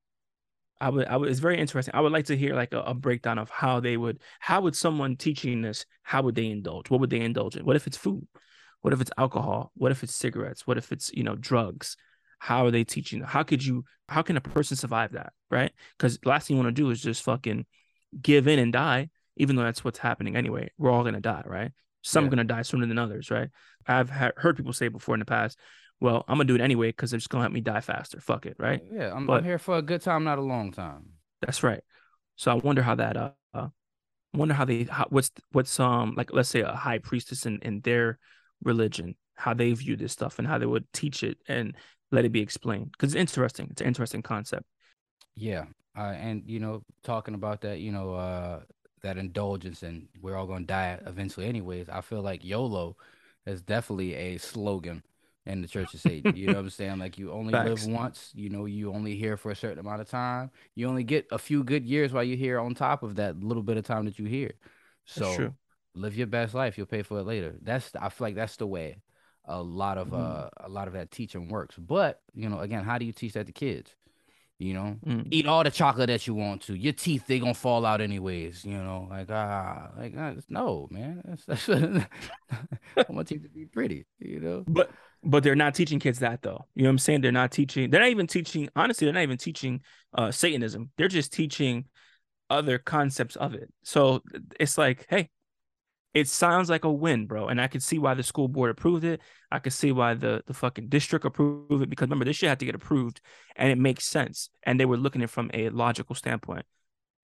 I 0.81 0.89
would 0.89 1.07
I 1.07 1.17
would 1.17 1.29
it's 1.29 1.39
very 1.39 1.57
interesting. 1.57 1.93
I 1.93 2.01
would 2.01 2.11
like 2.11 2.25
to 2.25 2.37
hear 2.37 2.55
like 2.55 2.73
a, 2.73 2.81
a 2.81 2.93
breakdown 2.93 3.37
of 3.37 3.49
how 3.49 3.79
they 3.79 3.97
would 3.97 4.19
how 4.39 4.61
would 4.61 4.75
someone 4.75 5.15
teaching 5.17 5.61
this, 5.61 5.85
how 6.03 6.21
would 6.21 6.35
they 6.35 6.47
indulge? 6.47 6.89
What 6.89 6.99
would 7.01 7.09
they 7.09 7.19
indulge 7.21 7.55
in? 7.55 7.65
What 7.65 7.75
if 7.75 7.85
it's 7.87 7.97
food? 7.97 8.27
What 8.81 8.93
if 8.93 9.01
it's 9.01 9.11
alcohol? 9.17 9.71
What 9.75 9.91
if 9.91 10.03
it's 10.03 10.15
cigarettes? 10.15 10.65
What 10.65 10.77
if 10.77 10.91
it's, 10.93 11.11
you 11.13 11.23
know, 11.23 11.35
drugs? 11.35 11.97
How 12.39 12.65
are 12.65 12.71
they 12.71 12.85
teaching? 12.85 13.21
How 13.21 13.43
could 13.43 13.65
you 13.65 13.83
how 14.07 14.21
can 14.21 14.37
a 14.37 14.41
person 14.41 14.77
survive 14.77 15.11
that? 15.13 15.33
Right? 15.51 15.71
Because 15.97 16.17
last 16.23 16.47
thing 16.47 16.55
you 16.57 16.63
want 16.63 16.73
to 16.73 16.81
do 16.81 16.89
is 16.89 17.01
just 17.01 17.23
fucking 17.23 17.65
give 18.21 18.47
in 18.47 18.59
and 18.59 18.71
die, 18.71 19.09
even 19.35 19.55
though 19.57 19.63
that's 19.63 19.83
what's 19.83 19.99
happening 19.99 20.37
anyway. 20.37 20.69
We're 20.77 20.91
all 20.91 21.03
gonna 21.03 21.19
die, 21.19 21.43
right? 21.45 21.71
Some 22.01 22.23
are 22.23 22.27
Yeah. 22.27 22.29
gonna 22.31 22.43
die 22.45 22.61
sooner 22.61 22.85
than 22.85 22.97
others, 22.97 23.29
right? 23.29 23.49
I've 23.85 24.09
ha- 24.09 24.31
heard 24.37 24.55
people 24.55 24.71
say 24.71 24.87
before 24.87 25.15
in 25.15 25.19
the 25.19 25.25
past, 25.25 25.59
well, 26.01 26.23
I'm 26.27 26.38
gonna 26.38 26.45
do 26.45 26.55
it 26.55 26.62
anyway 26.62 26.89
because 26.89 27.12
just 27.12 27.29
gonna 27.29 27.43
let 27.43 27.51
me 27.51 27.62
die 27.62 27.81
faster. 27.81 28.19
Fuck 28.19 28.45
it, 28.45 28.55
right? 28.57 28.81
Yeah, 28.91 29.13
I'm, 29.13 29.25
But- 29.25 29.39
I'm 29.39 29.43
here 29.43 29.59
for 29.59 29.77
a 29.77 29.81
good 29.81 30.01
time, 30.01 30.23
not 30.23 30.38
a 30.38 30.41
long 30.43 30.71
time. 30.71 31.13
That's 31.41 31.63
right. 31.63 31.81
So 32.35 32.51
I 32.51 32.55
wonder 32.55 32.81
how 32.81 32.95
that 32.95 33.17
uh, 33.17 33.31
uh 33.53 33.67
wonder 34.33 34.53
how 34.53 34.65
they 34.65 34.83
how, 34.83 35.07
what's 35.09 35.31
what's 35.51 35.79
um 35.79 36.13
like 36.15 36.31
let's 36.33 36.49
say 36.49 36.62
a 36.62 36.71
high 36.73 36.99
priestess 36.99 37.45
in 37.45 37.59
in 37.62 37.81
their 37.81 38.19
religion 38.63 39.15
how 39.35 39.53
they 39.53 39.71
view 39.71 39.95
this 39.95 40.12
stuff 40.12 40.38
and 40.38 40.47
how 40.47 40.57
they 40.57 40.65
would 40.65 40.91
teach 40.91 41.23
it 41.23 41.38
and 41.47 41.75
let 42.12 42.25
it 42.25 42.31
be 42.31 42.41
explained 42.41 42.91
because 42.91 43.13
it's 43.13 43.19
interesting. 43.19 43.67
It's 43.71 43.81
an 43.81 43.88
interesting 43.88 44.21
concept. 44.21 44.65
Yeah, 45.35 45.65
uh, 45.97 46.13
and 46.17 46.43
you 46.45 46.59
know, 46.59 46.83
talking 47.03 47.33
about 47.35 47.62
that, 47.62 47.79
you 47.79 47.91
know, 47.91 48.13
uh, 48.13 48.62
that 49.01 49.17
indulgence, 49.17 49.83
and 49.83 50.07
we're 50.21 50.35
all 50.35 50.47
gonna 50.47 50.65
die 50.65 50.99
eventually, 51.05 51.47
anyways. 51.47 51.88
I 51.89 52.01
feel 52.01 52.21
like 52.21 52.43
YOLO 52.43 52.97
is 53.45 53.62
definitely 53.62 54.13
a 54.15 54.38
slogan 54.38 55.03
in 55.49 55.62
the 55.62 55.67
Church 55.75 55.93
of 55.93 55.99
Satan. 55.99 56.35
You 56.35 56.47
know 56.47 56.53
what 56.53 56.59
I'm 56.59 56.69
saying? 56.69 56.99
Like 56.99 57.17
you 57.17 57.31
only 57.31 57.51
Facts. 57.53 57.85
live 57.85 57.93
once. 57.93 58.31
You 58.35 58.49
know, 58.49 58.65
you 58.65 58.93
only 58.93 59.15
here 59.15 59.38
for 59.38 59.51
a 59.51 59.55
certain 59.55 59.79
amount 59.79 60.01
of 60.01 60.09
time. 60.09 60.51
You 60.75 60.88
only 60.88 61.03
get 61.03 61.27
a 61.31 61.38
few 61.38 61.63
good 61.63 61.85
years 61.85 62.13
while 62.13 62.23
you're 62.23 62.38
here. 62.38 62.59
On 62.59 62.73
top 62.75 63.03
of 63.03 63.15
that 63.15 63.39
little 63.43 63.63
bit 63.63 63.77
of 63.77 63.85
time 63.85 64.05
that 64.05 64.17
you 64.19 64.25
here, 64.25 64.53
so 65.05 65.53
live 65.95 66.15
your 66.15 66.27
best 66.27 66.53
life. 66.53 66.77
You'll 66.77 66.88
pay 66.88 67.01
for 67.01 67.19
it 67.19 67.23
later. 67.23 67.55
That's 67.62 67.91
I 67.99 68.09
feel 68.09 68.27
like 68.27 68.35
that's 68.35 68.57
the 68.57 68.67
way 68.67 69.01
a 69.45 69.62
lot 69.62 69.97
of 69.97 70.09
Mhm. 70.09 70.19
uh 70.19 70.49
a 70.57 70.69
lot 70.69 70.88
of 70.88 70.93
that 70.93 71.09
teaching 71.12 71.47
works. 71.49 71.75
But 71.77 72.21
you 72.35 72.49
know, 72.49 72.59
again, 72.59 72.83
how 72.83 72.97
do 72.99 73.05
you 73.05 73.12
teach 73.13 73.33
that 73.33 73.47
to 73.47 73.51
kids? 73.51 73.95
You 74.62 74.73
know, 74.73 74.97
Mm. 75.05 75.27
eat 75.31 75.45
all 75.47 75.63
the 75.63 75.71
chocolate 75.71 76.07
that 76.07 76.27
you 76.27 76.33
want 76.35 76.63
to. 76.63 76.75
Your 76.75 76.91
teeth 76.93 77.25
they 77.27 77.39
gonna 77.39 77.53
fall 77.53 77.85
out 77.85 78.01
anyways. 78.01 78.65
You 78.65 78.77
know, 78.77 79.07
like 79.09 79.27
ah, 79.31 79.89
like 79.97 80.13
ah, 80.17 80.33
no, 80.49 80.88
man. 80.91 81.21
That's, 81.47 81.65
that's 81.65 81.69
I 82.97 83.05
want 83.07 83.27
teeth 83.29 83.43
to 83.43 83.49
be 83.49 83.65
pretty. 83.65 84.05
You 84.19 84.39
know. 84.41 84.63
But 84.67 84.91
but 85.23 85.43
they're 85.43 85.55
not 85.55 85.75
teaching 85.75 85.99
kids 85.99 86.19
that 86.19 86.41
though. 86.41 86.65
You 86.75 86.84
know 86.84 86.89
what 86.89 86.93
I'm 86.93 86.97
saying? 86.99 87.21
They're 87.21 87.32
not 87.32 87.51
teaching. 87.51 87.89
They're 87.89 88.01
not 88.01 88.10
even 88.10 88.27
teaching. 88.27 88.69
Honestly, 88.75 89.05
they're 89.05 89.13
not 89.13 89.23
even 89.23 89.38
teaching 89.38 89.82
uh 90.13 90.32
Satanism. 90.32 90.91
They're 90.97 91.08
just 91.08 91.34
teaching 91.34 91.86
other 92.49 92.79
concepts 92.79 93.36
of 93.36 93.53
it. 93.53 93.71
So 93.84 94.23
it's 94.60 94.77
like, 94.77 95.05
hey, 95.10 95.29
it 96.13 96.27
sounds 96.27 96.69
like 96.69 96.86
a 96.86 96.91
win, 96.91 97.27
bro. 97.27 97.47
And 97.47 97.62
I 97.62 97.67
could 97.67 97.84
see 97.84 97.99
why 97.99 98.15
the 98.15 98.23
school 98.23 98.47
board 98.47 98.71
approved 98.71 99.03
it. 99.03 99.21
I 99.51 99.60
could 99.60 99.73
see 99.73 99.91
why 99.91 100.15
the 100.15 100.41
the 100.47 100.53
fucking 100.53 100.89
district 100.89 101.25
approved 101.25 101.84
it 101.84 101.89
because 101.89 102.08
remember 102.08 102.25
this 102.25 102.38
shit 102.38 102.49
had 102.49 102.60
to 102.60 102.65
get 102.65 102.75
approved, 102.75 103.21
and 103.55 103.71
it 103.71 103.77
makes 103.77 104.05
sense. 104.05 104.49
And 104.63 104.79
they 104.79 104.86
were 104.86 104.97
looking 104.97 105.21
at 105.21 105.25
it 105.25 105.32
from 105.32 105.51
a 105.53 105.69
logical 105.69 106.15
standpoint, 106.15 106.65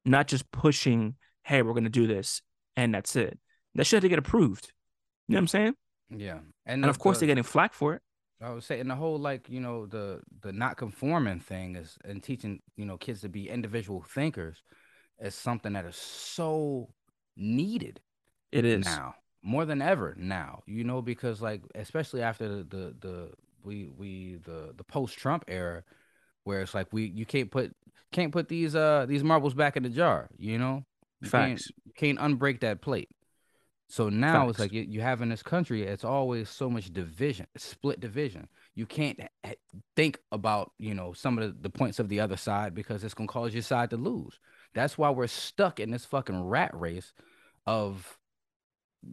not 0.03 0.27
just 0.27 0.51
pushing, 0.51 1.15
hey, 1.43 1.61
we're 1.61 1.73
gonna 1.73 1.89
do 1.89 2.07
this 2.07 2.41
and 2.75 2.93
that's 2.93 3.15
it. 3.15 3.37
That 3.75 3.85
shit 3.85 3.97
had 3.97 4.01
to 4.03 4.09
get 4.09 4.19
approved. 4.19 4.71
You 5.27 5.33
know 5.33 5.37
what 5.37 5.43
I'm 5.43 5.47
saying? 5.47 5.73
Yeah, 6.09 6.39
And 6.65 6.83
the- 6.83 6.89
of 6.89 6.99
course 6.99 7.19
they're 7.19 7.27
getting 7.27 7.43
flack 7.43 7.73
for 7.73 7.93
it. 7.95 8.01
I 8.41 8.51
was 8.51 8.65
saying 8.65 8.87
the 8.87 8.95
whole 8.95 9.17
like 9.17 9.49
you 9.49 9.59
know 9.61 9.85
the 9.85 10.21
the 10.41 10.51
not 10.51 10.75
conforming 10.77 11.39
thing 11.39 11.75
is 11.77 11.97
and 12.03 12.21
teaching 12.21 12.61
you 12.75 12.85
know 12.85 12.97
kids 12.97 13.21
to 13.21 13.29
be 13.29 13.49
individual 13.49 14.01
thinkers 14.03 14.61
is 15.19 15.33
something 15.33 15.73
that 15.73 15.85
is 15.85 15.95
so 15.95 16.89
needed 17.37 18.01
It 18.51 18.65
is. 18.65 18.85
now 18.85 19.15
more 19.41 19.65
than 19.65 19.81
ever 19.81 20.15
now 20.17 20.61
you 20.65 20.83
know 20.83 21.01
because 21.01 21.41
like 21.41 21.61
especially 21.75 22.21
after 22.21 22.47
the 22.49 22.63
the, 22.63 22.95
the 22.99 23.29
we 23.63 23.89
we 23.97 24.35
the 24.43 24.73
the 24.75 24.83
post 24.83 25.17
Trump 25.17 25.45
era 25.47 25.83
where 26.43 26.61
it's 26.61 26.73
like 26.73 26.91
we 26.91 27.05
you 27.05 27.25
can't 27.25 27.49
put 27.49 27.73
can't 28.11 28.33
put 28.33 28.49
these 28.49 28.75
uh 28.75 29.05
these 29.07 29.23
marbles 29.23 29.53
back 29.53 29.77
in 29.77 29.83
the 29.83 29.89
jar 29.89 30.29
you 30.37 30.57
know 30.59 30.83
you 31.21 31.31
can't, 31.31 31.57
Facts. 31.59 31.71
you 31.85 31.93
can't 31.95 32.19
unbreak 32.19 32.59
that 32.59 32.81
plate 32.81 33.09
so 33.87 34.09
now 34.09 34.49
it's 34.49 34.59
like 34.59 34.73
you, 34.73 34.81
you 34.81 35.01
have 35.01 35.21
in 35.21 35.29
this 35.29 35.43
country 35.43 35.83
it's 35.83 36.03
always 36.03 36.49
so 36.49 36.69
much 36.69 36.91
division 36.91 37.45
split 37.55 37.99
division 37.99 38.47
you 38.73 38.85
can't 38.85 39.19
think 39.95 40.19
about 40.31 40.71
you 40.79 40.93
know 40.93 41.13
some 41.13 41.37
of 41.37 41.43
the, 41.43 41.61
the 41.61 41.69
points 41.69 41.99
of 41.99 42.09
the 42.09 42.19
other 42.19 42.37
side 42.37 42.73
because 42.73 43.03
it's 43.03 43.13
going 43.13 43.27
to 43.27 43.33
cause 43.33 43.53
your 43.53 43.61
side 43.61 43.89
to 43.89 43.97
lose 43.97 44.39
that's 44.73 44.97
why 44.97 45.09
we're 45.09 45.27
stuck 45.27 45.79
in 45.79 45.89
this 45.89 46.05
fucking 46.05 46.43
rat 46.43 46.71
race 46.73 47.13
of 47.65 48.17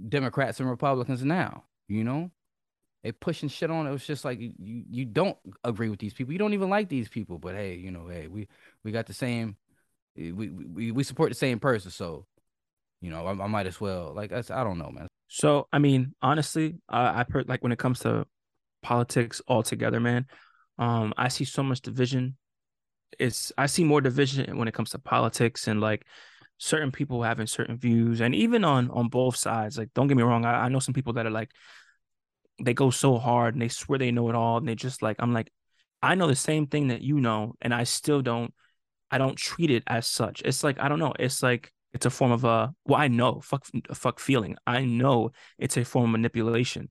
Democrats 0.09 0.61
and 0.61 0.69
Republicans 0.69 1.25
now. 1.25 1.65
You 1.89 2.05
know, 2.05 2.31
they 3.03 3.13
pushing 3.13 3.49
shit 3.49 3.71
on. 3.71 3.87
It 3.87 3.93
was 3.93 4.07
just 4.07 4.25
like 4.25 4.41
you, 4.41 4.53
you, 4.59 4.85
you 4.91 5.05
don't 5.05 5.37
agree 5.65 5.89
with 5.89 6.01
these 6.01 6.15
people. 6.15 6.33
You 6.33 6.39
don't 6.39 6.55
even 6.55 6.71
like 6.71 6.89
these 6.89 7.09
people. 7.09 7.39
But 7.39 7.55
hey, 7.55 7.77
you 7.77 7.91
know, 7.91 8.09
hey, 8.09 8.29
we 8.29 8.49
we 8.85 8.93
got 8.93 9.07
the 9.07 9.15
same. 9.15 9.57
Eh, 10.19 10.33
we 10.33 10.49
we 10.49 10.91
we 10.93 11.05
support 11.05 11.31
the 11.31 11.37
same 11.37 11.59
person. 11.59 11.91
So, 11.91 12.27
you 13.03 13.11
know, 13.11 13.27
I, 13.27 13.33
I 13.33 13.47
might 13.49 13.67
as 13.67 13.81
well. 13.81 14.15
Like 14.15 14.33
I 14.33 14.65
don't 14.65 14.79
know, 14.79 14.91
man. 14.91 15.09
So 15.29 15.67
I 15.73 15.79
mean, 15.79 16.15
honestly, 16.23 16.77
I 16.89 17.21
I 17.21 17.25
per- 17.25 17.45
like 17.47 17.63
when 17.63 17.73
it 17.73 17.79
comes 17.79 18.01
to 18.01 18.27
politics 18.83 19.43
altogether, 19.49 20.01
man. 20.01 20.27
Um, 20.79 21.13
I 21.17 21.29
see 21.29 21.45
so 21.45 21.63
much 21.63 21.81
division. 21.83 22.37
It's 23.19 23.53
I 23.59 23.67
see 23.67 23.85
more 23.85 24.01
division 24.01 24.57
when 24.57 24.69
it 24.69 24.75
comes 24.75 24.91
to 24.91 24.99
politics 24.99 25.67
and 25.67 25.81
like 25.81 26.07
certain 26.59 26.93
people 26.93 27.23
having 27.23 27.47
certain 27.49 27.77
views, 27.77 28.21
and 28.21 28.35
even 28.35 28.65
on 28.65 28.89
on 28.91 29.09
both 29.09 29.37
sides. 29.37 29.77
Like, 29.77 29.93
don't 29.95 30.07
get 30.07 30.17
me 30.17 30.23
wrong, 30.23 30.45
I, 30.45 30.65
I 30.65 30.69
know 30.69 30.79
some 30.79 30.95
people 30.95 31.15
that 31.15 31.27
are 31.27 31.31
like 31.31 31.51
they 32.63 32.75
go 32.75 32.91
so 32.91 33.19
hard 33.19 33.55
and 33.55 33.63
they 33.63 33.69
swear 33.69 33.99
they 33.99 34.13
know 34.13 34.29
it 34.29 34.37
all, 34.37 34.59
and 34.59 34.69
they 34.69 34.77
just 34.77 35.03
like 35.03 35.17
I'm 35.19 35.33
like, 35.35 35.51
I 36.03 36.15
know 36.15 36.29
the 36.29 36.37
same 36.37 36.69
thing 36.69 36.89
that 36.89 37.03
you 37.03 37.21
know, 37.21 37.55
and 37.61 37.75
I 37.75 37.85
still 37.85 38.23
don't. 38.23 38.55
I 39.11 39.19
don't 39.19 39.37
treat 39.37 39.71
it 39.71 39.83
as 39.87 40.07
such. 40.07 40.41
It's 40.45 40.65
like 40.65 40.79
I 40.81 40.89
don't 40.89 40.99
know. 41.01 41.15
It's 41.19 41.43
like 41.43 41.73
it's 41.93 42.07
a 42.07 42.11
form 42.11 42.33
of 42.33 42.45
a 42.45 42.75
well, 42.85 43.01
I 43.01 43.09
know 43.09 43.41
fuck 43.41 43.67
fuck 43.95 44.19
feeling. 44.19 44.57
I 44.67 44.85
know 44.85 45.33
it's 45.59 45.77
a 45.77 45.85
form 45.85 46.07
of 46.07 46.11
manipulation. 46.11 46.91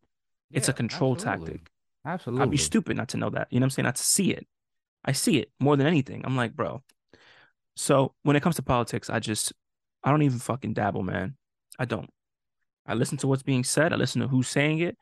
It's 0.51 0.69
a 0.69 0.73
control 0.73 1.13
absolutely. 1.13 1.45
tactic. 1.53 1.71
Absolutely. 2.05 2.43
I'd 2.43 2.51
be 2.51 2.57
stupid 2.57 2.97
not 2.97 3.09
to 3.09 3.17
know 3.17 3.29
that. 3.29 3.47
You 3.51 3.59
know 3.59 3.65
what 3.65 3.67
I'm 3.67 3.69
saying? 3.71 3.85
Not 3.85 3.95
to 3.95 4.03
see 4.03 4.31
it. 4.31 4.45
I 5.05 5.13
see 5.13 5.37
it 5.37 5.51
more 5.59 5.77
than 5.77 5.87
anything. 5.87 6.23
I'm 6.25 6.35
like, 6.35 6.53
bro. 6.53 6.83
So 7.75 8.13
when 8.23 8.35
it 8.35 8.43
comes 8.43 8.57
to 8.57 8.61
politics, 8.61 9.09
I 9.09 9.19
just 9.19 9.53
I 10.03 10.11
don't 10.11 10.21
even 10.21 10.39
fucking 10.39 10.73
dabble, 10.73 11.03
man. 11.03 11.35
I 11.79 11.85
don't. 11.85 12.09
I 12.85 12.95
listen 12.95 13.17
to 13.19 13.27
what's 13.27 13.43
being 13.43 13.63
said. 13.63 13.93
I 13.93 13.95
listen 13.95 14.21
to 14.21 14.27
who's 14.27 14.47
saying 14.47 14.79
it, 14.79 14.97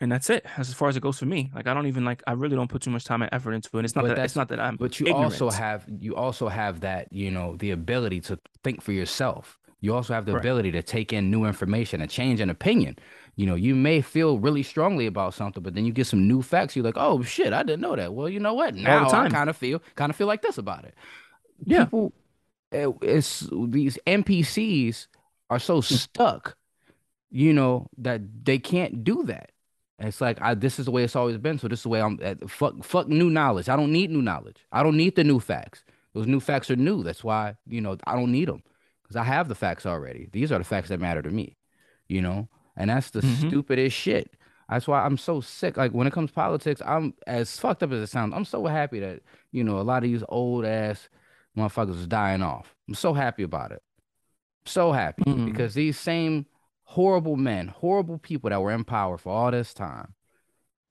and 0.00 0.10
that's 0.12 0.30
it. 0.30 0.44
That's 0.56 0.68
as 0.68 0.74
far 0.74 0.88
as 0.88 0.96
it 0.96 1.00
goes 1.00 1.18
for 1.18 1.26
me. 1.26 1.50
Like 1.54 1.66
I 1.66 1.74
don't 1.74 1.86
even 1.86 2.04
like. 2.04 2.22
I 2.26 2.32
really 2.32 2.56
don't 2.56 2.68
put 2.68 2.82
too 2.82 2.90
much 2.90 3.04
time 3.04 3.22
and 3.22 3.28
effort 3.32 3.52
into 3.52 3.68
it. 3.72 3.78
And 3.78 3.84
it's 3.84 3.96
not 3.96 4.04
But 4.04 4.16
that. 4.16 4.24
It's 4.24 4.36
not 4.36 4.48
that 4.48 4.60
I'm. 4.60 4.76
But 4.76 4.98
you 5.00 5.06
ignorant. 5.06 5.32
also 5.32 5.50
have 5.50 5.84
you 5.88 6.14
also 6.16 6.48
have 6.48 6.80
that, 6.80 7.12
you 7.12 7.30
know, 7.30 7.56
the 7.56 7.70
ability 7.72 8.20
to 8.22 8.38
think 8.62 8.82
for 8.82 8.92
yourself. 8.92 9.58
You 9.80 9.94
also 9.94 10.12
have 10.12 10.24
the 10.26 10.32
Correct. 10.32 10.44
ability 10.44 10.72
to 10.72 10.82
take 10.82 11.12
in 11.12 11.30
new 11.30 11.44
information 11.44 12.00
and 12.00 12.10
change 12.10 12.40
an 12.40 12.50
opinion. 12.50 12.96
You 13.36 13.46
know, 13.46 13.54
you 13.54 13.76
may 13.76 14.00
feel 14.00 14.38
really 14.40 14.64
strongly 14.64 15.06
about 15.06 15.34
something, 15.34 15.62
but 15.62 15.74
then 15.74 15.84
you 15.84 15.92
get 15.92 16.08
some 16.08 16.26
new 16.26 16.42
facts. 16.42 16.74
You're 16.74 16.84
like, 16.84 16.96
oh 16.96 17.22
shit, 17.22 17.52
I 17.52 17.62
didn't 17.62 17.80
know 17.82 17.94
that. 17.94 18.12
Well, 18.12 18.28
you 18.28 18.40
know 18.40 18.54
what? 18.54 18.74
Now 18.74 19.08
I 19.08 19.28
kind 19.28 19.48
of 19.48 19.56
feel 19.56 19.80
kind 19.94 20.10
of 20.10 20.16
feel 20.16 20.26
like 20.26 20.42
this 20.42 20.58
about 20.58 20.84
it. 20.84 20.94
Yeah. 21.64 21.84
People, 21.84 22.12
it- 22.72 22.96
it's 23.02 23.48
these 23.68 23.98
NPCs 24.06 25.06
are 25.50 25.58
so 25.60 25.80
stuck, 25.80 26.56
you 27.30 27.52
know, 27.52 27.86
that 27.98 28.20
they 28.44 28.58
can't 28.58 29.02
do 29.04 29.22
that. 29.24 29.50
And 29.98 30.08
It's 30.08 30.20
like 30.20 30.40
I, 30.40 30.54
this 30.54 30.78
is 30.78 30.84
the 30.84 30.90
way 30.92 31.02
it's 31.04 31.16
always 31.16 31.38
been. 31.38 31.58
So 31.58 31.68
this 31.68 31.80
is 31.80 31.82
the 31.84 31.88
way 31.88 32.00
I'm. 32.00 32.18
uh, 32.22 32.34
Fuck, 32.46 32.84
fuck 32.84 33.08
new 33.08 33.30
knowledge. 33.30 33.68
I 33.68 33.76
don't 33.76 33.92
need 33.92 34.10
new 34.10 34.22
knowledge. 34.22 34.58
I 34.70 34.82
don't 34.82 34.96
need 34.96 35.16
the 35.16 35.24
new 35.24 35.40
facts. 35.40 35.84
Those 36.14 36.26
new 36.26 36.40
facts 36.40 36.70
are 36.70 36.76
new. 36.76 37.02
That's 37.02 37.22
why 37.24 37.56
you 37.66 37.80
know 37.80 37.96
I 38.06 38.14
don't 38.14 38.32
need 38.32 38.48
them 38.48 38.62
because 39.02 39.16
I 39.16 39.24
have 39.24 39.48
the 39.48 39.54
facts 39.54 39.86
already. 39.86 40.28
These 40.32 40.52
are 40.52 40.58
the 40.58 40.64
facts 40.64 40.88
that 40.90 41.00
matter 41.00 41.22
to 41.22 41.30
me. 41.30 41.56
You 42.06 42.22
know, 42.22 42.48
and 42.76 42.90
that's 42.90 43.10
the 43.10 43.20
Mhm. 43.20 43.48
stupidest 43.48 43.96
shit. 43.96 44.34
That's 44.68 44.86
why 44.86 45.04
I'm 45.04 45.16
so 45.16 45.40
sick. 45.40 45.76
Like 45.76 45.92
when 45.92 46.06
it 46.06 46.12
comes 46.12 46.30
to 46.30 46.34
politics, 46.34 46.80
I'm 46.84 47.14
as 47.26 47.58
fucked 47.58 47.82
up 47.82 47.90
as 47.92 48.00
it 48.00 48.06
sounds. 48.08 48.34
I'm 48.34 48.44
so 48.44 48.66
happy 48.66 49.00
that 49.00 49.20
you 49.50 49.64
know 49.64 49.80
a 49.80 49.82
lot 49.82 50.04
of 50.04 50.10
these 50.10 50.22
old 50.28 50.64
ass 50.64 51.08
motherfuckers 51.56 51.98
is 51.98 52.06
dying 52.06 52.42
off. 52.42 52.74
I'm 52.86 52.94
so 52.94 53.12
happy 53.14 53.42
about 53.42 53.72
it. 53.72 53.82
So 54.64 54.92
happy 54.92 55.24
Mm. 55.24 55.46
because 55.46 55.74
these 55.74 55.98
same 55.98 56.46
horrible 56.90 57.36
men, 57.36 57.68
horrible 57.68 58.18
people 58.18 58.48
that 58.48 58.62
were 58.62 58.72
in 58.72 58.82
power 58.82 59.18
for 59.18 59.30
all 59.30 59.50
this 59.50 59.74
time, 59.74 60.14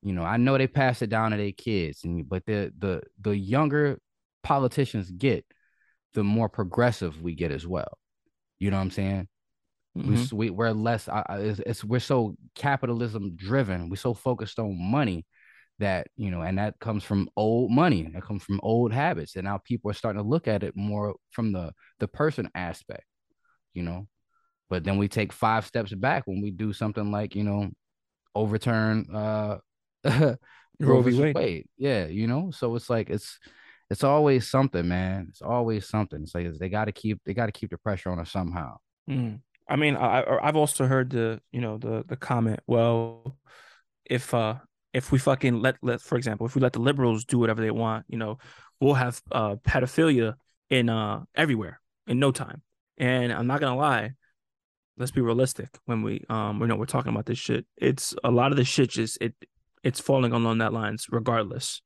you 0.03 0.13
know, 0.13 0.23
I 0.23 0.37
know 0.37 0.55
they 0.57 0.67
pass 0.67 1.01
it 1.01 1.09
down 1.09 1.31
to 1.31 1.37
their 1.37 1.51
kids, 1.51 2.03
and 2.03 2.27
but 2.29 2.45
the 2.45 2.71
the 2.77 3.01
the 3.19 3.35
younger 3.35 3.97
politicians 4.43 5.09
get, 5.09 5.43
the 6.13 6.23
more 6.23 6.49
progressive 6.49 7.21
we 7.21 7.33
get 7.33 7.51
as 7.51 7.65
well. 7.65 7.97
You 8.59 8.69
know 8.69 8.77
what 8.77 8.83
I'm 8.83 8.91
saying? 8.91 9.27
We, 9.95 10.03
Mhm. 10.03 10.17
s- 10.23 10.33
we 10.33 10.49
we're 10.51 10.71
less. 10.71 11.09
I, 11.09 11.25
I- 11.27 11.39
it's, 11.39 11.59
it's 11.65 11.83
we're 11.83 11.99
so 11.99 12.35
capitalism 12.53 13.35
driven. 13.35 13.89
We're 13.89 13.95
so 13.95 14.13
focused 14.13 14.59
on 14.59 14.77
money 14.79 15.25
that 15.79 16.07
you 16.15 16.29
know, 16.29 16.41
and 16.43 16.57
that 16.59 16.79
comes 16.79 17.03
from 17.03 17.27
old 17.35 17.71
money. 17.71 18.03
That 18.13 18.21
comes 18.23 18.43
from 18.43 18.59
old 18.61 18.93
habits, 18.93 19.35
and 19.35 19.45
now 19.45 19.57
people 19.57 19.89
are 19.89 19.95
starting 19.95 20.21
to 20.21 20.27
look 20.29 20.47
at 20.47 20.61
it 20.63 20.75
more 20.75 21.15
from 21.31 21.51
the 21.53 21.73
the 21.99 22.07
person 22.07 22.49
aspect. 22.53 23.05
You 23.73 23.81
know, 23.83 24.07
but 24.69 24.83
then 24.83 24.97
we 24.97 25.07
take 25.07 25.31
five 25.33 25.65
steps 25.65 25.93
back 25.93 26.23
when 26.25 26.41
we 26.41 26.51
do 26.51 26.73
something 26.73 27.11
like 27.11 27.35
you 27.35 27.43
know, 27.43 27.69
overturn 28.35 29.07
uh 29.13 29.57
Roe 30.79 31.01
v. 31.01 31.19
Wade. 31.19 31.35
Wade. 31.35 31.67
Yeah, 31.77 32.05
you 32.05 32.27
know, 32.27 32.51
so 32.51 32.75
it's 32.75 32.89
like 32.89 33.09
it's 33.09 33.39
it's 33.89 34.03
always 34.03 34.47
something, 34.47 34.87
man. 34.87 35.27
It's 35.29 35.41
always 35.41 35.87
something. 35.87 36.21
It's 36.21 36.35
like 36.35 36.53
they 36.59 36.69
got 36.69 36.85
to 36.85 36.91
keep 36.91 37.19
they 37.25 37.33
got 37.33 37.47
to 37.47 37.51
keep 37.51 37.71
the 37.71 37.77
pressure 37.77 38.09
on 38.09 38.19
us 38.19 38.31
somehow. 38.31 38.77
Mm. 39.09 39.39
I 39.69 39.75
mean, 39.75 39.95
I 39.95 40.21
I- 40.21 40.47
I've 40.47 40.55
also 40.55 40.85
heard 40.85 41.09
the 41.09 41.41
you 41.51 41.61
know 41.61 41.77
the 41.77 42.03
the 42.07 42.15
comment. 42.15 42.59
Well, 42.67 43.37
if 44.05 44.33
uh 44.33 44.55
if 44.93 45.11
we 45.11 45.19
fucking 45.19 45.61
let 45.61 45.77
let 45.81 46.01
for 46.01 46.17
example, 46.17 46.45
if 46.45 46.55
we 46.55 46.61
let 46.61 46.73
the 46.73 46.79
liberals 46.79 47.25
do 47.25 47.39
whatever 47.39 47.61
they 47.61 47.71
want, 47.71 48.05
you 48.07 48.17
know, 48.17 48.37
we'll 48.79 48.93
have 48.95 49.21
uh 49.31 49.55
pedophilia 49.55 50.35
in 50.69 50.89
uh 50.89 51.23
everywhere 51.35 51.79
in 52.07 52.19
no 52.19 52.31
time. 52.31 52.61
And 52.97 53.31
I'm 53.31 53.47
not 53.47 53.61
gonna 53.61 53.75
lie, 53.77 54.13
let's 54.97 55.11
be 55.11 55.21
realistic 55.21 55.69
when 55.85 56.01
we 56.03 56.25
um 56.29 56.59
we 56.59 56.67
know 56.67 56.75
we're 56.75 56.85
talking 56.85 57.11
about 57.11 57.25
this 57.25 57.37
shit. 57.39 57.65
It's 57.77 58.15
a 58.23 58.31
lot 58.31 58.51
of 58.51 58.57
the 58.57 58.65
shit 58.65 58.89
just 58.91 59.17
it 59.21 59.33
it's 59.83 59.99
falling 59.99 60.31
along 60.33 60.57
that 60.59 60.73
lines 60.73 61.07
regardless. 61.09 61.81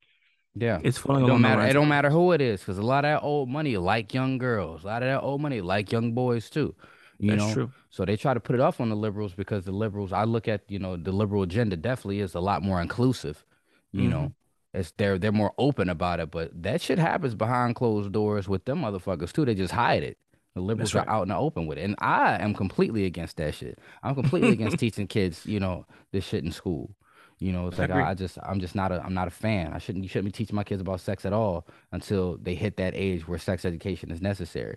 Yeah. 0.54 0.80
It's 0.82 0.98
It 0.98 1.00
falling 1.00 1.26
don't 1.26 1.30
along 1.30 1.42
that 1.42 1.56
matter. 1.58 1.66
It 1.66 1.72
don't 1.72 1.88
matter 1.88 2.10
who 2.10 2.32
it 2.32 2.40
is, 2.40 2.60
because 2.60 2.78
a 2.78 2.82
lot 2.82 3.04
of 3.04 3.10
that 3.20 3.24
old 3.26 3.48
money 3.48 3.76
like 3.78 4.12
young 4.12 4.38
girls. 4.38 4.84
A 4.84 4.86
lot 4.86 5.02
of 5.02 5.08
that 5.08 5.20
old 5.22 5.40
money 5.40 5.60
like 5.60 5.90
young 5.92 6.12
boys 6.12 6.50
too. 6.50 6.74
You 7.18 7.36
That's 7.36 7.42
know, 7.48 7.52
true. 7.54 7.72
so 7.90 8.04
they 8.04 8.16
try 8.16 8.34
to 8.34 8.40
put 8.40 8.54
it 8.56 8.60
off 8.60 8.80
on 8.80 8.88
the 8.88 8.96
liberals 8.96 9.34
because 9.34 9.64
the 9.64 9.72
liberals. 9.72 10.12
I 10.12 10.24
look 10.24 10.48
at 10.48 10.62
you 10.68 10.78
know 10.78 10.96
the 10.96 11.12
liberal 11.12 11.42
agenda 11.42 11.76
definitely 11.76 12.20
is 12.20 12.34
a 12.34 12.40
lot 12.40 12.62
more 12.62 12.80
inclusive. 12.82 13.44
You 13.92 14.08
Mm-hmm. 14.08 14.10
know, 14.10 14.32
it's 14.74 14.92
they're 14.98 15.18
they're 15.18 15.32
more 15.32 15.52
open 15.58 15.88
about 15.88 16.20
it, 16.20 16.30
but 16.30 16.50
that 16.62 16.80
shit 16.82 16.98
happens 16.98 17.34
behind 17.34 17.74
closed 17.76 18.12
doors 18.12 18.48
with 18.48 18.64
them 18.64 18.82
motherfuckers 18.82 19.32
too. 19.32 19.44
They 19.44 19.54
just 19.54 19.72
hide 19.74 20.02
it. 20.02 20.18
The 20.54 20.60
liberals 20.60 20.92
That's 20.92 21.06
are 21.06 21.10
out 21.10 21.22
in 21.22 21.28
the 21.28 21.36
open 21.36 21.66
with 21.66 21.78
it, 21.78 21.84
and 21.84 21.94
I 21.98 22.36
am 22.36 22.52
completely 22.54 23.06
against 23.06 23.38
that 23.38 23.54
shit. 23.54 23.78
I'm 24.02 24.14
completely 24.14 24.50
against 24.50 24.78
teaching 24.84 25.06
kids, 25.06 25.46
you 25.46 25.58
know, 25.58 25.86
this 26.12 26.24
shit 26.24 26.44
in 26.44 26.52
school. 26.52 26.94
You 27.38 27.52
know, 27.52 27.68
it's 27.68 27.78
like. 27.78 27.90
I, 27.90 28.10
I 28.10 28.14
just 28.14 28.38
I'm 28.42 28.60
just 28.60 28.74
not 28.74 28.92
a 28.92 29.02
I'm 29.02 29.14
not 29.14 29.28
a 29.28 29.32
fan. 29.32 29.72
I 29.72 29.78
shouldn't 29.78 30.04
you 30.04 30.08
shouldn't 30.08 30.32
be 30.32 30.36
teaching 30.36 30.54
my 30.54 30.62
kids 30.62 30.80
about 30.80 31.00
sex 31.00 31.24
at 31.24 31.32
all 31.32 31.66
until 31.90 32.36
they 32.36 32.54
hit 32.54 32.76
that 32.76 32.94
age 32.94 33.26
where 33.26 33.38
sex 33.38 33.64
education 33.64 34.10
is 34.10 34.20
necessary. 34.20 34.76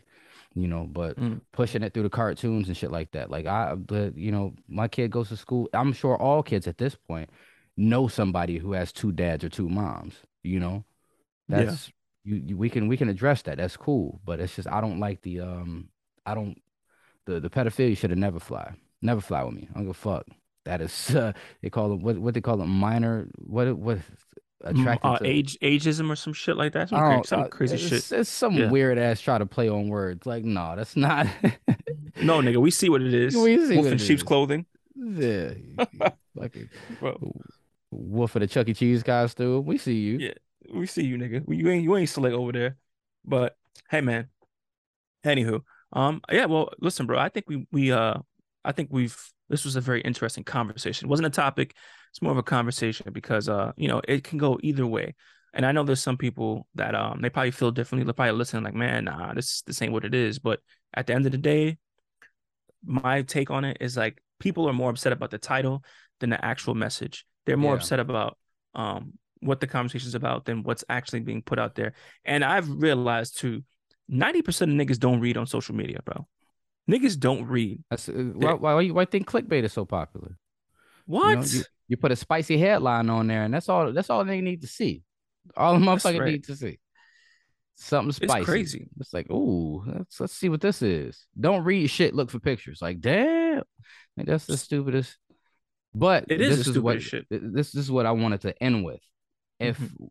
You 0.53 0.67
know, 0.67 0.87
but 0.89 1.19
Mm. 1.19 1.41
pushing 1.51 1.83
it 1.83 1.93
through 1.93 2.03
the 2.03 2.09
cartoons 2.09 2.67
and 2.69 2.77
shit 2.77 2.91
like 2.91 3.11
that. 3.11 3.29
Like 3.29 3.45
I 3.45 3.75
the 3.75 4.13
you 4.15 4.31
know, 4.31 4.53
my 4.67 4.87
kid 4.87 5.11
goes 5.11 5.29
to 5.29 5.37
school. 5.37 5.69
I'm 5.73 5.91
sure 5.93 6.15
all 6.17 6.41
kids 6.41 6.67
at 6.67 6.77
this 6.77 6.95
point 6.95 7.29
know 7.77 8.07
somebody 8.07 8.57
who 8.57 8.71
has 8.71 8.93
two 8.93 9.11
dads 9.11 9.43
or 9.43 9.49
two 9.49 9.67
moms, 9.67 10.15
you 10.41 10.59
know. 10.59 10.85
Yeah. 11.49 11.75
You, 12.25 12.35
you 12.47 12.57
we 12.57 12.69
can 12.69 12.87
we 12.87 12.97
can 12.97 13.09
address 13.09 13.43
that. 13.43 13.57
That's 13.57 13.77
cool, 13.77 14.19
but 14.25 14.39
it's 14.39 14.55
just 14.55 14.67
I 14.67 14.81
don't 14.81 14.99
like 14.99 15.21
the 15.21 15.39
um 15.41 15.89
I 16.25 16.33
don't 16.35 16.59
the 17.25 17.39
the 17.39 17.49
pedophilia 17.49 17.95
should 17.97 18.09
have 18.09 18.19
never 18.19 18.39
fly. 18.39 18.73
Never 19.01 19.21
fly 19.21 19.43
with 19.43 19.53
me. 19.55 19.67
I 19.71 19.75
don't 19.75 19.83
give 19.83 19.91
a 19.91 19.93
fuck. 19.93 20.25
That 20.65 20.81
is 20.81 21.15
uh, 21.15 21.33
they 21.61 21.69
call 21.69 21.93
it 21.93 21.99
what 22.01 22.17
what 22.17 22.33
they 22.33 22.41
call 22.41 22.61
it 22.61 22.65
minor 22.65 23.27
what 23.37 23.77
what 23.77 23.99
Mm, 24.65 24.79
attracted 24.79 25.07
uh, 25.11 25.17
to 25.19 25.27
age 25.27 25.59
ageism 25.61 26.09
or 26.09 26.15
some 26.15 26.33
shit 26.33 26.57
like 26.57 26.73
that. 26.73 26.89
Some, 26.89 26.97
I 26.97 27.21
some 27.23 27.41
uh, 27.41 27.47
crazy 27.49 27.75
it's, 27.75 28.07
shit. 28.07 28.19
It's 28.19 28.29
some 28.29 28.55
Yeah. 28.55 28.71
weird 28.71 28.97
ass 28.97 29.21
try 29.21 29.37
to 29.37 29.45
play 29.45 29.69
on 29.69 29.89
words. 29.89 30.25
Like, 30.25 30.43
no, 30.43 30.75
that's 30.75 30.95
not. 30.95 31.27
No, 32.23 32.39
nigga, 32.41 32.57
we 32.57 32.71
see 32.71 32.89
what 32.89 33.03
it 33.03 33.13
is. 33.13 33.35
We 33.35 33.57
see 33.57 33.75
Wolf 33.75 33.91
in 33.91 33.97
sheep's 33.99 34.21
is. 34.21 34.23
clothing. 34.23 34.65
yeah, 34.95 35.51
like 36.35 36.55
a 37.03 37.13
wolf 37.91 38.35
of 38.35 38.39
the 38.39 38.47
Chuck 38.47 38.67
E. 38.69 38.73
Cheese 38.73 39.03
costume. 39.03 39.65
We 39.65 39.77
see 39.77 39.95
you. 39.95 40.17
Yeah. 40.17 40.33
We 40.73 40.85
see 40.87 41.05
you, 41.05 41.17
nigga. 41.17 41.43
You 41.47 41.69
ain't 41.69 41.83
you 41.83 41.95
ain't 41.95 42.09
select 42.09 42.35
over 42.35 42.51
there. 42.51 42.77
But 43.23 43.55
hey, 43.89 44.01
man. 44.01 44.29
Anywho, 45.25 45.61
um, 45.93 46.21
yeah. 46.31 46.45
Well, 46.45 46.69
listen, 46.79 47.05
bro. 47.07 47.17
I 47.17 47.29
think 47.29 47.45
we 47.47 47.67
we 47.71 47.91
uh, 47.91 48.15
I 48.63 48.71
think 48.71 48.89
we've 48.91 49.17
this 49.49 49.65
was 49.65 49.75
a 49.75 49.81
very 49.81 50.01
interesting 50.01 50.43
conversation. 50.43 51.07
It 51.07 51.09
wasn't 51.09 51.27
a 51.27 51.31
topic. 51.31 51.75
It's 52.11 52.21
more 52.21 52.31
of 52.31 52.37
a 52.37 52.43
conversation 52.43 53.11
because 53.11 53.49
uh, 53.49 53.71
you 53.75 53.87
know, 53.87 54.01
it 54.07 54.23
can 54.23 54.37
go 54.37 54.59
either 54.61 54.85
way. 54.85 55.15
And 55.53 55.65
I 55.65 55.71
know 55.71 55.83
there's 55.83 56.01
some 56.03 56.17
people 56.17 56.67
that 56.75 56.93
um 56.95 57.21
they 57.21 57.29
probably 57.29 57.51
feel 57.51 57.71
differently. 57.71 58.05
They're 58.05 58.13
probably 58.13 58.33
listening 58.33 58.63
like, 58.63 58.75
man, 58.75 59.05
nah, 59.05 59.33
this 59.33 59.61
this 59.63 59.81
ain't 59.81 59.93
what 59.93 60.05
it 60.05 60.13
is. 60.13 60.37
But 60.37 60.59
at 60.93 61.07
the 61.07 61.13
end 61.13 61.25
of 61.25 61.31
the 61.31 61.37
day, 61.39 61.77
my 62.85 63.23
take 63.23 63.49
on 63.49 63.65
it 63.65 63.77
is 63.79 63.97
like 63.97 64.21
people 64.39 64.69
are 64.69 64.73
more 64.73 64.89
upset 64.91 65.13
about 65.13 65.31
the 65.31 65.37
title 65.39 65.83
than 66.19 66.29
the 66.29 66.43
actual 66.43 66.75
message. 66.75 67.25
They're 67.45 67.57
more 67.57 67.73
Yeah. 67.73 67.77
upset 67.77 67.99
about 67.99 68.37
um 68.75 69.13
what 69.41 69.59
the 69.59 69.67
conversation 69.67 70.07
is 70.07 70.15
about 70.15 70.45
than 70.45 70.63
what's 70.63 70.83
actually 70.89 71.19
being 71.21 71.41
put 71.41 71.59
out 71.59 71.75
there. 71.75 71.93
And 72.23 72.43
I've 72.43 72.69
realized 72.69 73.37
too, 73.39 73.63
90% 74.11 74.47
of 74.61 74.69
niggas 74.69 74.99
don't 74.99 75.19
read 75.19 75.37
on 75.37 75.47
social 75.47 75.75
media, 75.75 75.99
bro. 76.05 76.27
Niggas 76.89 77.19
don't 77.19 77.45
read. 77.45 77.83
That's, 77.89 78.09
uh, 78.09 78.13
why, 78.13 78.53
why, 78.53 78.73
why 78.73 78.81
you 78.81 79.05
think 79.05 79.27
clickbait 79.27 79.63
is 79.63 79.73
so 79.73 79.85
popular? 79.85 80.37
You 81.07 81.13
What? 81.13 81.35
know, 81.35 81.41
You, 81.43 81.63
you 81.87 81.97
put 81.97 82.11
a 82.11 82.15
spicy 82.15 82.57
headline 82.57 83.09
on 83.09 83.27
there, 83.27 83.43
and 83.43 83.53
that's 83.53 83.69
all. 83.69 83.91
That's 83.91 84.09
all 84.09 84.23
they 84.23 84.41
need 84.41 84.61
to 84.61 84.67
see. 84.67 85.03
All 85.57 85.73
the 85.79 85.85
motherfuckers 85.85 86.19
right. 86.19 86.31
need 86.31 86.43
to 86.45 86.55
see 86.55 86.79
something 87.75 88.11
spicy. 88.11 88.39
It's 88.39 88.45
crazy. 88.45 88.87
It's 88.99 89.13
like, 89.13 89.29
ooh, 89.29 89.83
let's 89.85 90.19
let's 90.19 90.33
see 90.33 90.49
what 90.49 90.61
this 90.61 90.81
is. 90.81 91.27
Don't 91.39 91.63
read 91.63 91.87
shit. 91.87 92.15
Look 92.15 92.31
for 92.31 92.39
pictures. 92.39 92.81
Like, 92.81 93.01
damn, 93.01 93.63
like, 94.17 94.27
that's 94.27 94.45
the 94.45 94.57
stupidest. 94.57 95.17
But 95.93 96.25
It 96.27 96.41
is 96.41 96.57
this 96.57 96.67
is 96.67 96.79
what 96.79 97.01
shit. 97.01 97.25
this, 97.29 97.71
this 97.71 97.75
is 97.75 97.91
what 97.91 98.05
I 98.05 98.11
wanted 98.11 98.41
to 98.41 98.63
end 98.63 98.83
with. 98.83 98.99
If 99.59 99.77
Mm-hmm. 99.79 100.05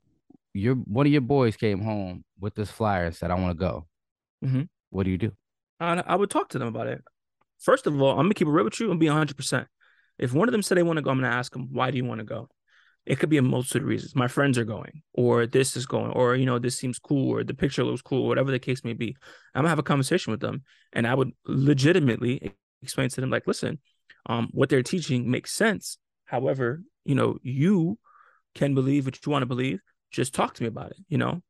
your 0.54 0.74
one 0.76 1.06
of 1.06 1.12
your 1.12 1.20
boys 1.20 1.56
came 1.56 1.80
home 1.82 2.24
with 2.38 2.54
this 2.54 2.70
flyer 2.70 3.06
and 3.06 3.14
said, 3.14 3.30
"I 3.30 3.34
want 3.34 3.58
to 3.58 3.58
go," 3.58 3.86
Mhm. 4.44 4.68
what 4.90 5.04
do 5.04 5.10
you 5.10 5.18
do? 5.18 5.32
I, 5.80 6.02
I 6.06 6.14
would 6.16 6.30
talk 6.30 6.48
to 6.50 6.58
them 6.58 6.68
about 6.68 6.86
it. 6.86 7.02
First 7.58 7.86
of 7.86 8.00
all, 8.00 8.12
I'm 8.12 8.24
gonna 8.26 8.34
keep 8.34 8.46
it 8.48 8.50
real 8.50 8.64
with 8.64 8.78
you 8.80 8.90
and 8.90 9.00
be 9.00 9.08
100. 9.08 9.36
percent 9.36 9.68
If 10.18 10.32
one 10.32 10.48
of 10.48 10.52
them 10.52 10.62
said 10.62 10.78
they 10.78 10.82
want 10.82 10.98
to 10.98 11.02
go, 11.02 11.10
I'm 11.10 11.18
gonna 11.20 11.34
ask 11.34 11.52
them, 11.52 11.68
why 11.72 11.90
do 11.90 11.96
you 11.96 12.04
want 12.04 12.20
to 12.20 12.24
go? 12.24 12.48
It 13.06 13.18
could 13.18 13.28
be 13.28 13.36
a 13.36 13.42
multitude 13.42 13.82
of 13.82 13.88
reasons. 13.88 14.14
My 14.14 14.28
friends 14.28 14.56
are 14.58 14.64
going, 14.64 15.02
or 15.12 15.46
this 15.46 15.76
is 15.76 15.84
going, 15.86 16.12
or 16.12 16.36
you 16.36 16.46
know, 16.46 16.58
this 16.58 16.78
seems 16.78 16.98
cool, 16.98 17.30
or 17.32 17.44
the 17.44 17.52
picture 17.54 17.84
looks 17.84 18.00
cool, 18.02 18.26
whatever 18.28 18.50
the 18.50 18.58
case 18.58 18.84
may 18.84 18.92
be. 18.94 19.16
I'm 19.54 19.60
gonna 19.62 19.68
have 19.68 19.78
a 19.78 19.82
conversation 19.82 20.30
with 20.30 20.40
them, 20.40 20.62
and 20.92 21.06
I 21.06 21.14
would 21.14 21.32
legitimately 21.46 22.54
explain 22.82 23.08
to 23.10 23.20
them, 23.20 23.30
like, 23.30 23.46
listen, 23.46 23.78
um, 24.26 24.48
what 24.52 24.68
they're 24.68 24.82
teaching 24.82 25.30
makes 25.30 25.52
sense. 25.52 25.98
However, 26.26 26.82
you 27.04 27.14
know, 27.14 27.38
you 27.42 27.98
can 28.54 28.74
believe 28.74 29.06
what 29.06 29.24
you 29.24 29.32
want 29.32 29.42
to 29.42 29.46
believe. 29.46 29.80
Just 30.10 30.34
talk 30.34 30.54
to 30.54 30.62
me 30.62 30.68
about 30.68 30.90
it. 30.92 30.98
You 31.08 31.18
know, 31.18 31.42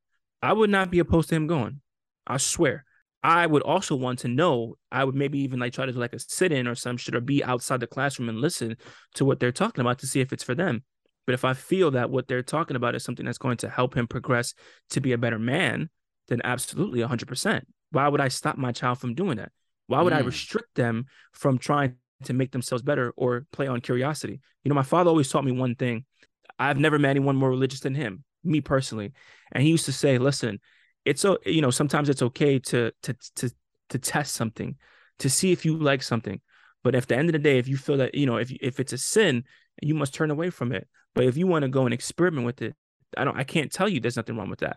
I 0.43 0.53
would 0.53 0.71
not 0.71 0.91
be 0.91 0.99
opposed 0.99 1.29
to 1.31 1.35
him 1.35 1.47
going. 1.47 1.81
I 2.27 2.39
swear. 2.39 2.85
I 3.23 3.47
would 3.47 3.63
also 3.63 3.97
want 3.97 4.19
to 4.21 4.29
know. 4.29 4.77
I 4.93 5.05
would 5.05 5.15
maybe 5.15 5.39
even 5.41 5.59
like 5.59 5.73
try 5.73 5.87
to 5.87 5.93
do 5.93 5.99
like 5.99 6.13
a 6.13 6.19
sit 6.19 6.53
in 6.53 6.69
or 6.69 6.75
some 6.75 6.97
shit 6.97 7.15
or 7.15 7.21
be 7.21 7.43
outside 7.43 7.81
the 7.81 7.87
classroom 7.87 8.29
and 8.29 8.39
listen 8.39 8.77
to 9.15 9.25
what 9.25 9.41
they're 9.41 9.53
talking 9.53 9.81
about 9.81 9.99
to 10.01 10.07
see 10.07 10.21
if 10.21 10.33
it's 10.33 10.45
for 10.45 10.55
them. 10.55 10.83
But 11.27 11.33
if 11.33 11.45
I 11.45 11.55
feel 11.55 11.93
that 11.93 12.11
what 12.11 12.29
they're 12.29 12.43
talking 12.43 12.77
about 12.77 12.95
is 12.95 13.03
something 13.03 13.25
that's 13.25 13.39
going 13.39 13.57
to 13.59 13.69
help 13.71 13.97
him 13.97 14.07
progress 14.07 14.53
to 14.91 15.01
be 15.01 15.13
a 15.13 15.19
better 15.19 15.39
man, 15.39 15.89
then 16.29 16.43
absolutely 16.45 17.01
100%. 17.01 17.63
Why 17.93 18.09
would 18.09 18.21
I 18.21 18.29
stop 18.29 18.59
my 18.59 18.73
child 18.73 18.99
from 18.99 19.15
doing 19.15 19.39
that? 19.39 19.53
Why 19.87 20.03
would 20.03 20.13
mm. 20.13 20.17
I 20.17 20.21
restrict 20.21 20.75
them 20.75 21.07
from 21.33 21.59
trying 21.59 21.97
to 22.25 22.33
make 22.33 22.53
themselves 22.53 22.83
better 22.83 23.13
or 23.17 23.47
play 23.53 23.67
on 23.67 23.81
curiosity? 23.81 24.41
You 24.65 24.69
know, 24.69 24.75
my 24.75 24.83
father 24.83 25.09
always 25.09 25.31
taught 25.31 25.45
me 25.45 25.53
one 25.53 25.75
thing. 25.75 26.05
I've 26.59 26.79
never 26.79 26.99
met 26.99 27.11
anyone 27.11 27.37
more 27.37 27.51
religious 27.51 27.81
than 27.81 27.95
him, 27.95 28.25
me 28.43 28.61
personally. 28.61 29.13
And 29.53 29.63
he 29.63 29.71
used 29.71 29.87
to 29.87 29.93
say, 29.93 30.19
listen, 30.19 30.61
it's 31.05 31.21
so 31.21 31.39
you 31.45 31.61
know 31.61 31.71
sometimes 31.71 32.09
it's 32.09 32.23
okay 32.23 32.59
to 32.59 32.93
to 33.03 33.15
to 33.37 33.51
to 33.91 33.99
test 33.99 34.35
something 34.35 34.77
to 35.19 35.29
see 35.29 35.53
if 35.53 35.65
you 35.65 35.77
like 35.77 36.03
something. 36.03 36.41
But 36.83 36.95
at 36.95 37.09
the 37.09 37.17
end 37.17 37.29
of 37.29 37.33
the 37.33 37.39
day 37.39 37.59
if 37.59 37.69
you 37.69 37.77
feel 37.77 37.99
that 37.99 38.15
you 38.15 38.27
know 38.27 38.37
if 38.37 38.51
if 38.61 38.81
it's 38.81 38.93
a 38.93 38.99
sin 38.99 39.45
you 39.83 39.95
must 39.95 40.15
turn 40.15 40.31
away 40.31 40.51
from 40.51 40.73
it. 40.73 40.89
But 41.15 41.25
if 41.25 41.37
you 41.37 41.47
want 41.47 41.63
to 41.63 41.69
go 41.69 41.85
and 41.85 41.95
experiment 41.95 42.47
with 42.47 42.63
it 42.63 42.75
i 43.17 43.25
don't 43.25 43.37
i 43.37 43.45
can't 43.45 43.73
tell 43.73 43.89
you 43.89 44.01
there's 44.01 44.17
nothing 44.17 44.37
wrong 44.37 44.51
with 44.51 44.61
that 44.61 44.77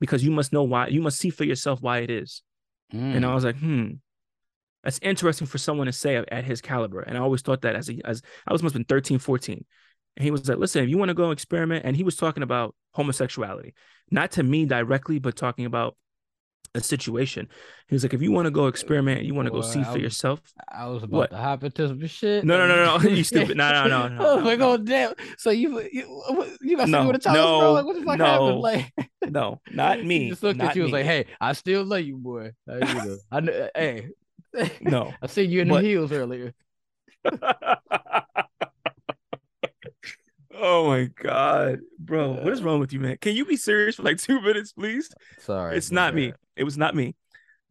because 0.00 0.24
you 0.24 0.30
must 0.30 0.52
know 0.52 0.62
why 0.62 0.88
you 0.88 1.00
must 1.00 1.18
see 1.18 1.30
for 1.30 1.44
yourself 1.44 1.80
why 1.80 1.98
it 1.98 2.10
is. 2.10 2.42
Mm. 2.92 3.16
and 3.16 3.26
i 3.26 3.34
was 3.34 3.44
like 3.44 3.56
hmm 3.56 3.90
that's 4.84 5.00
interesting 5.02 5.46
for 5.46 5.58
someone 5.58 5.86
to 5.86 5.92
say 5.92 6.16
at 6.16 6.44
his 6.44 6.60
caliber. 6.60 7.00
And 7.00 7.18
i 7.18 7.20
always 7.20 7.42
thought 7.42 7.62
that 7.62 7.74
as 7.74 7.90
a 7.90 8.00
as 8.04 8.22
i 8.46 8.52
was 8.52 8.62
must 8.62 8.74
have 8.74 8.80
been 8.80 8.96
13 8.96 9.18
14 9.18 9.64
and 10.18 10.24
he 10.24 10.32
was 10.32 10.48
like, 10.48 10.58
listen, 10.58 10.82
if 10.82 10.90
you 10.90 10.98
want 10.98 11.10
to 11.10 11.14
go 11.14 11.30
experiment, 11.30 11.84
and 11.84 11.96
he 11.96 12.02
was 12.02 12.16
talking 12.16 12.42
about 12.42 12.74
homosexuality, 12.90 13.72
not 14.10 14.32
to 14.32 14.42
me 14.42 14.66
directly, 14.66 15.20
but 15.20 15.36
talking 15.36 15.64
about 15.64 15.96
a 16.74 16.80
situation. 16.80 17.48
He 17.86 17.94
was 17.94 18.02
like, 18.02 18.14
if 18.14 18.20
you 18.20 18.32
want 18.32 18.46
to 18.46 18.50
go 18.50 18.66
experiment, 18.66 19.22
you 19.22 19.32
want 19.32 19.46
to 19.46 19.52
go 19.52 19.60
see 19.60 19.84
for 19.84 19.96
yourself. 19.96 20.40
I 20.68 20.86
was 20.86 21.04
about 21.04 21.16
what? 21.16 21.30
to 21.30 21.36
hop 21.36 21.62
into 21.62 21.86
some 21.86 22.04
shit. 22.08 22.44
No, 22.44 22.58
no, 22.58 22.66
no, 22.66 22.98
no. 22.98 23.08
you 23.08 23.22
stupid. 23.22 23.56
No, 23.56 23.70
no, 23.70 23.86
no, 23.86 24.08
no. 24.16 24.26
oh 24.26 24.40
my 24.40 24.56
god, 24.56 24.84
damn. 24.84 25.14
So 25.38 25.50
you 25.50 25.80
you, 25.92 26.24
you 26.60 26.76
got 26.76 26.88
something 26.88 27.12
to 27.12 27.18
tell 27.20 27.34
no, 27.34 27.44
us, 27.44 27.60
bro? 27.60 27.72
Like, 27.72 27.84
what 27.86 27.96
the 27.96 28.02
fuck 28.02 28.18
no, 28.18 28.24
happened? 28.24 28.60
Like, 28.60 28.92
no, 29.30 29.60
not 29.70 30.04
me. 30.04 30.24
He 30.24 30.28
just 30.30 30.42
looked 30.42 30.60
at 30.60 30.74
you. 30.74 30.82
Me. 30.82 30.86
Was 30.86 30.92
like, 30.92 31.06
hey, 31.06 31.26
I 31.40 31.52
still 31.52 31.84
love 31.84 32.02
you, 32.02 32.16
boy. 32.16 32.50
you 32.66 32.80
know, 32.80 33.16
I 33.30 33.40
know, 33.40 33.68
hey. 33.72 34.08
No, 34.80 35.14
I 35.22 35.28
seen 35.28 35.50
you 35.50 35.62
in 35.62 35.68
but, 35.68 35.82
the 35.82 35.88
heels 35.88 36.10
earlier. 36.10 36.54
Oh 40.60 40.88
my 40.88 41.04
god, 41.04 41.80
bro, 41.98 42.32
what 42.32 42.52
is 42.52 42.62
wrong 42.62 42.80
with 42.80 42.92
you, 42.92 42.98
man? 42.98 43.16
Can 43.20 43.36
you 43.36 43.44
be 43.44 43.56
serious 43.56 43.96
for 43.96 44.02
like 44.02 44.18
two 44.18 44.40
minutes, 44.40 44.72
please? 44.72 45.10
Sorry, 45.38 45.76
it's 45.76 45.92
not 45.92 46.14
me. 46.14 46.32
It 46.56 46.64
was 46.64 46.76
not 46.76 46.96
me, 46.96 47.14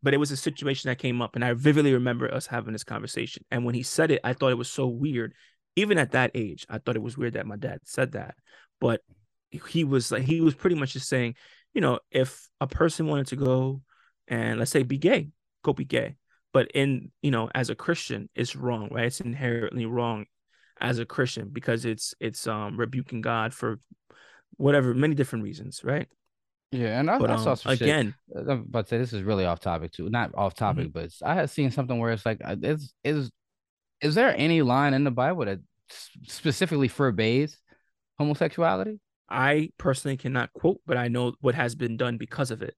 but 0.01 0.13
it 0.13 0.17
was 0.17 0.31
a 0.31 0.37
situation 0.37 0.89
that 0.89 0.97
came 0.97 1.21
up, 1.21 1.35
and 1.35 1.43
I 1.43 1.53
vividly 1.53 1.93
remember 1.93 2.33
us 2.33 2.47
having 2.47 2.73
this 2.73 2.85
conversation. 2.85 3.43
And 3.51 3.65
when 3.65 3.75
he 3.75 3.83
said 3.83 4.11
it, 4.11 4.21
I 4.23 4.33
thought 4.33 4.51
it 4.51 4.57
was 4.57 4.69
so 4.69 4.87
weird. 4.87 5.33
Even 5.75 5.97
at 5.97 6.11
that 6.11 6.31
age, 6.33 6.65
I 6.69 6.77
thought 6.77 6.95
it 6.95 7.01
was 7.01 7.17
weird 7.17 7.33
that 7.33 7.45
my 7.45 7.57
dad 7.57 7.79
said 7.83 8.13
that. 8.13 8.35
But 8.79 9.01
he 9.51 9.83
was 9.83 10.11
like, 10.11 10.23
he 10.23 10.41
was 10.41 10.55
pretty 10.55 10.75
much 10.75 10.93
just 10.93 11.09
saying, 11.09 11.35
you 11.73 11.81
know, 11.81 11.99
if 12.09 12.47
a 12.61 12.67
person 12.67 13.07
wanted 13.07 13.27
to 13.27 13.35
go 13.35 13.81
and 14.27 14.59
let's 14.59 14.71
say 14.71 14.83
be 14.83 14.97
gay, 14.97 15.29
go 15.63 15.73
be 15.73 15.85
gay. 15.85 16.15
But 16.53 16.71
in 16.73 17.11
you 17.21 17.31
know, 17.31 17.49
as 17.53 17.69
a 17.69 17.75
Christian, 17.75 18.29
it's 18.33 18.55
wrong, 18.55 18.89
right? 18.91 19.05
It's 19.05 19.19
inherently 19.19 19.85
wrong 19.85 20.25
as 20.79 20.99
a 20.99 21.05
Christian 21.05 21.49
because 21.51 21.85
it's 21.85 22.13
it's 22.19 22.47
um 22.47 22.77
rebuking 22.77 23.21
God 23.21 23.53
for 23.53 23.79
whatever 24.57 24.93
many 24.93 25.15
different 25.15 25.43
reasons, 25.43 25.83
right? 25.83 26.07
Yeah, 26.71 26.99
and 26.99 27.09
I, 27.09 27.17
but, 27.17 27.31
I 27.31 27.37
saw 27.37 27.51
um, 27.51 27.55
some 27.55 27.71
again. 27.71 28.15
Shit. 28.27 28.49
I'm 28.49 28.59
about 28.61 28.85
to 28.85 28.89
say 28.89 28.97
this 28.97 29.13
is 29.13 29.23
really 29.23 29.45
off 29.45 29.61
topic 29.61 29.93
too. 29.93 30.09
Not 30.09 30.31
off 30.35 30.53
topic, 30.53 30.89
mm-hmm. 30.89 30.99
but 30.99 31.11
I 31.23 31.35
had 31.35 31.49
seen 31.49 31.71
something 31.71 31.97
where 31.97 32.11
it's 32.11 32.25
like, 32.25 32.41
uh, 32.43 32.57
is 32.61 32.93
is 33.03 33.31
is 34.01 34.15
there 34.15 34.33
any 34.35 34.61
line 34.61 34.93
in 34.93 35.03
the 35.03 35.11
Bible 35.11 35.45
that 35.45 35.59
specifically 36.27 36.89
forbids 36.89 37.57
homosexuality? 38.19 38.99
I 39.29 39.69
personally 39.77 40.17
cannot 40.17 40.53
quote, 40.53 40.81
but 40.85 40.97
I 40.97 41.07
know 41.07 41.33
what 41.39 41.55
has 41.55 41.75
been 41.75 41.97
done 41.97 42.17
because 42.17 42.51
of 42.51 42.61
it. 42.61 42.75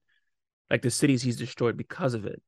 Like 0.70 0.82
the 0.82 0.90
cities 0.90 1.22
he's 1.22 1.36
destroyed 1.36 1.76
because 1.76 2.14
of 2.14 2.26
it, 2.26 2.40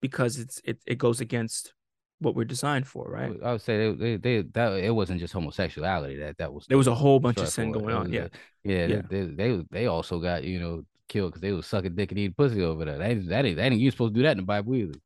because 0.00 0.38
it's 0.38 0.60
it 0.64 0.78
it 0.86 0.98
goes 0.98 1.20
against 1.20 1.74
what 2.20 2.34
we're 2.34 2.44
designed 2.44 2.86
for, 2.86 3.08
right? 3.08 3.32
I 3.42 3.52
would 3.52 3.60
say 3.60 3.90
they, 3.90 3.92
they, 3.92 4.16
they 4.16 4.42
that 4.52 4.72
it 4.74 4.94
wasn't 4.94 5.20
just 5.20 5.32
homosexuality 5.32 6.16
that 6.18 6.38
that 6.38 6.52
was 6.52 6.66
there 6.66 6.78
was 6.78 6.86
a 6.86 6.94
whole 6.94 7.20
bunch 7.20 7.38
of 7.38 7.48
sin 7.48 7.72
going 7.72 7.94
on. 7.94 8.12
Yeah, 8.12 8.28
yeah, 8.62 8.86
yeah. 8.86 9.02
They, 9.08 9.22
they 9.22 9.64
they 9.70 9.86
also 9.86 10.20
got 10.20 10.44
you 10.44 10.58
know 10.58 10.82
killed 11.08 11.32
because 11.32 11.42
they 11.42 11.52
was 11.52 11.66
sucking 11.66 11.94
dick 11.94 12.10
and 12.10 12.18
eating 12.18 12.34
pussy 12.34 12.62
over 12.62 12.84
there. 12.84 12.98
They 12.98 13.14
that 13.14 13.44
ain't 13.44 13.56
that 13.56 13.72
ain't 13.72 13.80
you 13.80 13.90
supposed 13.90 14.14
to 14.14 14.18
do 14.18 14.24
that 14.24 14.32
in 14.32 14.38
the 14.38 14.44
Bible 14.44 14.74
either. 14.74 14.98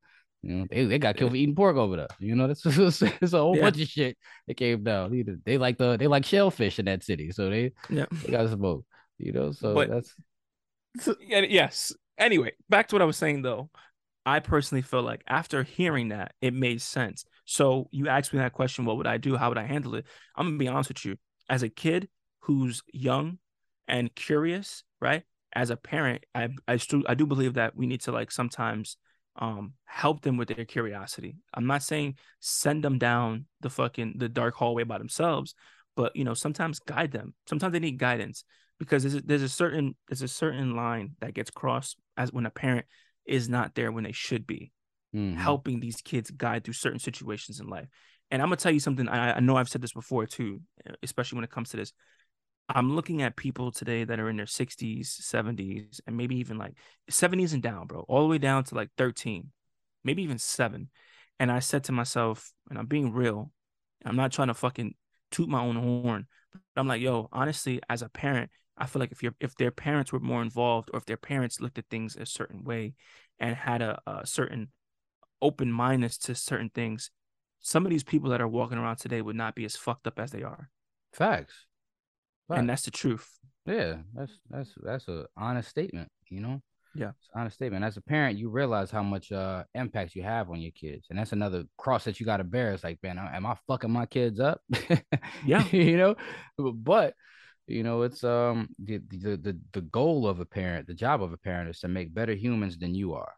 You 0.43 0.55
know, 0.55 0.67
they, 0.71 0.85
they 0.85 0.99
got 0.99 1.17
killed 1.17 1.33
for 1.33 1.37
eating 1.37 1.57
pork 1.57 1.77
over 1.77 1.97
there. 1.97 2.09
You 2.21 2.37
know, 2.37 2.47
that's 2.47 2.65
it's, 2.67 3.03
it's 3.03 3.33
a 3.33 3.39
whole 3.39 3.57
yeah. 3.57 3.63
bunch 3.63 3.81
of 3.81 3.89
shit 3.89 4.17
that 4.47 4.55
came 4.55 4.85
down. 4.85 5.41
They 5.45 5.59
like 5.59 5.79
the 5.79 5.97
they 5.97 6.07
like 6.07 6.25
shellfish 6.25 6.79
in 6.79 6.85
that 6.85 7.03
city, 7.03 7.33
so 7.33 7.51
they 7.51 7.73
yeah 7.91 8.07
they 8.25 8.33
got 8.33 8.49
smoke. 8.51 8.85
You 9.19 9.33
know, 9.33 9.53
so 9.53 9.75
but, 9.75 9.91
that's 9.91 10.15
so, 11.01 11.15
yes. 11.21 11.93
Anyway, 12.17 12.53
back 12.69 12.89
to 12.89 12.95
what 12.95 13.03
I 13.03 13.05
was 13.05 13.17
saying 13.17 13.43
though. 13.43 13.71
I 14.27 14.41
personally 14.41 14.83
feel 14.83 15.03
like 15.03 15.23
after 15.27 15.63
hearing 15.63 16.09
that, 16.09 16.35
it 16.41 16.53
made 16.53 16.83
sense. 16.83 17.25
So 17.45 17.89
you 17.91 18.09
asked 18.09 18.33
me 18.33 18.41
that 18.41 18.53
question, 18.53 18.85
what 18.85 18.97
would 18.99 19.07
I 19.07 19.17
do? 19.17 19.37
How 19.37 19.49
would 19.49 19.59
I 19.59 19.65
handle 19.65 19.95
it? 19.95 20.05
I'm 20.37 20.47
gonna 20.47 20.59
be 20.59 20.69
honest 20.69 20.91
with 20.91 21.05
you. 21.05 21.17
As 21.49 21.63
a 21.63 21.69
kid 21.69 22.09
who's 22.41 22.83
young 22.93 23.39
and 23.87 24.15
curious, 24.15 24.85
right? 25.01 25.23
As 25.55 25.71
a 25.71 25.77
parent, 25.77 26.25
I 26.35 26.51
I, 26.67 26.77
st- 26.77 27.07
I 27.09 27.15
do 27.15 27.27
believe 27.27 27.55
that 27.55 27.75
we 27.75 27.87
need 27.87 28.03
to 28.03 28.13
like 28.13 28.31
sometimes 28.31 28.97
um 29.37 29.73
help 29.85 30.21
them 30.23 30.37
with 30.37 30.49
their 30.49 30.65
curiosity. 30.65 31.37
I'm 31.55 31.67
not 31.67 31.83
saying 31.83 32.17
send 32.41 32.85
them 32.85 32.99
down 32.99 33.47
the 33.61 33.71
fucking 33.71 34.15
the 34.19 34.29
dark 34.29 34.55
hallway 34.55 34.85
by 34.85 34.99
themselves, 34.99 35.55
but 35.97 36.15
you 36.15 36.25
know, 36.25 36.35
sometimes 36.35 36.81
guide 36.81 37.13
them. 37.13 37.35
Sometimes 37.49 37.73
they 37.73 37.79
need 37.79 37.99
guidance 37.99 38.45
because 38.79 39.03
there's 39.03 39.15
a, 39.15 39.21
there's 39.23 39.43
a 39.43 39.49
certain 39.49 39.97
there's 40.09 40.23
a 40.23 40.29
certain 40.29 40.77
line 40.77 41.13
that 41.21 41.35
gets 41.35 41.51
crossed 41.51 41.97
as 42.17 42.33
when 42.33 42.47
a 42.47 42.51
parent 42.51 42.85
is 43.29 43.49
not 43.49 43.75
there 43.75 43.93
when 43.93 44.05
they 44.05 44.13
should 44.13 44.47
be, 44.47 44.73
mm-hmm. 45.15 45.39
helping 45.39 45.81
these 45.81 46.01
kids 46.01 46.31
guide 46.31 46.65
through 46.65 46.75
certain 46.75 46.99
situations 46.99 47.61
in 47.61 47.69
life. 47.69 47.89
And 48.31 48.43
I'm 48.43 48.49
gonna 48.49 48.57
tell 48.57 48.73
you 48.73 48.81
something. 48.81 49.09
I, 49.09 49.37
I 49.37 49.41
know 49.41 49.57
I've 49.57 49.69
said 49.69 49.83
this 49.83 49.93
before 49.93 50.27
too, 50.27 50.61
especially 51.03 51.37
when 51.37 51.45
it 51.45 51.51
comes 51.51 51.71
to 51.71 51.77
this. 51.77 51.93
I'm 52.69 52.95
looking 52.95 53.23
at 53.23 53.37
people 53.37 53.73
today 53.73 54.05
that 54.05 54.21
are 54.21 54.29
in 54.29 54.37
their 54.37 54.45
60s, 54.45 55.21
70s, 55.23 56.01
and 56.07 56.17
maybe 56.17 56.37
even 56.37 56.59
like 56.59 56.75
70s 57.11 57.55
and 57.55 57.63
down, 57.63 57.87
bro, 57.87 58.05
all 58.09 58.23
the 58.23 58.29
way 58.29 58.37
down 58.37 58.65
to 58.65 58.75
like 58.75 58.91
13, 58.99 59.51
maybe 60.05 60.23
even 60.23 60.39
seven. 60.39 60.91
And 61.41 61.51
I 61.51 61.61
said 61.61 61.85
to 61.85 61.93
myself, 61.93 62.53
and 62.69 62.79
I'm 62.79 62.87
being 62.87 63.13
real, 63.13 63.51
I'm 64.05 64.17
not 64.17 64.33
trying 64.33 64.49
to 64.49 64.55
fucking 64.55 64.95
toot 65.31 65.49
my 65.49 65.63
own 65.63 65.77
horn, 65.77 66.27
but 66.53 66.81
I'm 66.81 66.89
like, 66.89 67.01
yo, 67.01 67.29
honestly, 67.33 67.81
as 67.89 68.03
a 68.03 68.11
parent, 68.11 68.51
I 68.79 68.87
feel 68.87 69.01
like 69.01 69.13
if 69.13 69.23
your 69.23 69.35
if 69.41 69.55
their 69.57 69.71
parents 69.71 70.13
were 70.13 70.21
more 70.21 70.43
involved 70.43 70.91
or 70.93 70.99
if 70.99 71.07
their 71.07 71.17
parents 71.17 71.61
looked 71.61 71.79
at 71.79 71.89
things 71.91 72.17
a 72.17 72.27
certain 72.27 72.65
way 72.65 72.95
and 73.39 73.55
had 73.55 73.83
a, 73.83 74.01
a 74.07 74.27
certain 74.27 74.69
open 75.43 75.73
mindedness 75.73 76.19
to 76.19 76.35
certain 76.35 76.71
things, 76.71 77.11
some 77.61 77.85
of 77.85 77.91
these 77.91 78.05
people 78.05 78.31
that 78.31 78.41
are 78.41 78.49
walking 78.49 78.79
around 78.79 78.97
today 78.97 79.23
would 79.23 79.37
not 79.37 79.55
be 79.55 79.65
as 79.65 79.77
fucked 79.77 80.07
up 80.07 80.19
as 80.19 80.31
they 80.31 80.43
are. 80.43 80.71
Facts. 81.13 81.67
Facts. 82.49 82.59
And 82.59 82.71
that's 82.71 82.83
the 82.83 82.91
truth. 82.91 83.29
Yeah, 83.67 83.97
that's 84.15 84.33
that's 84.49 84.71
that's 84.83 85.09
a 85.09 85.27
honest 85.37 85.69
statement, 85.69 86.09
you 86.29 86.41
know? 86.41 86.63
Yeah. 86.95 87.11
It's 87.11 87.29
honest 87.35 87.57
statement. 87.57 87.85
As 87.85 87.97
a 87.97 88.01
parent, 88.01 88.39
you 88.39 88.49
realize 88.49 88.91
how 88.91 89.03
much 89.03 89.31
uh 89.31 89.65
impact 89.75 90.15
you 90.15 90.23
have 90.23 90.51
on 90.51 90.61
your 90.61 90.73
kids. 90.73 91.07
And 91.11 91.19
that's 91.19 91.33
another 91.33 91.65
cross 91.77 92.05
that 92.05 92.19
you 92.19 92.27
gotta 92.27 92.45
bear. 92.45 92.73
It's 92.73 92.85
like, 92.85 92.99
man, 93.03 93.19
am 93.19 93.47
I 93.47 93.57
fucking 93.67 93.91
my 93.91 94.07
kids 94.07 94.41
up? 94.41 94.61
yeah. 95.47 95.67
you 95.71 95.97
know, 95.97 96.17
but 96.57 97.15
you 97.69 97.83
know 97.83 98.03
it's 98.03 98.25
um 98.25 98.69
the, 98.79 99.01
the 99.09 99.37
the 99.37 99.59
the 99.73 99.81
goal 99.81 100.27
of 100.27 100.41
a 100.41 100.45
parent 100.45 100.87
the 100.87 100.95
job 100.95 101.23
of 101.23 101.33
a 101.33 101.37
parent 101.37 101.69
is 101.69 101.81
to 101.81 101.89
make 101.89 102.15
better 102.15 102.35
humans 102.35 102.79
than 102.79 102.95
you 102.95 103.15
are. 103.15 103.33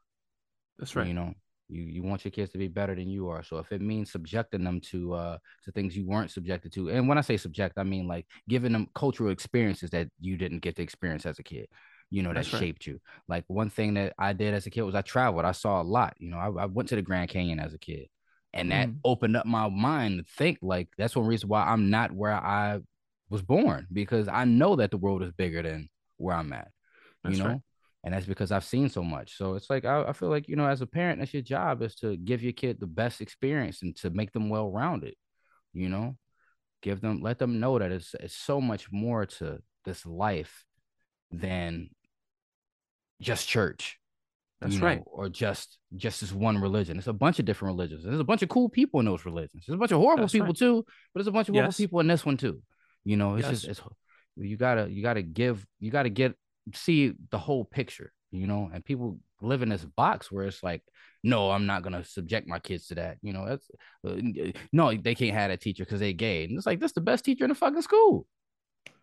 That's 0.79 0.97
right. 0.97 1.07
you 1.07 1.15
know 1.15 1.35
you 1.69 1.83
you 1.83 2.03
want 2.03 2.25
your 2.25 2.33
kids 2.33 2.53
to 2.53 2.59
be 2.59 2.69
better 2.69 2.95
than 2.95 3.09
you 3.09 3.29
are. 3.29 3.43
So 3.43 3.59
if 3.59 3.71
it 3.73 3.81
means 3.81 4.11
subjecting 4.11 4.65
them 4.65 4.81
to 4.91 5.15
uh 5.15 5.39
to 5.65 5.73
things 5.73 5.97
you 5.97 6.07
weren't 6.07 6.31
subjected 6.31 6.73
to 6.73 6.91
and 6.91 7.09
when 7.09 7.19
i 7.19 7.23
say 7.23 7.37
subject 7.37 7.79
i 7.79 7.83
mean 7.83 8.07
like 8.09 8.27
giving 8.49 8.73
them 8.73 8.89
cultural 8.95 9.31
experiences 9.31 9.91
that 9.91 10.09
you 10.21 10.37
didn't 10.37 10.61
get 10.61 10.77
to 10.77 10.83
experience 10.83 11.27
as 11.27 11.39
a 11.39 11.43
kid 11.43 11.67
you 12.11 12.23
know 12.23 12.35
that 12.35 12.45
shaped 12.45 12.87
right. 12.87 12.95
you. 12.95 13.01
Like 13.29 13.45
one 13.47 13.71
thing 13.71 13.95
that 13.95 14.15
i 14.19 14.33
did 14.33 14.55
as 14.55 14.67
a 14.67 14.71
kid 14.71 14.83
was 14.83 14.95
i 14.95 15.03
traveled. 15.03 15.45
I 15.45 15.53
saw 15.53 15.81
a 15.81 15.85
lot 15.85 16.15
you 16.19 16.31
know 16.31 16.39
i, 16.39 16.63
I 16.63 16.67
went 16.67 16.89
to 16.91 16.97
the 16.97 17.03
grand 17.03 17.31
canyon 17.31 17.61
as 17.61 17.73
a 17.73 17.79
kid 17.79 18.09
and 18.53 18.73
that 18.73 18.89
mm. 18.89 18.97
opened 19.05 19.37
up 19.37 19.47
my 19.47 19.69
mind 19.69 20.19
to 20.19 20.33
think 20.37 20.59
like 20.61 20.89
that's 20.99 21.15
one 21.15 21.27
reason 21.27 21.49
why 21.49 21.63
i'm 21.63 21.91
not 21.91 22.13
where 22.13 22.33
i 22.33 22.81
was 23.31 23.43
born 23.43 23.87
because 23.93 24.29
I 24.29 24.45
know 24.45 24.77
that 24.77 24.91
the 24.91 24.97
world 24.99 25.23
is 25.23 25.33
bigger 25.33 25.63
than 25.63 25.89
where 26.17 26.37
I'm 26.37 26.53
at. 26.53 26.69
That's 27.23 27.37
you 27.37 27.43
know, 27.43 27.51
right. 27.51 27.61
and 28.05 28.13
that's 28.13 28.27
because 28.27 28.53
I've 28.53 28.65
seen 28.65 28.89
so 28.89 29.03
much. 29.03 29.37
So 29.37 29.55
it's 29.55 29.71
like 29.71 29.85
I, 29.85 30.03
I 30.03 30.13
feel 30.13 30.29
like 30.29 30.49
you 30.49 30.57
know, 30.57 30.67
as 30.67 30.81
a 30.81 30.87
parent, 30.87 31.21
that's 31.21 31.33
your 31.33 31.43
job 31.43 31.83
is 31.83 31.95
to 31.97 32.17
give 32.17 32.43
your 32.43 32.53
kid 32.53 32.81
the 32.81 32.87
best 32.87 33.21
experience 33.21 33.83
and 33.83 33.97
to 33.97 34.11
make 34.11 34.33
them 34.33 34.51
well 34.51 34.71
rounded. 34.71 35.15
You 35.73 35.89
know, 35.89 36.17
give 36.83 37.01
them 37.01 37.21
let 37.23 37.39
them 37.39 37.61
know 37.61 37.79
that 37.79 37.93
it's 37.93 38.15
it's 38.19 38.37
so 38.37 38.61
much 38.61 38.91
more 38.91 39.27
to 39.27 39.61
this 39.85 40.05
life 40.05 40.65
than 41.31 41.91
just 43.21 43.49
church. 43.49 43.99
That's 44.61 44.75
you 44.75 44.81
know, 44.81 44.87
right. 44.87 45.03
or 45.07 45.29
just 45.29 45.79
just 45.97 46.21
this 46.21 46.33
one 46.33 46.59
religion. 46.59 46.99
It's 46.99 47.07
a 47.07 47.13
bunch 47.13 47.39
of 47.39 47.45
different 47.45 47.77
religions. 47.77 48.05
There's 48.05 48.21
a 48.21 48.25
bunch 48.25 48.43
of 48.43 48.49
cool 48.49 48.69
people 48.69 49.01
in 49.01 49.07
those 49.07 49.25
religions. 49.25 49.65
There's 49.67 49.77
a 49.77 49.79
bunch 49.79 49.93
of 49.93 50.01
horrible 50.01 50.25
That's 50.25 50.33
people 50.33 50.49
right. 50.49 50.57
too, 50.57 50.85
but 51.15 51.21
there's 51.21 51.29
a 51.29 51.33
bunch 51.33 51.49
of 51.49 51.55
horrible 51.55 51.69
Yes. 51.69 51.77
people 51.79 52.01
in 52.01 52.09
this 52.09 52.27
one 52.27 52.37
too. 52.37 52.61
You 53.05 53.17
know, 53.17 53.37
it's 53.37 53.49
just 53.49 53.65
it's 53.65 53.81
you 54.37 54.57
gotta 54.57 54.91
you 54.91 55.03
gotta 55.03 55.23
give 55.23 55.67
you 55.79 55.91
gotta 55.91 56.11
get 56.11 56.35
see 56.75 57.13
the 57.31 57.39
whole 57.39 57.65
picture. 57.65 58.13
You 58.33 58.47
know, 58.47 58.71
and 58.73 58.85
people 58.85 59.19
live 59.43 59.63
in 59.63 59.71
this 59.71 59.85
box 59.85 60.31
where 60.31 60.47
it's 60.47 60.63
like, 60.63 60.83
no, 61.25 61.51
I'm 61.51 61.67
not 61.67 61.83
gonna 61.83 62.05
subject 62.05 62.47
my 62.47 62.59
kids 62.59 62.87
to 62.89 62.95
that. 62.97 63.19
You 63.23 63.33
know, 63.33 63.47
that's 63.47 63.69
uh, 64.07 64.53
no, 64.73 64.95
they 64.95 65.15
can't 65.15 65.35
have 65.35 65.51
that 65.51 65.61
teacher 65.61 65.85
because 65.85 66.01
they 66.01 66.13
gay. 66.13 66.45
And 66.45 66.57
it's 66.57 66.67
like 66.67 66.79
that's 66.79 66.93
the 66.93 67.01
best 67.01 67.25
teacher 67.25 67.45
in 67.45 67.51
the 67.51 67.57
fucking 67.57 67.83
school. 67.83 68.27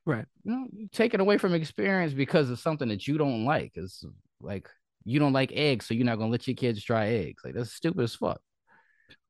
Right. 0.06 0.26
You 0.44 0.52
know, 0.52 0.68
you 0.72 0.88
take 0.90 1.14
it 1.14 1.20
away 1.20 1.38
from 1.38 1.54
experience 1.54 2.14
because 2.14 2.50
of 2.50 2.60
something 2.60 2.88
that 2.88 3.08
you 3.08 3.18
don't 3.18 3.44
like. 3.44 3.74
It's 3.76 4.06
like 4.40 4.70
you 5.04 5.20
don't 5.20 5.34
like 5.34 5.52
eggs, 5.52 5.86
so 5.86 5.94
you're 5.94 6.06
not 6.06 6.18
gonna 6.18 6.32
let 6.32 6.48
your 6.48 6.56
kids 6.56 6.82
try 6.82 7.08
eggs. 7.08 7.44
Like 7.44 7.56
that's 7.56 7.74
stupid 7.74 8.04
as 8.04 8.16
fuck. 8.16 8.40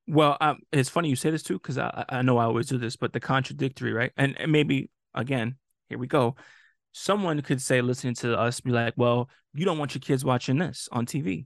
Well, 0.08 0.38
um, 0.40 0.60
it's 0.72 0.90
funny 0.90 1.10
you 1.10 1.16
say 1.16 1.30
this 1.32 1.44
too, 1.44 1.56
because 1.56 1.78
I 1.78 2.06
I 2.10 2.22
know 2.22 2.38
I 2.38 2.46
always 2.46 2.68
do 2.68 2.78
this, 2.78 2.96
but 2.96 3.12
the 3.14 3.20
contradictory, 3.20 3.92
right? 3.94 4.12
And, 4.18 4.40
and 4.40 4.52
maybe 4.52 4.90
again, 5.14 5.56
here 5.90 5.98
we 5.98 6.08
go. 6.08 6.36
Someone 6.94 7.42
could 7.42 7.62
say, 7.62 7.82
listening 7.82 8.16
to 8.16 8.38
us, 8.38 8.62
be 8.62 8.72
like, 8.72 8.94
"Well, 8.98 9.30
you 9.54 9.66
don't 9.66 9.78
want 9.78 9.94
your 9.94 10.00
kids 10.00 10.24
watching 10.26 10.58
this 10.58 10.88
on 10.92 11.06
TV, 11.06 11.46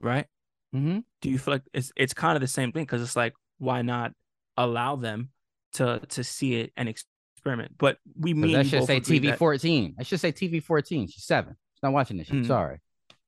right?" 0.00 0.26
Mm-hmm. 0.74 0.98
Do 1.20 1.30
you 1.30 1.38
feel 1.38 1.54
like 1.54 1.62
it's 1.72 1.92
it's 1.96 2.14
kind 2.14 2.36
of 2.36 2.40
the 2.40 2.48
same 2.48 2.72
thing? 2.72 2.82
Because 2.84 3.02
it's 3.02 3.16
like, 3.16 3.34
why 3.58 3.82
not 3.82 4.12
allow 4.56 4.96
them 4.96 5.30
to 5.74 6.00
to 6.10 6.24
see 6.24 6.56
it 6.56 6.72
and 6.76 6.88
experiment? 6.88 7.72
But 7.78 7.98
we 8.18 8.34
mean 8.34 8.52
That 8.52 8.64
you 8.64 8.70
should 8.70 8.84
say 8.84 9.00
TV 9.00 9.28
that- 9.30 9.38
14. 9.38 9.94
I 9.98 10.02
should 10.02 10.20
say 10.20 10.32
TV 10.32 10.62
14. 10.62 11.08
She's 11.08 11.24
seven. 11.24 11.56
She's 11.74 11.82
not 11.82 11.92
watching 11.92 12.18
this. 12.18 12.28
Mhm. 12.28 12.46
Sorry. 12.46 12.80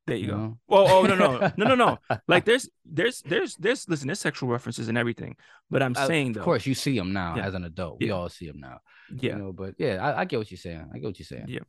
There 0.07 0.17
you 0.17 0.29
go. 0.29 0.37
know? 0.37 0.59
Well, 0.69 0.87
oh 0.89 1.03
no, 1.03 1.17
no, 1.17 1.53
no, 1.57 1.67
no, 1.67 1.75
no. 1.75 1.99
Like 2.29 2.45
there's, 2.45 2.69
there's, 2.85 3.23
there's, 3.23 3.57
there's. 3.57 3.89
Listen, 3.89 4.07
there's 4.07 4.21
sexual 4.21 4.49
references 4.49 4.89
and 4.89 4.97
everything. 4.97 5.37
But 5.71 5.83
I'm 5.83 5.95
Uh, 5.97 6.07
saying 6.07 6.35
though, 6.35 6.41
Of 6.41 6.45
course, 6.45 6.65
you 6.67 6.75
see 6.75 6.97
them 6.97 7.13
now 7.13 7.35
Yeah. 7.37 7.47
as 7.47 7.55
an 7.55 7.65
adult. 7.65 7.99
We 8.01 8.11
all 8.13 8.29
see 8.29 8.47
them 8.47 8.61
now. 8.61 8.79
yeah. 9.11 9.33
You 9.33 9.39
know, 9.43 9.53
but 9.53 9.75
yeah, 9.79 9.97
I, 10.07 10.21
I 10.21 10.25
get 10.25 10.39
what 10.39 10.51
you're 10.51 10.59
saying. 10.59 10.89
I 10.95 10.99
get 10.99 11.07
what 11.07 11.19
you're 11.19 11.27
saying. 11.27 11.47
Yeah. 11.49 11.61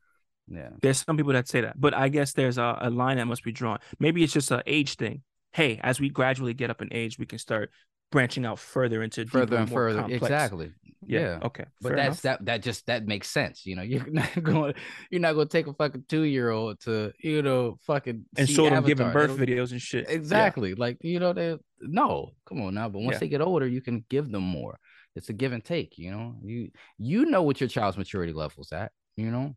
Yeah. 0.50 0.70
There's 0.82 1.00
some 1.00 1.18
people 1.18 1.34
that 1.34 1.48
say 1.48 1.62
that, 1.62 1.80
but 1.80 1.94
I 1.94 2.08
guess 2.10 2.34
there's 2.34 2.58
a, 2.58 2.78
a 2.82 2.90
line 2.90 3.18
that 3.18 3.26
must 3.26 3.44
be 3.44 3.52
drawn. 3.52 3.80
Maybe 4.00 4.24
it's 4.24 4.34
just 4.34 4.52
an 4.52 4.62
age 4.66 4.96
thing. 4.96 5.24
Hey, 5.52 5.80
as 5.84 6.00
we 6.00 6.10
gradually 6.10 6.54
get 6.54 6.70
up 6.70 6.82
in 6.82 6.90
age, 6.92 7.18
we 7.20 7.26
can 7.26 7.40
start 7.40 7.72
branching 8.12 8.46
out 8.46 8.60
further 8.60 9.04
into 9.04 9.26
Further 9.26 9.58
and 9.58 9.70
further. 9.70 10.00
complex- 10.00 10.24
Exactly. 10.24 10.72
Yeah. 11.06 11.20
Yeah. 11.20 11.40
Okay. 11.44 11.66
But 11.82 11.90
fair 11.90 11.96
that's 11.98 12.24
enough. 12.26 12.40
that 12.40 12.46
that 12.46 12.64
just 12.64 12.86
that 12.88 13.06
makes 13.06 13.30
sense. 13.30 13.66
You 13.66 13.76
know, 13.76 13.82
you're 13.92 14.06
not 14.08 14.44
going 14.44 14.74
you're 15.12 15.22
not 15.22 15.34
gonna 15.34 15.46
take 15.46 15.68
a 15.68 15.74
fucking 15.74 16.06
two 16.10 16.24
year 16.24 16.50
old 16.50 16.80
to, 16.82 17.12
you 17.22 17.42
know, 17.42 17.78
fucking 17.86 18.26
and 18.36 18.50
show 18.50 18.70
them 18.70 18.84
giving 18.84 19.12
birth 19.12 19.30
don't- 19.30 19.40
videos 19.40 19.72
and 19.72 19.82
shit. 19.82 20.06
Yeah. 20.10 20.16
Exactly. 20.16 20.74
Like, 20.74 20.98
you 21.02 21.20
know, 21.20 21.34
they 21.34 21.58
no, 21.82 22.32
come 22.48 22.62
on 22.62 22.74
now. 22.74 22.90
But 22.90 23.00
once 23.04 23.16
Yeah. 23.16 23.20
they 23.20 23.28
get 23.30 23.42
older, 23.42 23.68
you 23.68 23.82
can 23.82 24.04
give 24.10 24.32
them 24.32 24.44
more. 24.44 24.80
It's 25.16 25.30
a 25.30 25.34
give 25.34 25.52
and 25.54 25.64
take, 25.64 25.98
you 25.98 26.12
know. 26.12 26.36
You 26.44 26.72
you 26.98 27.26
know 27.26 27.44
what 27.44 27.62
your 27.62 27.70
child's 27.70 27.98
maturity 27.98 28.34
level's 28.34 28.72
at, 28.72 28.92
you 29.16 29.30
know. 29.32 29.56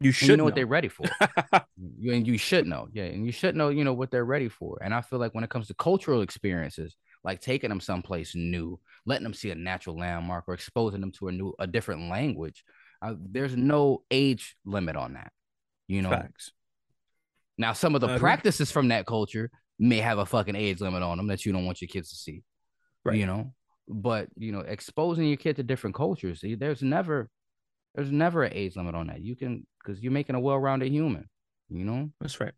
You 0.00 0.10
should 0.10 0.28
you 0.30 0.36
know, 0.36 0.38
know. 0.38 0.44
what 0.46 0.56
they're 0.56 0.66
ready 0.66 0.88
for. 0.88 1.06
You- 1.98 2.12
and 2.12 2.26
you 2.26 2.36
should 2.38 2.66
know. 2.66 2.88
Yeah. 2.92 3.04
And 3.04 3.24
you 3.24 3.30
should 3.32 3.54
know, 3.54 3.68
you 3.68 3.84
know, 3.84 3.92
what 3.94 4.10
they're 4.10 4.24
ready 4.24 4.48
for. 4.48 4.78
And 4.82 4.92
I 4.92 5.00
feel 5.00 5.20
like 5.20 5.32
when 5.32 5.44
it 5.44 5.50
comes 5.50 5.68
to 5.68 5.74
cultural 5.74 6.22
experiences, 6.22 6.96
like 7.24 7.40
taking 7.40 7.70
them 7.70 7.80
someplace 7.80 8.34
new, 8.34 8.78
letting 9.06 9.24
them 9.24 9.34
see 9.34 9.50
a 9.50 9.54
natural 9.54 9.96
landmark 9.98 10.44
or 10.48 10.54
exposing 10.54 11.00
them 11.00 11.12
to 11.12 11.28
a 11.28 11.32
new 11.32 11.54
a 11.58 11.66
different 11.66 12.08
language, 12.08 12.64
uh, 13.00 13.14
there's 13.18 13.56
no 13.56 14.02
age 14.10 14.56
limit 14.64 14.96
on 14.96 15.14
that. 15.14 15.32
You 15.88 16.02
know, 16.02 16.10
Facts. 16.10 16.52
now 17.58 17.72
some 17.72 17.94
of 17.94 18.00
the 18.00 18.08
agree. 18.08 18.18
practices 18.18 18.70
from 18.70 18.88
that 18.88 19.06
culture 19.06 19.50
may 19.78 19.98
have 19.98 20.18
a 20.18 20.26
fucking 20.26 20.56
age 20.56 20.80
limit 20.80 21.02
on 21.02 21.16
them 21.16 21.26
that 21.28 21.44
you 21.44 21.52
don't 21.52 21.66
want 21.66 21.80
your 21.80 21.88
kids 21.88 22.10
to 22.10 22.16
see. 22.16 22.42
Right. 23.04 23.18
You 23.18 23.26
know, 23.26 23.52
but 23.88 24.28
you 24.36 24.52
know, 24.52 24.60
exposing 24.60 25.26
your 25.26 25.36
kid 25.36 25.56
to 25.56 25.62
different 25.62 25.96
cultures, 25.96 26.40
see, 26.40 26.54
there's 26.54 26.82
never 26.82 27.28
there's 27.94 28.10
never 28.10 28.44
an 28.44 28.52
age 28.54 28.76
limit 28.76 28.94
on 28.94 29.08
that. 29.08 29.20
You 29.20 29.36
can 29.36 29.66
because 29.84 30.00
you're 30.02 30.12
making 30.12 30.36
a 30.36 30.40
well-rounded 30.40 30.90
human, 30.90 31.28
you 31.68 31.84
know? 31.84 32.10
That's 32.20 32.40
right. 32.40 32.54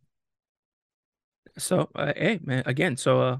So, 1.59 1.89
uh, 1.95 2.12
hey, 2.17 2.41
man, 2.43 2.62
again, 2.67 2.97
so 2.97 3.21
uh, 3.21 3.37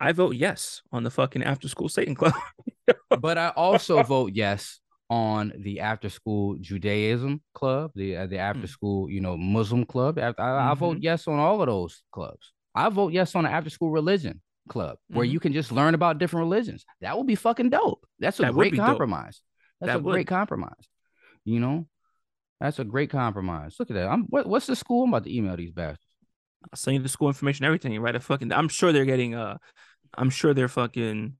I 0.00 0.12
vote 0.12 0.36
yes 0.36 0.82
on 0.92 1.02
the 1.02 1.10
fucking 1.10 1.42
after 1.42 1.68
school 1.68 1.88
Satan 1.88 2.14
Club. 2.14 2.34
but 3.20 3.36
I 3.38 3.48
also 3.50 4.02
vote 4.02 4.32
yes 4.34 4.80
on 5.10 5.52
the 5.58 5.80
after 5.80 6.08
school 6.08 6.56
Judaism 6.60 7.40
club, 7.54 7.90
the 7.94 8.16
uh, 8.16 8.26
the 8.26 8.38
after 8.38 8.66
school, 8.66 9.10
you 9.10 9.20
know, 9.20 9.36
Muslim 9.36 9.84
club. 9.84 10.18
I, 10.18 10.34
I, 10.38 10.70
I 10.70 10.74
vote 10.74 10.98
yes 11.00 11.26
on 11.26 11.38
all 11.38 11.60
of 11.62 11.66
those 11.66 12.02
clubs. 12.12 12.52
I 12.74 12.88
vote 12.90 13.12
yes 13.12 13.34
on 13.34 13.44
the 13.44 13.50
after 13.50 13.70
school 13.70 13.90
religion 13.90 14.40
club 14.68 14.98
where 15.08 15.26
Mhm. 15.26 15.30
you 15.30 15.40
can 15.40 15.52
just 15.54 15.72
learn 15.72 15.94
about 15.94 16.18
different 16.18 16.44
religions. 16.44 16.84
That 17.00 17.16
would 17.16 17.26
be 17.26 17.34
fucking 17.36 17.70
dope. 17.70 18.06
That's 18.18 18.38
a 18.38 18.42
That 18.42 18.52
great 18.52 18.72
be 18.72 18.76
dope. 18.76 18.86
compromise. 18.86 19.40
That's 19.80 19.92
That 19.92 19.96
a 20.00 20.02
would. 20.02 20.12
great 20.12 20.26
compromise. 20.26 20.86
You 21.44 21.58
know, 21.60 21.86
that's 22.60 22.78
a 22.78 22.84
great 22.84 23.08
compromise. 23.10 23.76
Look 23.78 23.90
at 23.90 23.94
that. 23.94 24.08
I'm 24.08 24.24
what, 24.24 24.46
what's 24.46 24.66
the 24.66 24.76
school? 24.76 25.04
I'm 25.04 25.08
about 25.10 25.24
to 25.24 25.34
email 25.34 25.56
these 25.56 25.72
bastards. 25.72 26.04
I'll 26.70 26.76
send 26.76 26.96
you 26.98 27.02
the 27.02 27.08
school 27.08 27.28
information, 27.28 27.64
everything. 27.64 27.92
You 27.92 28.00
write 28.00 28.16
a 28.16 28.20
fucking. 28.20 28.52
I'm 28.52 28.68
sure 28.68 28.92
they're 28.92 29.04
getting. 29.06 29.34
Uh, 29.34 29.56
I'm 30.14 30.30
sure 30.30 30.54
they're 30.54 30.68
fucking. 30.68 31.34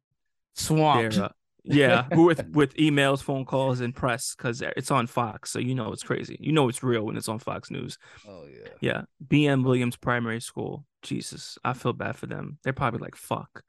Swamped. 0.54 1.16
They're, 1.16 1.24
uh, 1.24 1.28
yeah, 1.64 2.06
with 2.12 2.48
with 2.48 2.74
emails, 2.74 3.22
phone 3.22 3.44
calls, 3.44 3.80
and 3.80 3.94
press 3.94 4.34
because 4.34 4.62
it's 4.62 4.90
on 4.90 5.06
Fox, 5.06 5.50
so 5.50 5.58
you 5.58 5.74
know 5.74 5.92
it's 5.92 6.02
crazy. 6.02 6.36
You 6.40 6.52
know 6.52 6.68
it's 6.68 6.82
real 6.82 7.04
when 7.04 7.16
it's 7.16 7.28
on 7.28 7.38
Fox 7.38 7.70
News. 7.70 7.98
oh 8.26 8.46
yeah. 8.50 8.68
Yeah, 8.80 9.02
BM 9.26 9.64
Williams 9.64 9.96
Primary 9.96 10.40
School. 10.40 10.84
Jesus, 11.02 11.58
I 11.64 11.74
feel 11.74 11.92
bad 11.92 12.16
for 12.16 12.26
them. 12.26 12.58
They're 12.64 12.72
probably 12.72 13.00
like, 13.00 13.16
"Fuck, 13.16 13.62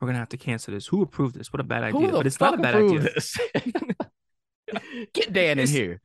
we're 0.00 0.08
gonna 0.08 0.18
have 0.18 0.30
to 0.30 0.36
cancel 0.36 0.74
this." 0.74 0.86
Who 0.86 1.02
approved 1.02 1.36
this? 1.36 1.52
What 1.52 1.60
a 1.60 1.64
bad 1.64 1.84
idea! 1.84 2.10
But 2.10 2.26
it's 2.26 2.40
not 2.40 2.54
a 2.54 2.58
bad 2.58 2.74
idea. 2.74 3.08
Get 5.12 5.32
Dan 5.32 5.58
in 5.58 5.68
here. 5.68 6.00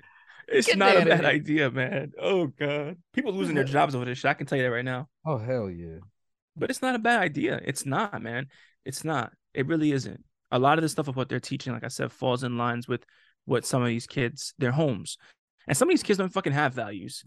It's 0.47 0.67
Get 0.67 0.77
not 0.77 0.97
a 0.97 1.05
bad 1.05 1.25
idea, 1.25 1.71
man. 1.71 2.11
Oh 2.21 2.47
god, 2.47 2.97
people 3.13 3.33
losing 3.33 3.55
their 3.55 3.63
jobs 3.75 3.95
over 3.95 4.05
this 4.05 4.17
shit. 4.17 4.29
I 4.29 4.33
can 4.33 4.47
tell 4.47 4.57
you 4.57 4.63
that 4.65 4.71
right 4.71 4.85
now. 4.85 5.07
Oh 5.25 5.37
hell 5.37 5.69
yeah. 5.69 5.97
But 6.57 6.69
it's 6.69 6.81
not 6.81 6.95
a 6.95 6.99
bad 6.99 7.21
idea. 7.21 7.61
It's 7.63 7.85
not, 7.85 8.21
man. 8.21 8.47
It's 8.85 9.03
not. 9.03 9.31
It 9.53 9.67
really 9.67 9.91
isn't. 9.91 10.23
A 10.51 10.59
lot 10.59 10.77
of 10.77 10.81
the 10.81 10.89
stuff 10.89 11.07
of 11.07 11.15
what 11.15 11.29
they're 11.29 11.39
teaching, 11.39 11.73
like 11.73 11.83
I 11.83 11.89
said, 11.89 12.11
falls 12.11 12.43
in 12.43 12.57
lines 12.57 12.87
with 12.87 13.05
what 13.45 13.65
some 13.65 13.81
of 13.81 13.87
these 13.87 14.07
kids, 14.07 14.53
their 14.57 14.71
homes, 14.71 15.17
and 15.67 15.75
some 15.75 15.89
of 15.89 15.93
these 15.93 16.03
kids 16.03 16.17
don't 16.17 16.33
fucking 16.33 16.53
have 16.53 16.73
values. 16.73 17.23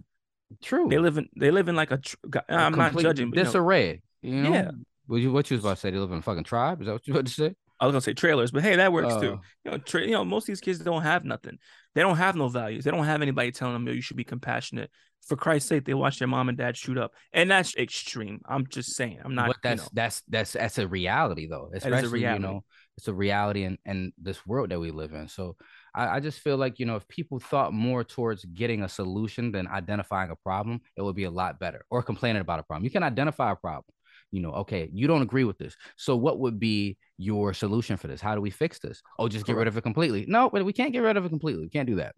True. 0.63 0.89
They 0.89 0.99
live 0.99 1.19
in, 1.19 1.29
they 1.39 1.51
live 1.51 1.69
in 1.69 1.77
like 1.77 1.91
a. 1.91 1.99
Tr- 1.99 2.17
A 2.49 2.55
I'm 2.55 2.75
not 2.75 2.97
judging. 2.97 3.31
But, 3.31 3.45
disarray. 3.45 4.03
You 4.23 4.35
know? 4.35 4.53
Yeah. 4.53 4.71
What 5.07 5.17
you 5.17 5.33
what 5.33 5.51
you 5.51 5.57
was 5.57 5.65
about 5.65 5.75
to 5.77 5.81
say? 5.81 5.91
They 5.91 5.99
live 5.99 6.13
in 6.13 6.19
a 6.19 6.23
fucking 6.23 6.45
tribe? 6.45 6.81
Is 6.81 6.87
that 6.87 6.93
what 6.93 7.07
you 7.07 7.15
about 7.15 7.27
to 7.27 7.33
say? 7.33 7.55
I 7.79 7.87
was 7.87 7.93
gonna 7.93 8.01
say 8.03 8.13
trailers, 8.13 8.51
but 8.51 8.63
hey, 8.63 8.77
that 8.77 8.93
works 8.93 9.15
too. 9.17 9.33
Uh, 9.33 9.37
You 9.65 9.71
know, 9.71 9.79
tra- 9.79 10.03
you 10.03 10.13
know, 10.13 10.25
most 10.25 10.45
of 10.45 10.49
these 10.49 10.61
kids 10.61 10.79
don't 10.81 11.03
have 11.03 11.25
nothing. 11.25 11.59
They 11.95 12.03
don't 12.03 12.17
have 12.17 12.37
no 12.37 12.49
values. 12.49 12.85
They 12.85 12.91
don't 12.91 13.05
have 13.05 13.23
anybody 13.23 13.53
telling 13.53 13.75
them, 13.75 13.87
"Yo, 13.87 13.95
you 13.95 14.03
should 14.03 14.19
be 14.19 14.25
compassionate." 14.25 14.91
For 15.27 15.37
Christ's 15.37 15.69
sake, 15.69 15.85
they 15.85 15.95
watch 15.95 16.19
their 16.19 16.29
mom 16.29 16.49
and 16.49 16.59
dad 16.59 16.77
shoot 16.77 16.99
up, 16.99 17.13
and 17.33 17.51
that's 17.51 17.77
extreme. 17.77 18.41
I'm 18.49 18.67
just 18.67 18.97
saying. 18.97 19.21
I'm 19.25 19.35
not. 19.35 19.47
but 19.47 19.57
you 19.57 19.61
that's 19.63 19.83
know, 19.83 19.89
that's 19.93 20.23
that's 20.29 20.53
that's 20.53 20.79
a 20.79 20.89
reality 20.89 21.47
though. 21.47 21.71
Especially, 21.73 22.21
reality. 22.21 22.43
you 22.43 22.49
know, 22.49 22.65
it's 22.97 23.09
a 23.09 23.15
reality 23.15 23.65
in, 23.65 23.79
in 23.87 24.13
this 24.19 24.47
world 24.47 24.71
that 24.71 24.81
we 24.81 24.91
live 24.91 25.13
in. 25.13 25.29
So 25.29 25.57
I, 25.95 26.17
I 26.17 26.21
just 26.21 26.41
feel 26.41 26.57
like, 26.57 26.79
you 26.79 26.87
know, 26.87 26.97
if 26.97 27.09
people 27.09 27.39
thought 27.39 27.73
more 27.73 28.05
towards 28.05 28.45
getting 28.45 28.83
a 28.83 28.89
solution 28.89 29.53
than 29.53 29.67
identifying 29.67 30.31
a 30.31 30.37
problem, 30.37 30.81
it 30.97 31.03
would 31.03 31.17
be 31.17 31.25
a 31.25 31.31
lot 31.31 31.59
better. 31.59 31.85
Or 31.91 32.03
complaining 32.03 32.43
about 32.43 32.61
a 32.61 32.63
problem. 32.63 32.85
You 32.85 32.91
can 32.91 33.03
identify 33.03 33.53
a 33.53 33.57
problem. 33.57 33.87
You 34.33 34.41
know, 34.41 34.53
okay, 34.53 34.89
you 34.93 35.07
don't 35.07 35.23
agree 35.23 35.45
with 35.45 35.59
this. 35.59 35.77
So 35.97 36.17
what 36.17 36.39
would 36.39 36.61
be 36.61 36.97
your 37.19 37.53
solution 37.53 37.97
for 37.97 38.07
this? 38.07 38.21
How 38.21 38.35
do 38.35 38.41
we 38.41 38.51
fix 38.51 38.79
this? 38.79 39.03
Oh, 39.19 39.29
just 39.29 39.45
get 39.45 39.57
rid 39.57 39.67
of 39.69 39.77
it 39.77 39.83
completely. 39.83 40.25
No, 40.29 40.49
but 40.49 40.65
we 40.65 40.73
can't 40.73 40.93
get 40.93 41.01
rid 41.01 41.17
of 41.17 41.25
it 41.25 41.31
completely. 41.31 41.63
We 41.63 41.69
can't 41.69 41.89
do 41.89 41.97
that. 41.97 42.15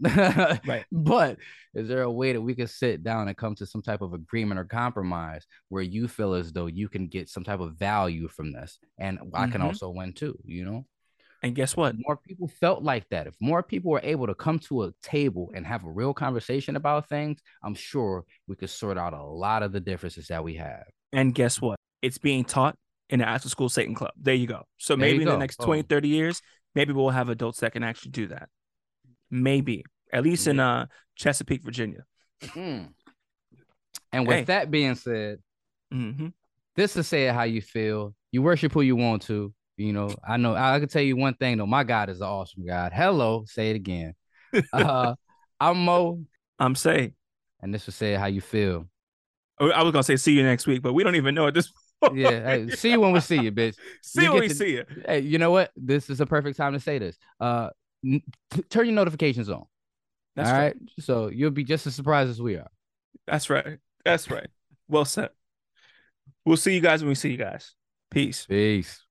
Right. 0.65 0.87
But 0.93 1.39
is 1.75 1.89
there 1.89 2.03
a 2.03 2.11
way 2.11 2.33
that 2.33 2.41
we 2.41 2.55
could 2.55 2.71
sit 2.71 3.03
down 3.03 3.29
and 3.29 3.37
come 3.37 3.55
to 3.57 3.67
some 3.67 3.83
type 3.83 4.03
of 4.03 4.13
agreement 4.13 4.61
or 4.61 4.65
compromise 4.65 5.47
where 5.69 5.83
you 5.83 6.07
feel 6.07 6.35
as 6.35 6.53
though 6.53 6.67
you 6.67 6.89
can 6.89 7.09
get 7.09 7.29
some 7.29 7.45
type 7.45 7.61
of 7.61 7.77
value 7.77 8.29
from 8.29 8.53
this? 8.53 8.79
And 8.99 9.19
I 9.35 9.47
can 9.47 9.61
Mhm. 9.61 9.67
also 9.67 9.91
win 9.91 10.13
too, 10.13 10.39
you 10.45 10.65
know? 10.65 10.87
and 11.43 11.55
guess 11.57 11.77
what? 11.77 11.95
If 11.95 12.01
more 12.07 12.17
people 12.17 12.49
felt 12.49 12.83
like 12.83 13.09
that, 13.11 13.27
if 13.27 13.35
more 13.41 13.63
people 13.63 13.91
were 13.91 14.01
able 14.05 14.27
to 14.29 14.35
come 14.35 14.59
to 14.61 14.85
a 14.85 14.93
table 15.03 15.51
and 15.55 15.67
have 15.67 15.85
a 15.85 15.91
real 15.91 16.15
conversation 16.15 16.77
about 16.77 17.09
things, 17.09 17.41
I'm 17.65 17.75
sure 17.75 18.25
we 18.47 18.57
could 18.57 18.71
sort 18.71 18.97
out 18.99 19.13
a 19.13 19.23
lot 19.23 19.63
of 19.65 19.73
the 19.73 19.81
differences 19.81 20.29
that 20.29 20.45
we 20.45 20.55
have. 20.55 20.85
And 21.13 21.35
guess 21.35 21.61
what? 21.61 21.79
It's 22.03 22.19
being 22.19 22.45
taught 22.45 22.77
in 23.09 23.21
the 23.21 23.29
after 23.29 23.49
school 23.49 23.69
Satan 23.69 23.95
Club. 23.95 24.13
There 24.21 24.35
you 24.35 24.47
go. 24.47 24.65
So 24.79 24.97
There 24.97 25.07
you 25.09 25.15
maybe 25.15 25.23
in 25.23 25.29
the 25.29 25.35
go. 25.35 25.39
next 25.39 25.57
20, 25.61 25.83
Oh. 25.83 25.87
30 25.89 26.09
years, 26.09 26.43
maybe 26.75 26.93
we'll 26.93 27.11
have 27.11 27.29
adults 27.29 27.61
that 27.61 27.73
can 27.73 27.83
actually 27.83 28.11
do 28.13 28.27
that. 28.29 28.49
maybe 29.31 29.85
at 30.13 30.23
least 30.23 30.47
in 30.47 30.61
uh 30.61 30.87
Chesapeake, 31.17 31.63
Virginia. 31.63 32.05
Mm. 32.43 32.89
And 34.13 34.27
with 34.27 34.37
Hey. 34.39 34.45
that 34.45 34.71
being 34.71 34.95
said, 34.95 35.39
hmm 35.91 36.29
this 36.75 36.97
is 36.97 37.07
say 37.07 37.27
how 37.27 37.43
you 37.43 37.61
feel. 37.61 38.15
You 38.31 38.41
worship 38.43 38.73
who 38.73 38.81
you 38.81 38.97
want 38.97 39.23
to. 39.23 39.53
You 39.77 39.93
know, 39.93 40.15
I 40.27 40.39
know 40.39 40.55
I 40.55 40.79
can 40.81 40.89
tell 40.89 41.03
you 41.03 41.17
one 41.17 41.35
thing 41.35 41.59
though. 41.59 41.67
My 41.67 41.85
God 41.85 42.09
is 42.09 42.21
an 42.23 42.27
awesome 42.27 42.65
God. 42.67 42.93
Hello, 42.95 43.45
say 43.47 43.71
it 43.71 43.77
again. 43.77 44.15
Uh, 44.73 45.15
I'm 45.61 45.85
Mo, 45.85 46.25
I'm 46.59 46.75
Say. 46.75 47.15
and 47.61 47.73
this 47.73 47.87
is 47.89 47.95
say 47.95 48.15
how 48.15 48.27
you 48.27 48.41
feel. 48.41 48.89
Oh, 49.61 49.71
I 49.71 49.83
was 49.83 49.93
gonna 49.93 50.03
say 50.03 50.17
see 50.17 50.33
you 50.33 50.43
next 50.43 50.67
week, 50.67 50.83
but 50.83 50.93
we 50.95 51.05
don't 51.05 51.15
even 51.17 51.35
know 51.35 51.47
at 51.47 51.55
this 51.55 51.69
point. 51.69 51.82
Yeah, 52.15 52.31
hey, 52.45 52.71
see 52.77 52.91
you 52.91 53.01
when 53.01 53.13
we 53.13 53.21
see 53.21 53.41
you, 53.41 53.53
bitch. 53.53 53.77
see 54.03 54.25
you 54.25 54.33
when 54.33 54.41
we 54.43 54.49
to- 54.49 54.55
see 54.55 54.73
you. 54.73 54.85
Hey, 55.07 55.21
you 55.21 55.39
know 55.39 55.51
what? 55.51 55.71
This 55.77 56.11
is 56.11 56.21
a 56.21 56.27
perfect 56.27 56.57
time 56.57 56.73
to 56.73 56.81
say 56.81 56.99
this. 56.99 57.17
Uh, 57.41 57.71
n- 58.05 58.23
t- 58.51 58.63
turn 58.63 58.87
your 58.87 58.95
notifications 58.95 59.49
on. 59.49 59.65
That's 60.35 60.49
all 60.49 60.55
right. 60.55 60.63
right, 60.65 60.77
so 61.01 61.29
you'll 61.29 61.51
be 61.51 61.65
just 61.65 61.87
as 61.87 61.95
surprised 61.95 62.31
as 62.31 62.41
we 62.41 62.57
are. 62.57 62.69
That's 63.27 63.51
right. 63.51 63.79
That's 64.05 64.31
right. 64.31 64.49
Well 64.89 65.05
said. 65.05 65.31
We'll 66.45 66.57
see 66.57 66.75
you 66.75 66.81
guys 66.81 67.03
when 67.03 67.09
we 67.11 67.15
see 67.15 67.31
you 67.31 67.37
guys. 67.37 67.75
Peace. 68.11 68.47
Peace. 68.47 69.05